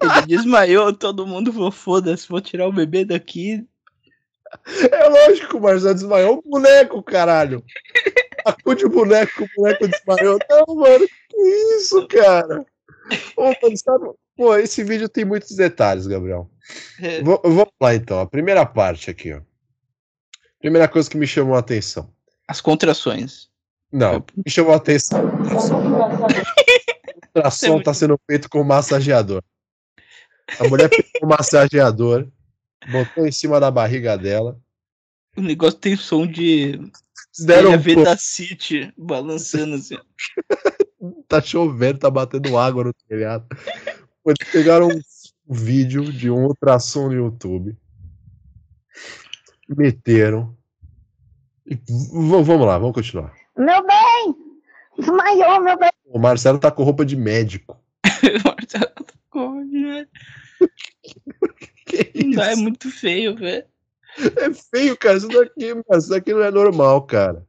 [0.00, 3.66] Ele desmaiou, todo mundo falou, foda-se, vou tirar o bebê daqui.
[4.90, 7.62] É lógico o Marcelo desmaiou o boneco, caralho.
[8.44, 10.38] Acude o boneco, o boneco desmaiou.
[10.48, 11.36] Não, mano, que
[11.76, 12.64] isso, cara?
[13.36, 14.10] Ô, mano, sabe?
[14.36, 16.50] Pô, esse vídeo tem muitos detalhes, Gabriel.
[17.00, 19.40] É, Vou- Vamos lá então, a primeira parte aqui, ó.
[20.60, 22.12] Primeira coisa que me chamou a atenção.
[22.46, 23.48] As contrações.
[23.92, 25.18] Não, me chamou a atenção.
[27.34, 29.42] O ultrassom tá sendo feito com massageador.
[30.58, 32.26] A mulher pegou o massageador,
[32.90, 34.58] botou em cima da barriga dela.
[35.36, 36.80] O negócio tem som de
[37.38, 39.96] deram um Veda City balançando assim.
[41.40, 43.46] tá chovendo, tá batendo água no telhado.
[44.26, 45.00] Eles pegaram um
[45.54, 47.76] vídeo de um ultrassom no YouTube,
[49.68, 50.56] meteram.
[51.66, 51.78] E
[52.12, 53.32] vamos lá, vamos continuar.
[53.56, 54.34] Meu bem!
[54.98, 55.90] Desmaiou, meu bem.
[56.06, 57.78] O Marcelo tá com roupa de médico.
[58.44, 59.58] Marcelo tá com-
[61.86, 62.62] Que Não dá, é isso?
[62.62, 63.64] muito feio, velho.
[64.18, 65.16] É feio, cara.
[65.18, 67.46] Isso daqui, mano, isso daqui não é normal, cara.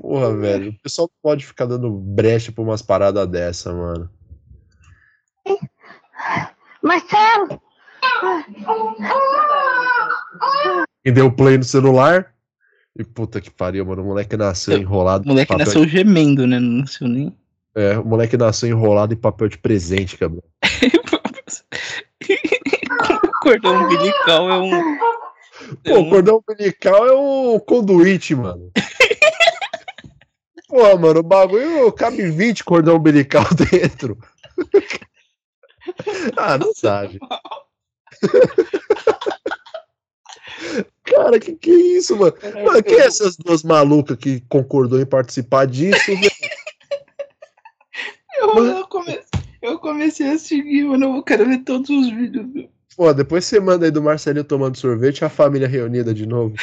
[0.00, 0.70] Porra, velho.
[0.70, 4.08] O pessoal não pode ficar dando brecha pra umas paradas dessa, mano.
[6.82, 7.60] Marcelo!
[11.04, 12.32] E deu play no celular.
[12.98, 14.02] E puta que pariu, mano.
[14.02, 15.24] O moleque nasceu enrolado.
[15.24, 16.58] O moleque nasceu gemendo, né?
[16.58, 17.36] Não nasceu nem.
[17.74, 20.42] É, o moleque nasceu enrolado em papel de presente, Gabriel.
[23.22, 24.74] o cordão umbilical é um.
[24.74, 24.82] é
[25.84, 28.72] Pô, o um- cordão umbilical é o conduíte, mano.
[30.70, 34.16] Pô, mano, o bagulho cabe 20 cordão umbilical dentro.
[36.36, 37.18] Ah, não sabe.
[41.04, 42.32] Cara, que que é isso, mano?
[42.64, 46.30] Mano, quem é essas duas malucas que concordou em participar disso, velho?
[48.38, 48.70] Eu, Mano.
[48.78, 49.20] eu, come-
[49.60, 51.16] eu comecei a seguir, mano.
[51.16, 52.46] Eu quero ver todos os vídeos.
[52.96, 56.54] Pô, depois você manda aí do Marcelinho tomando sorvete e a família reunida de novo.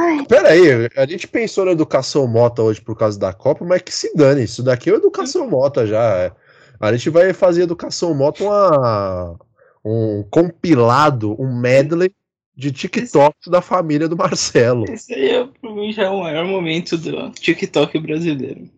[0.00, 3.82] Ai, Pera aí, a gente pensou na educação mota hoje por causa da Copa, mas
[3.82, 6.02] que se dane, isso daqui é educação mota já.
[6.16, 6.32] é.
[6.80, 9.38] A gente vai fazer educação mota uma,
[9.84, 12.14] um compilado, um medley
[12.56, 14.90] de TikToks da família do Marcelo.
[14.90, 18.70] Esse aí é, pra mim, já é o maior momento do TikTok brasileiro.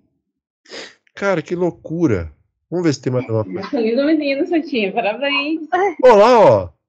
[1.15, 2.33] Cara, que loucura.
[2.69, 3.81] Vamos ver se tem mais uma coisa.
[3.81, 4.45] Lindo menino.
[4.93, 5.69] Parabéns.
[6.03, 6.82] Olá, ó.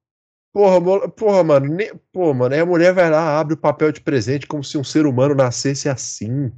[0.54, 1.66] Porra, porra, mano.
[1.74, 4.78] ne- Pô, mano, aí a mulher vai lá, abre o papel de presente como se
[4.78, 6.52] um ser humano nascesse assim.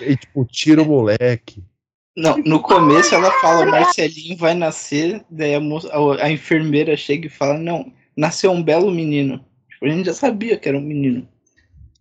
[0.00, 1.62] E, tipo, tira o moleque.
[2.16, 7.28] Não, no começo ela fala, Marcelinho vai nascer, daí a, moça, a, a enfermeira chega
[7.28, 9.44] e fala, não, nasceu um belo menino.
[9.70, 11.28] Tipo, a gente já sabia que era um menino.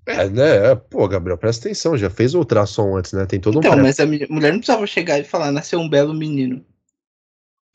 [0.08, 0.74] É, né?
[0.74, 3.28] Pô, Gabriel, presta atenção, já fez o ultrassom antes, né?
[3.28, 3.60] Tem todo um.
[3.60, 6.66] Então, mas a mulher não precisava chegar e falar, nasceu um belo menino.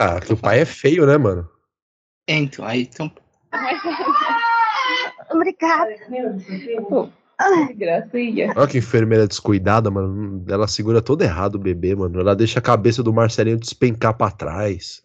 [0.01, 1.49] Ah, que o pai é feio, né, mano?
[2.27, 3.11] Então, aí, então,
[5.31, 5.95] obrigada.
[6.89, 8.53] Pô, Ai, que gracinha.
[8.57, 10.45] Olha que enfermeira descuidada, mano.
[10.49, 12.21] Ela segura todo errado o bebê, mano.
[12.21, 15.03] Ela deixa a cabeça do Marcelinho despencar pra trás.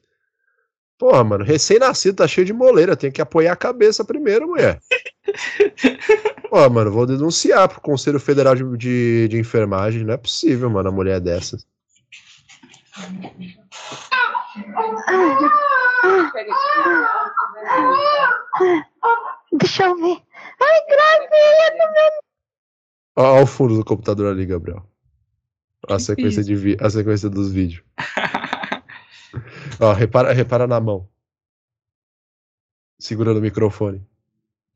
[0.98, 2.96] Porra, mano, recém-nascido tá cheio de moleira.
[2.96, 4.80] Tem que apoiar a cabeça primeiro, mulher.
[6.50, 10.04] Porra, mano, vou denunciar pro Conselho Federal de, de, de Enfermagem.
[10.04, 11.66] Não é possível, mano, a mulher dessas.
[19.54, 20.22] Deixa eu ver.
[20.62, 22.12] Ai, gracinha do meu.
[23.18, 24.86] Ó o fundo do computador ali, Gabriel.
[25.88, 27.84] A sequência, de vi a sequência dos vídeos.
[29.80, 31.10] Ó, repara, repara na mão.
[33.00, 34.06] Segurando o microfone.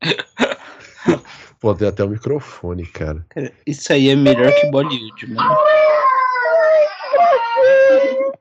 [1.60, 3.24] Pô, tem até o microfone, cara.
[3.30, 5.50] cara, isso aí é melhor que Bollywood, mano.
[5.50, 8.32] Ai, que gracinha.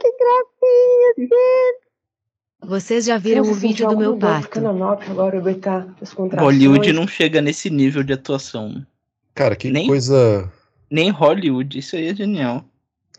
[0.00, 1.83] Que gracinha, gente.
[2.66, 4.58] Vocês já viram o vídeo do meu parto?
[4.66, 5.86] Agora tá.
[6.38, 8.84] Bollywood não chega nesse nível de atuação.
[9.34, 10.50] Cara, que Nem- coisa.
[10.90, 12.64] Nem Hollywood, isso aí é genial.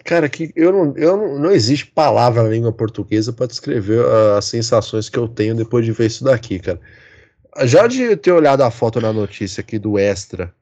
[0.04, 4.38] Cara, que eu não, eu não, não existe palavra na língua portuguesa pra descrever ah,
[4.38, 6.80] as sensações que eu tenho depois de ver isso daqui, cara.
[7.64, 10.54] Já de ter olhado a foto na notícia aqui do Extra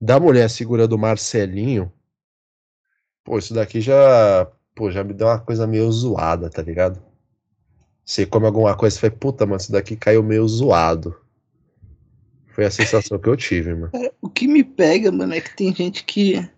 [0.00, 1.90] da mulher segurando o Marcelinho,
[3.24, 7.02] pô, isso daqui já, pô, já me deu uma coisa meio zoada, tá ligado?
[8.04, 11.16] Você come alguma coisa e fala, puta, mano, isso daqui caiu meio zoado.
[12.48, 13.90] Foi a sensação que eu tive, mano.
[14.20, 16.48] O que me pega, mano, é que tem gente que.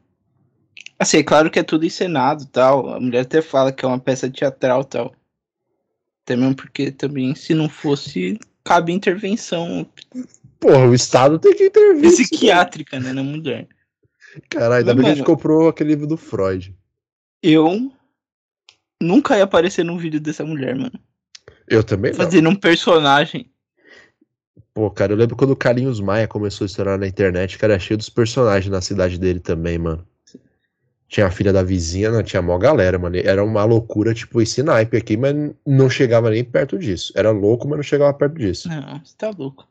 [0.98, 2.94] Assim, é claro que é tudo encenado e tal.
[2.94, 5.14] A mulher até fala que é uma peça teatral e tal.
[6.24, 9.88] Até mesmo porque também, se não fosse, cabe intervenção
[10.58, 12.10] Porra, o Estado tem que intervir.
[12.10, 13.68] psiquiátrica, né, na mulher.
[14.48, 16.74] Caralho, ainda bem que a gente comprou aquele livro do Freud.
[17.42, 17.92] Eu
[19.00, 20.98] nunca ia aparecer num vídeo dessa mulher, mano.
[21.68, 22.18] Eu também não.
[22.18, 23.50] Fazendo um personagem.
[24.72, 27.78] Pô, cara, eu lembro quando o Carlinhos Maia começou a estourar na internet, que era
[27.78, 30.06] cheio dos personagens na cidade dele também, mano.
[31.08, 33.16] Tinha a filha da vizinha, não, tinha mó galera, mano.
[33.16, 35.34] Era uma loucura, tipo, esse naipe aqui, mas
[35.64, 37.12] não chegava nem perto disso.
[37.16, 38.68] Era louco, mas não chegava perto disso.
[38.68, 39.66] Não, você tá louco.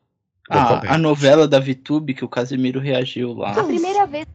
[0.48, 0.90] Também.
[0.90, 3.52] A, a novela da VTube que o Casemiro reagiu lá.
[3.52, 4.26] A primeira vez,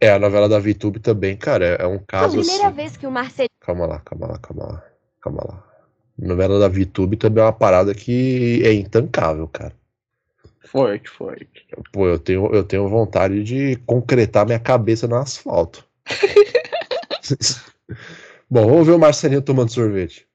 [0.00, 2.76] É, a novela da VTube também, cara, é, é um a caso primeira assim.
[2.76, 4.84] vez que o Marcelinho Calma lá, calma lá, calma lá,
[5.20, 5.73] calma lá.
[6.16, 9.74] Novela da VTube também é uma parada que é intancável, cara.
[10.60, 11.66] Forte, forte.
[11.92, 15.84] Pô, eu tenho, eu tenho vontade de concretar minha cabeça no asfalto.
[18.48, 20.28] Bom, vamos ver o Marcelinho tomando sorvete.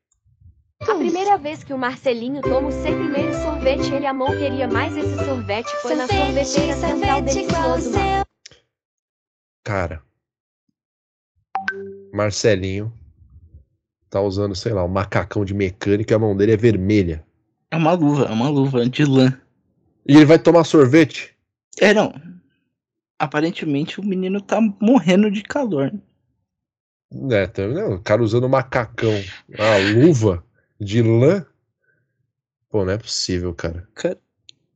[0.82, 4.96] A primeira vez que o Marcelinho toma o seu primeiro sorvete, ele amou queria mais
[4.96, 5.70] esse sorvete.
[5.82, 7.92] Foi na sorveteira central delicioso.
[9.64, 10.02] Cara,
[12.14, 12.94] Marcelinho
[14.10, 17.24] tá usando, sei lá, um macacão de mecânica e a mão dele é vermelha.
[17.72, 19.40] É uma luva, é uma luva de lã.
[20.08, 21.36] E ele vai tomar sorvete?
[21.80, 22.14] É, não.
[23.20, 25.94] Aparentemente o menino tá morrendo de calor.
[27.32, 29.14] É, tá, não, o cara usando um macacão,
[29.48, 30.44] uma luva
[30.80, 31.46] de lã.
[32.70, 33.88] Pô, não é possível, cara.
[33.96, 34.18] Cara,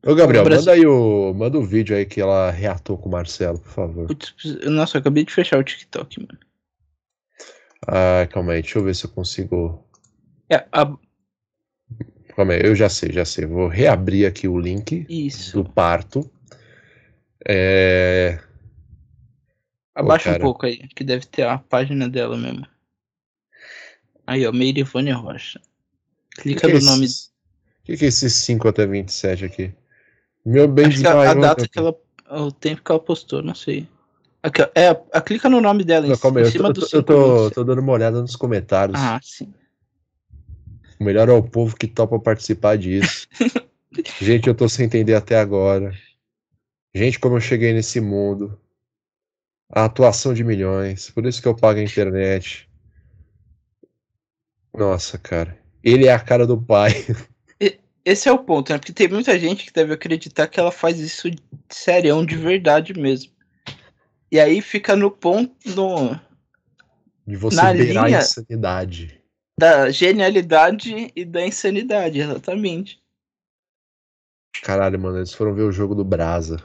[0.06, 3.12] Ô, Gabriel, Brasil- manda aí o, manda o vídeo aí que ela reatou com o
[3.12, 4.08] Marcelo, por favor.
[4.08, 4.34] putz,
[4.66, 6.38] nossa, eu acabei de fechar o TikTok, mano.
[7.88, 9.86] Ah, calma aí, deixa eu ver se eu consigo.
[10.50, 10.98] É, a-
[12.36, 13.46] Calma aí, eu já sei, já sei.
[13.46, 15.62] Vou reabrir aqui o link isso.
[15.62, 16.30] do parto.
[17.48, 18.40] É.
[19.96, 22.66] Abaixa um pouco aí, que deve ter a página dela mesmo.
[24.26, 25.62] Aí, ó, Meirivânia Rocha.
[26.32, 27.06] Clica que no é nome.
[27.06, 29.72] O que, que é esses 5 até 27 aqui?
[30.46, 31.96] Meu bem Acho de que a, a data que ela.
[32.32, 33.88] O tempo que ela postou, não sei.
[34.44, 36.74] Aqui, ó, é, a, clica no nome dela, Não, em, calma em eu cima tô,
[36.74, 39.00] do eu tô, cinco eu tô- tô dando uma olhada nos comentários.
[39.00, 39.54] Ah, sim.
[41.00, 43.28] O melhor é o povo que topa participar disso.
[44.20, 45.94] Gente, eu tô sem entender até agora.
[46.94, 48.60] Gente, como eu cheguei nesse mundo.
[49.72, 51.10] A atuação de milhões.
[51.10, 52.70] Por isso que eu pago a internet.
[54.74, 55.58] Nossa, cara.
[55.84, 56.92] Ele é a cara do pai.
[58.06, 58.78] Esse é o ponto, né?
[58.78, 61.30] Porque tem muita gente que deve acreditar que ela faz isso
[61.70, 63.32] serião de verdade mesmo.
[64.34, 66.20] E aí fica no ponto no,
[67.28, 69.22] De você Na beirar linha- a insanidade.
[69.60, 73.00] da genialidade e da insanidade, exatamente.
[74.64, 76.58] Caralho, mano, eles foram ver o jogo do Brasa.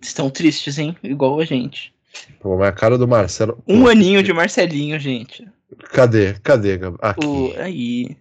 [0.00, 0.96] Estão tristes, hein?
[1.02, 1.94] Igual a gente.
[2.40, 3.62] Pô, mas a cara do Marcelo.
[3.68, 5.46] Um Pô, aninho de Marcelinho, gente.
[5.90, 6.32] Cadê?
[6.40, 6.78] Cadê?
[7.02, 7.26] Aqui.
[7.26, 8.16] O, aí.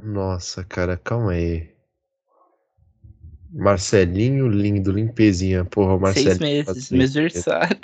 [0.00, 1.68] Nossa, cara, calma aí.
[3.50, 5.64] Marcelinho, lindo, limpezinha.
[5.64, 6.36] Porra, o Marcelinho.
[6.36, 7.78] seis meses, meu aniversário.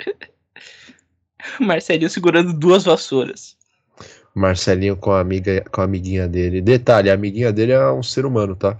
[1.59, 3.57] Marcelinho segurando duas vassouras.
[4.33, 6.61] Marcelinho com a amiga, com a amiguinha dele.
[6.61, 8.77] Detalhe, a amiguinha dele é um ser humano, tá?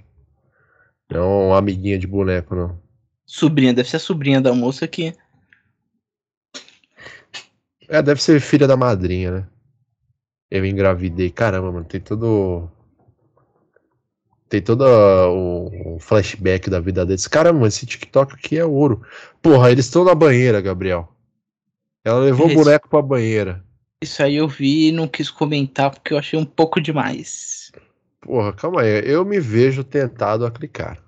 [1.10, 2.80] Não é uma amiguinha de boneco, não.
[3.26, 5.16] Sobrinha, deve ser a sobrinha da moça que.
[7.88, 9.48] É, deve ser filha da madrinha, né?
[10.50, 11.32] Eu engravidei.
[11.32, 12.70] Caramba, mano, tem todo.
[14.48, 17.28] Tem todo o, o flashback da vida deles.
[17.28, 19.02] Caramba, esse TikTok aqui é ouro.
[19.42, 21.12] Porra, eles estão na banheira, Gabriel.
[22.04, 23.66] Ela levou o boneco pra banheira.
[24.04, 27.72] Isso aí eu vi e não quis comentar porque eu achei um pouco demais.
[28.22, 29.02] Porra, calma aí.
[29.04, 31.00] Eu me vejo tentado a clicar.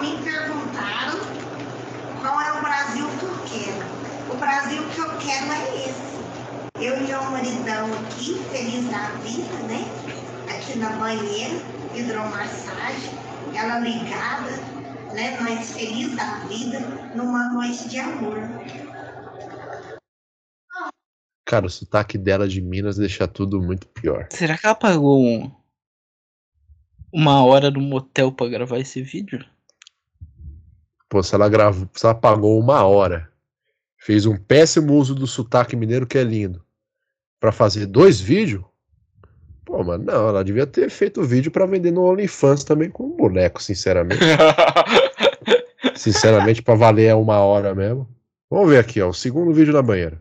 [0.00, 1.18] Me perguntaram
[2.20, 4.32] qual é o Brasil que eu quero.
[4.32, 6.84] O Brasil que eu quero é esse.
[6.84, 9.99] Eu e meu maridão aqui, feliz da vida, né?
[10.70, 11.56] Aqui na banheira,
[11.96, 13.10] hidromassagem,
[13.56, 14.50] ela ligada,
[15.12, 15.36] né?
[15.40, 16.78] Nós feliz da vida,
[17.12, 18.48] numa noite de amor.
[21.44, 24.28] Cara, o sotaque dela de Minas deixa tudo muito pior.
[24.30, 25.50] Será que ela pagou um-
[27.12, 29.44] uma hora no motel pra gravar esse vídeo?
[31.08, 33.28] Pô, se ela gravou, se ela pagou uma hora,
[33.98, 36.64] fez um péssimo uso do sotaque mineiro que é lindo,
[37.40, 38.62] pra fazer dois vídeos,
[39.70, 43.04] pô, mano, não, ela devia ter feito o vídeo pra vender no OnlyFans também com
[43.04, 44.20] um boneco, sinceramente.
[45.94, 48.08] sinceramente, pra valer é uma hora mesmo.
[48.50, 50.20] Vamos ver aqui, ó, o segundo vídeo da banheira.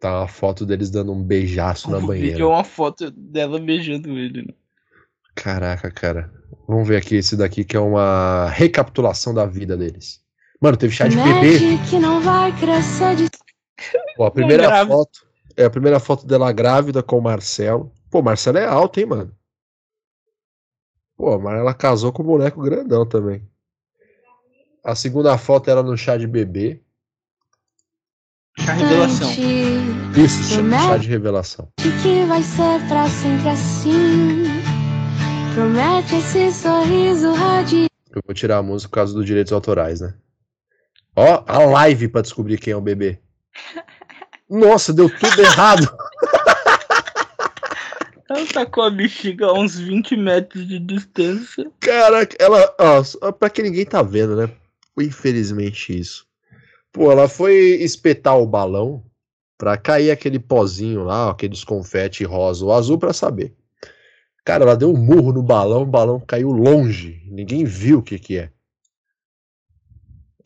[0.00, 2.30] Tá uma foto deles dando um beijaço na o banheira.
[2.30, 4.42] vídeo é uma foto dela beijando ele.
[4.42, 4.54] Né?
[5.34, 6.32] Caraca, cara.
[6.68, 10.20] Vamos ver aqui esse daqui que é uma recapitulação da vida deles.
[10.60, 11.78] Mano, teve chá de bebê.
[11.88, 13.28] que não vai crescer de
[14.18, 14.94] Ó, a primeira grávida.
[14.96, 15.26] foto
[15.56, 17.92] é a primeira foto dela grávida com o Marcelo.
[18.10, 19.36] Pô, Marcelo é alto, hein, mano?
[21.16, 23.48] Pô, mas ela casou com o boneco grandão também.
[24.84, 26.80] A segunda foto era no chá de bebê.
[28.66, 29.30] A revelação.
[30.16, 31.68] Isso, chá, chá de revelação.
[31.76, 34.44] que vai ser pra sempre assim.
[35.54, 37.90] Promete esse sorriso radiante.
[38.10, 40.14] Eu vou tirar a música por causa dos direitos autorais, né?
[41.20, 43.18] Ó, a live pra descobrir quem é o bebê.
[44.48, 45.92] Nossa, deu tudo errado.
[48.30, 51.68] Ela tá com a bexiga a uns 20 metros de distância.
[51.80, 52.72] Caraca, ela.
[53.20, 54.48] Ó, pra que ninguém tá vendo, né?
[54.96, 56.24] Infelizmente isso.
[56.92, 59.02] Pô, ela foi espetar o balão
[59.58, 63.56] pra cair aquele pozinho lá, aqueles confete rosa ou azul pra saber.
[64.44, 67.20] Cara, ela deu um murro no balão, o balão caiu longe.
[67.26, 68.52] Ninguém viu o que que é.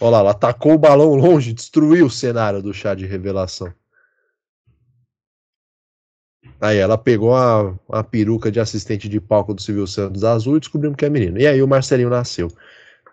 [0.03, 3.73] Olha lá, ela atacou o balão longe, destruiu o cenário do chá de revelação.
[6.61, 10.61] Aí ela pegou a, a peruca de assistente de palco do Silvio Santos azul e
[10.61, 11.39] descobrimos que é menino.
[11.39, 12.49] E aí o Marcelinho nasceu.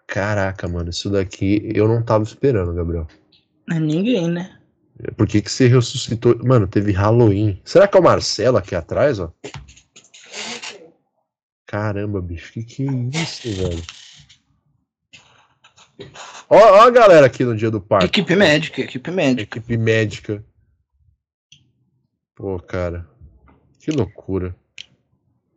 [0.07, 3.07] Caraca, mano, isso daqui eu não tava esperando, Gabriel.
[3.69, 4.57] É ninguém, né?
[5.15, 6.39] Por que que você ressuscitou?
[6.43, 7.61] Mano, teve Halloween.
[7.63, 9.31] Será que é o Marcelo aqui atrás, ó?
[11.67, 12.91] Caramba, bicho, que que é
[13.21, 14.08] isso, velho?
[16.49, 18.05] Ó, ó a galera aqui no dia do parque.
[18.05, 19.57] Equipe médica, equipe médica.
[19.57, 20.43] Equipe médica.
[22.35, 23.07] Pô, cara.
[23.79, 24.55] Que loucura.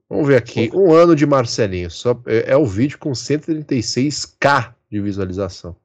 [0.08, 0.70] Vamos ver aqui.
[0.74, 1.90] Um ano de Marcelinho.
[1.90, 5.76] Só, é, é o vídeo com 136k de visualização.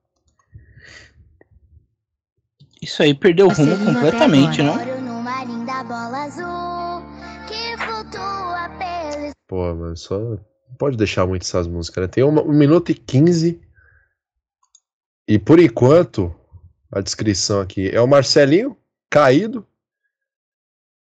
[2.82, 4.74] Isso aí perdeu o rumo completamente, pelo
[9.48, 10.20] Pô, mano, só.
[10.20, 12.08] Não pode deixar muito essas músicas, né?
[12.08, 13.62] Tem uma, 1 minuto e 15.
[15.28, 16.34] E por enquanto,
[16.92, 18.78] a descrição aqui é o Marcelinho
[19.10, 19.66] caído,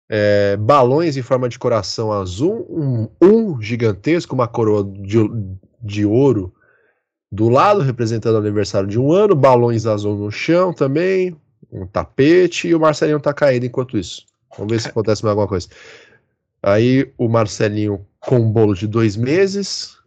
[0.09, 5.19] é, balões em forma de coração azul, um, um gigantesco, uma coroa de,
[5.83, 6.55] de ouro
[7.31, 11.37] do lado, representando o aniversário de um ano, balões azul no chão também,
[11.73, 14.25] um tapete, e o Marcelinho tá caído enquanto isso.
[14.57, 15.69] Vamos ver se acontece mais alguma coisa.
[16.63, 19.99] Aí o Marcelinho com um bolo de dois meses.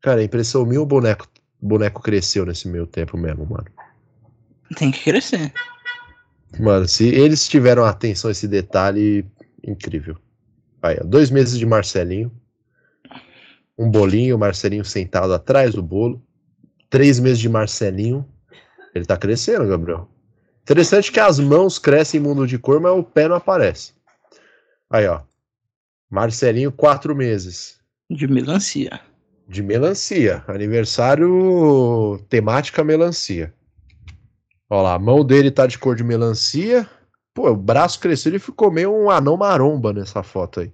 [0.00, 1.26] Cara, impressão minha, o boneco,
[1.60, 3.66] o boneco cresceu nesse meio tempo mesmo, mano.
[4.76, 5.52] Tem que crescer.
[6.58, 9.24] Mano, se eles tiveram atenção a esse detalhe,
[9.62, 10.16] incrível.
[10.82, 12.32] Aí, ó, dois meses de Marcelinho.
[13.78, 16.22] Um bolinho, Marcelinho sentado atrás do bolo.
[16.88, 18.26] Três meses de Marcelinho.
[18.94, 20.08] Ele tá crescendo, Gabriel.
[20.62, 23.92] Interessante que as mãos crescem em mundo de cor, mas o pé não aparece.
[24.88, 25.22] Aí, ó.
[26.08, 27.78] Marcelinho, quatro meses.
[28.08, 29.00] De melancia.
[29.50, 30.44] De melancia.
[30.46, 33.52] Aniversário temática melancia.
[34.68, 36.88] Olha lá, a mão dele tá de cor de melancia.
[37.34, 40.72] Pô, o braço cresceu e ficou meio um anão maromba nessa foto aí.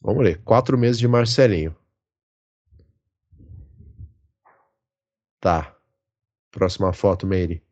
[0.00, 0.42] Vamos ler.
[0.44, 1.76] Quatro meses de Marcelinho.
[5.38, 5.76] Tá.
[6.50, 7.62] Próxima foto, Meire.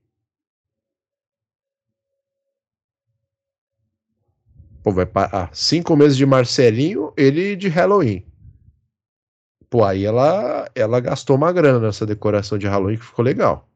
[4.82, 8.30] Pô, vai para ah, cinco meses de Marcelinho, ele de Halloween.
[9.72, 13.66] Pô, aí ela, ela gastou uma grana nessa decoração de Halloween que ficou legal.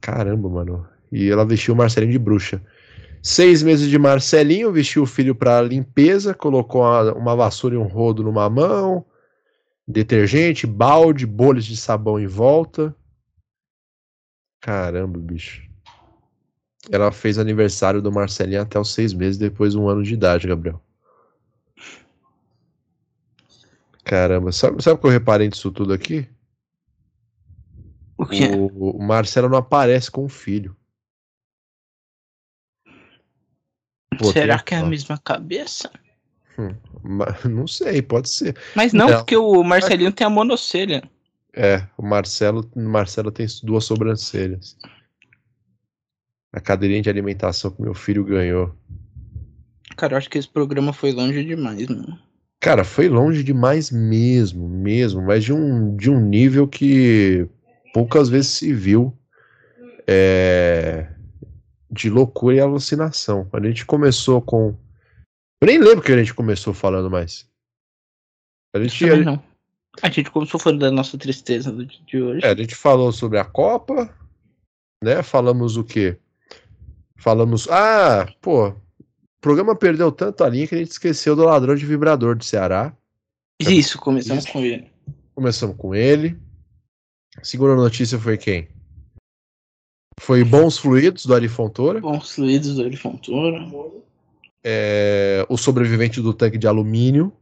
[0.00, 0.88] Caramba, mano.
[1.10, 2.62] E ela vestiu o Marcelinho de bruxa.
[3.20, 7.88] Seis meses de Marcelinho, vestiu o filho pra limpeza, colocou uma, uma vassoura e um
[7.88, 9.04] rodo numa mão,
[9.84, 12.94] detergente, balde, bolhas de sabão em volta.
[14.60, 15.68] Caramba, bicho.
[16.92, 20.46] Ela fez aniversário do Marcelinho até os seis meses, depois de um ano de idade,
[20.46, 20.80] Gabriel.
[24.12, 26.28] Caramba, sabe, sabe o que eu reparei disso tudo aqui?
[28.18, 28.44] O quê?
[28.54, 30.76] O, o Marcelo não aparece com o filho.
[34.18, 35.90] Pô, Será que é a mesma cabeça?
[36.58, 36.74] Hum,
[37.48, 38.54] não sei, pode ser.
[38.76, 39.16] Mas não, Não.
[39.16, 41.02] porque o Marcelinho tem a monocelha.
[41.54, 44.76] É, o Marcelo, o Marcelo tem duas sobrancelhas.
[46.52, 48.76] A cadeirinha de alimentação que meu filho ganhou.
[49.96, 52.31] Cara, eu acho que esse programa foi longe demais, mano.
[52.62, 57.48] Cara, foi longe demais mesmo, mesmo, mas de um, de um nível que
[57.92, 59.12] poucas vezes se viu
[60.06, 61.12] é,
[61.90, 63.48] de loucura e alucinação.
[63.52, 64.76] A gente começou com.
[65.60, 67.50] Eu nem lembro que a gente começou falando mais.
[68.72, 69.42] A gente, Também não.
[70.00, 72.46] A gente começou falando da nossa tristeza do dia de hoje.
[72.46, 74.08] É, a gente falou sobre a Copa,
[75.02, 75.20] né?
[75.24, 76.16] Falamos o quê?
[77.16, 77.68] Falamos.
[77.68, 78.72] Ah, pô,
[79.42, 82.96] programa perdeu tanto a linha que a gente esqueceu do ladrão de vibrador do Ceará.
[83.60, 84.52] Isso, começamos Isso.
[84.52, 84.90] com ele.
[85.34, 86.38] Começamos com ele.
[87.36, 88.68] A segunda notícia foi quem?
[90.20, 92.00] Foi Bons Fluidos, do Ari Fontoura.
[92.00, 93.58] Bons fluidos do Fontoura.
[94.62, 97.32] É, o sobrevivente do tanque de alumínio.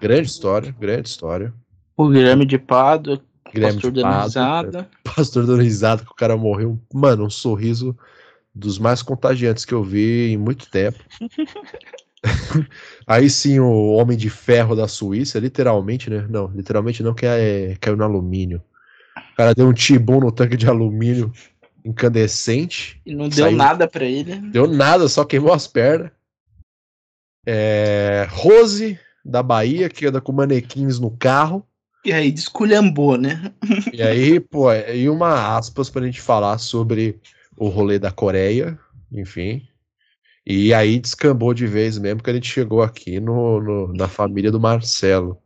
[0.00, 1.52] Grande história, grande história.
[1.96, 3.20] O Guilherme de Pádua.
[3.52, 4.90] Guilherme Pastor de risada.
[5.04, 6.78] Pastor risada que o cara morreu.
[6.94, 7.96] Mano, um sorriso
[8.56, 10.98] dos mais contagiantes que eu vi em muito tempo.
[13.06, 16.26] Aí sim, o Homem de Ferro da Suíça, literalmente, né?
[16.28, 18.62] Não, literalmente não, que é, caiu no alumínio.
[19.16, 21.30] O cara deu um tibum no tanque de alumínio
[21.84, 23.00] incandescente.
[23.04, 24.36] E não deu Saiu- nada pra ele.
[24.50, 26.10] Deu nada, só queimou as pernas.
[27.46, 31.64] É, Rose, da Bahia, que anda com manequins no carro.
[32.04, 33.52] E aí desculhambou, né?
[33.92, 37.20] E aí, pô, e uma aspas pra gente falar sobre
[37.56, 38.78] o rolê da Coreia,
[39.10, 39.66] enfim.
[40.46, 44.50] E aí descambou de vez mesmo que a gente chegou aqui no, no- na família
[44.52, 45.40] do Marcelo.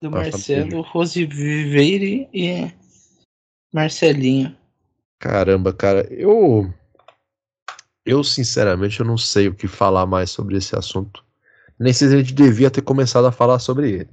[0.00, 2.72] Do Marcelo, Rose Viveire e
[3.72, 4.56] Marcelinho.
[5.18, 6.72] Caramba, cara, eu.
[8.06, 11.22] Eu, sinceramente, eu não sei o que falar mais sobre esse assunto.
[11.78, 14.10] Nem sei se a gente devia ter começado a falar sobre ele.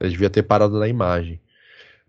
[0.00, 1.40] A gente devia ter parado na imagem.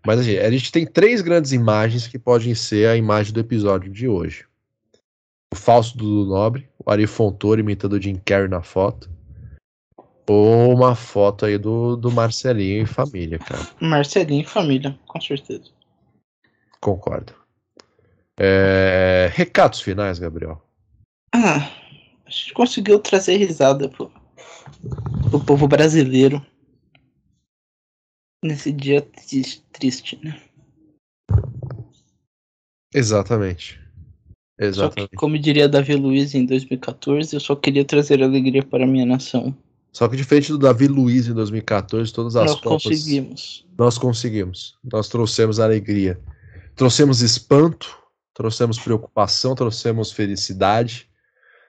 [0.08, 3.92] Mas assim, a gente tem três grandes imagens que podem ser a imagem do episódio
[3.92, 4.46] de hoje.
[5.52, 9.10] O falso do Dudu Nobre, o Ari Fontoura imitando o Jim Carrey na foto.
[10.26, 13.60] Ou uma foto aí do, do Marcelinho e família, cara.
[13.82, 15.64] Marcelinho e família, com certeza.
[16.80, 17.34] Concordo.
[18.40, 20.62] É, Recados finais, Gabriel.
[21.34, 21.70] Ah,
[22.24, 24.10] a gente conseguiu trazer risada pro,
[25.28, 26.42] pro povo brasileiro.
[28.44, 30.40] Nesse dia tris- triste, né?
[32.94, 33.80] Exatamente.
[34.60, 35.10] Só Exatamente.
[35.10, 39.06] que, como diria Davi Luiz em 2014, eu só queria trazer alegria para a minha
[39.06, 39.54] nação.
[39.92, 42.82] Só que diferente do Davi Luiz em 2014, todas as Nós Copas.
[42.84, 43.66] conseguimos.
[43.76, 44.76] Nós conseguimos.
[44.84, 46.20] Nós trouxemos alegria.
[46.74, 47.98] Trouxemos espanto,
[48.34, 51.08] trouxemos preocupação, trouxemos felicidade,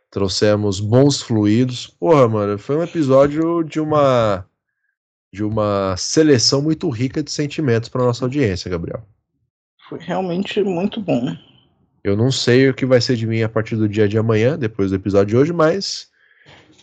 [0.10, 1.88] trouxemos bons fluidos.
[1.88, 4.46] Porra, mano, foi um episódio de uma
[5.32, 9.04] de uma seleção muito rica de sentimentos para nossa audiência, Gabriel.
[9.88, 11.36] Foi realmente muito bom.
[12.04, 14.58] Eu não sei o que vai ser de mim a partir do dia de amanhã,
[14.58, 16.08] depois do episódio de hoje, mas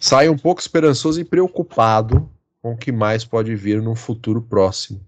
[0.00, 2.28] saio um pouco esperançoso e preocupado
[2.62, 5.00] com o que mais pode vir no futuro próximo.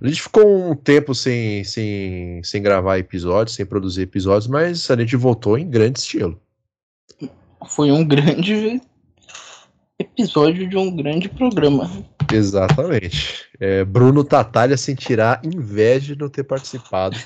[0.00, 4.96] A gente ficou um tempo sem, sem, sem gravar episódios, sem produzir episódios, mas a
[4.96, 6.40] gente voltou em grande estilo.
[7.68, 8.80] Foi um grande
[9.98, 11.90] episódio de um grande programa.
[12.32, 13.46] Exatamente.
[13.58, 17.16] É, Bruno Tatalha sentirá inveja de não ter participado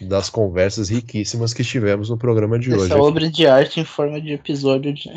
[0.00, 2.86] das conversas riquíssimas que tivemos no programa de hoje.
[2.86, 5.10] Essa obra de arte em forma de episódio de.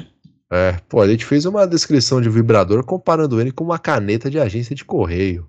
[0.52, 4.40] É, pô, a gente fez uma descrição de vibrador comparando ele com uma caneta de
[4.40, 5.48] agência de correio.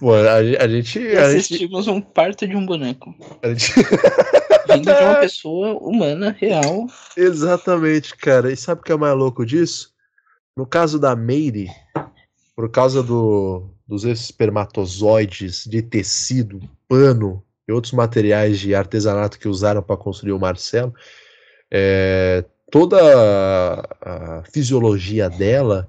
[0.00, 0.98] Pô, a, a gente.
[0.98, 3.14] E A gente, assistimos um parto de um boneco.
[3.42, 3.72] a gente-
[4.70, 6.86] Vindo de uma pessoa humana, real.
[7.16, 8.52] Exatamente, cara.
[8.52, 9.92] E sabe o que é mais louco disso?
[10.56, 11.68] No caso da Meire,
[12.54, 19.82] por causa do, dos espermatozoides de tecido, pano e outros materiais de artesanato que usaram
[19.82, 20.92] para construir o Marcelo,
[21.70, 22.96] é, toda
[24.02, 25.88] a, a fisiologia dela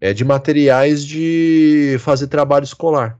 [0.00, 3.18] é de materiais de fazer trabalho escolar.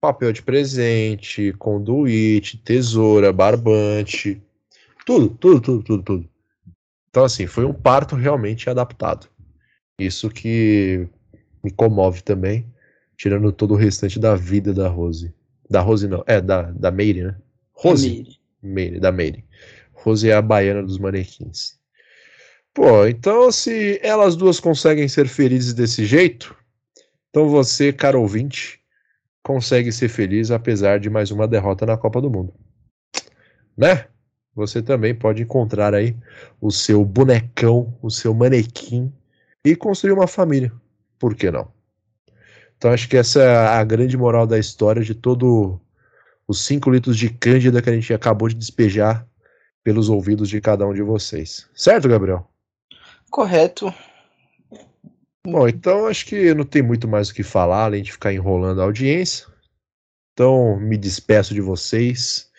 [0.00, 4.40] Papel de presente, conduíte, tesoura, barbante,
[5.04, 6.30] tudo, tudo, tudo, tudo, tudo.
[7.10, 9.28] Então, assim, foi um parto realmente adaptado.
[9.98, 11.06] Isso que
[11.62, 12.64] me comove também,
[13.16, 15.34] tirando todo o restante da vida da Rose.
[15.68, 17.36] Da Rose não, é, da, da Meire, né?
[17.72, 18.08] Rose?
[18.08, 18.40] Meire.
[18.62, 19.44] Meire, da Meire.
[19.92, 21.78] Rose é a baiana dos manequins.
[22.72, 26.56] Pô, então se elas duas conseguem ser felizes desse jeito,
[27.28, 28.79] então você, caro ouvinte,
[29.42, 32.54] consegue ser feliz apesar de mais uma derrota na Copa do Mundo.
[33.76, 34.06] Né?
[34.54, 36.16] Você também pode encontrar aí
[36.60, 39.12] o seu bonecão, o seu manequim
[39.64, 40.72] e construir uma família.
[41.18, 41.70] Por que não?
[42.76, 45.80] Então acho que essa é a grande moral da história de todo
[46.48, 49.26] os 5 litros de cândida que a gente acabou de despejar
[49.84, 51.68] pelos ouvidos de cada um de vocês.
[51.74, 52.50] Certo, Gabriel?
[53.30, 53.94] Correto.
[55.46, 58.80] Bom, então acho que não tem muito mais o que falar, além de ficar enrolando
[58.80, 59.46] a audiência.
[60.32, 62.50] Então me despeço de vocês.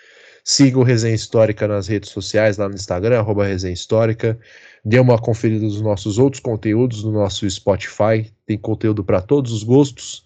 [0.43, 4.39] Siga o Resenha Histórica nas redes sociais, lá no Instagram, arroba Resenha Histórica.
[4.83, 8.31] Dê uma conferida nos nossos outros conteúdos no nosso Spotify.
[8.47, 10.25] Tem conteúdo para todos os gostos.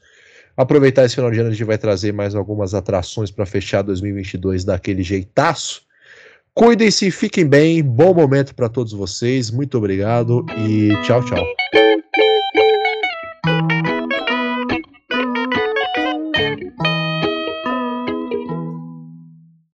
[0.56, 4.64] Aproveitar esse final de ano, a gente vai trazer mais algumas atrações para fechar 2022
[4.64, 5.82] daquele jeitaço.
[6.53, 7.84] Cuidem-se, fiquem bem.
[7.84, 9.52] Bom momento para todos vocês.
[9.52, 11.45] Muito obrigado e tchau, tchau.
[13.46, 13.95] Thank you.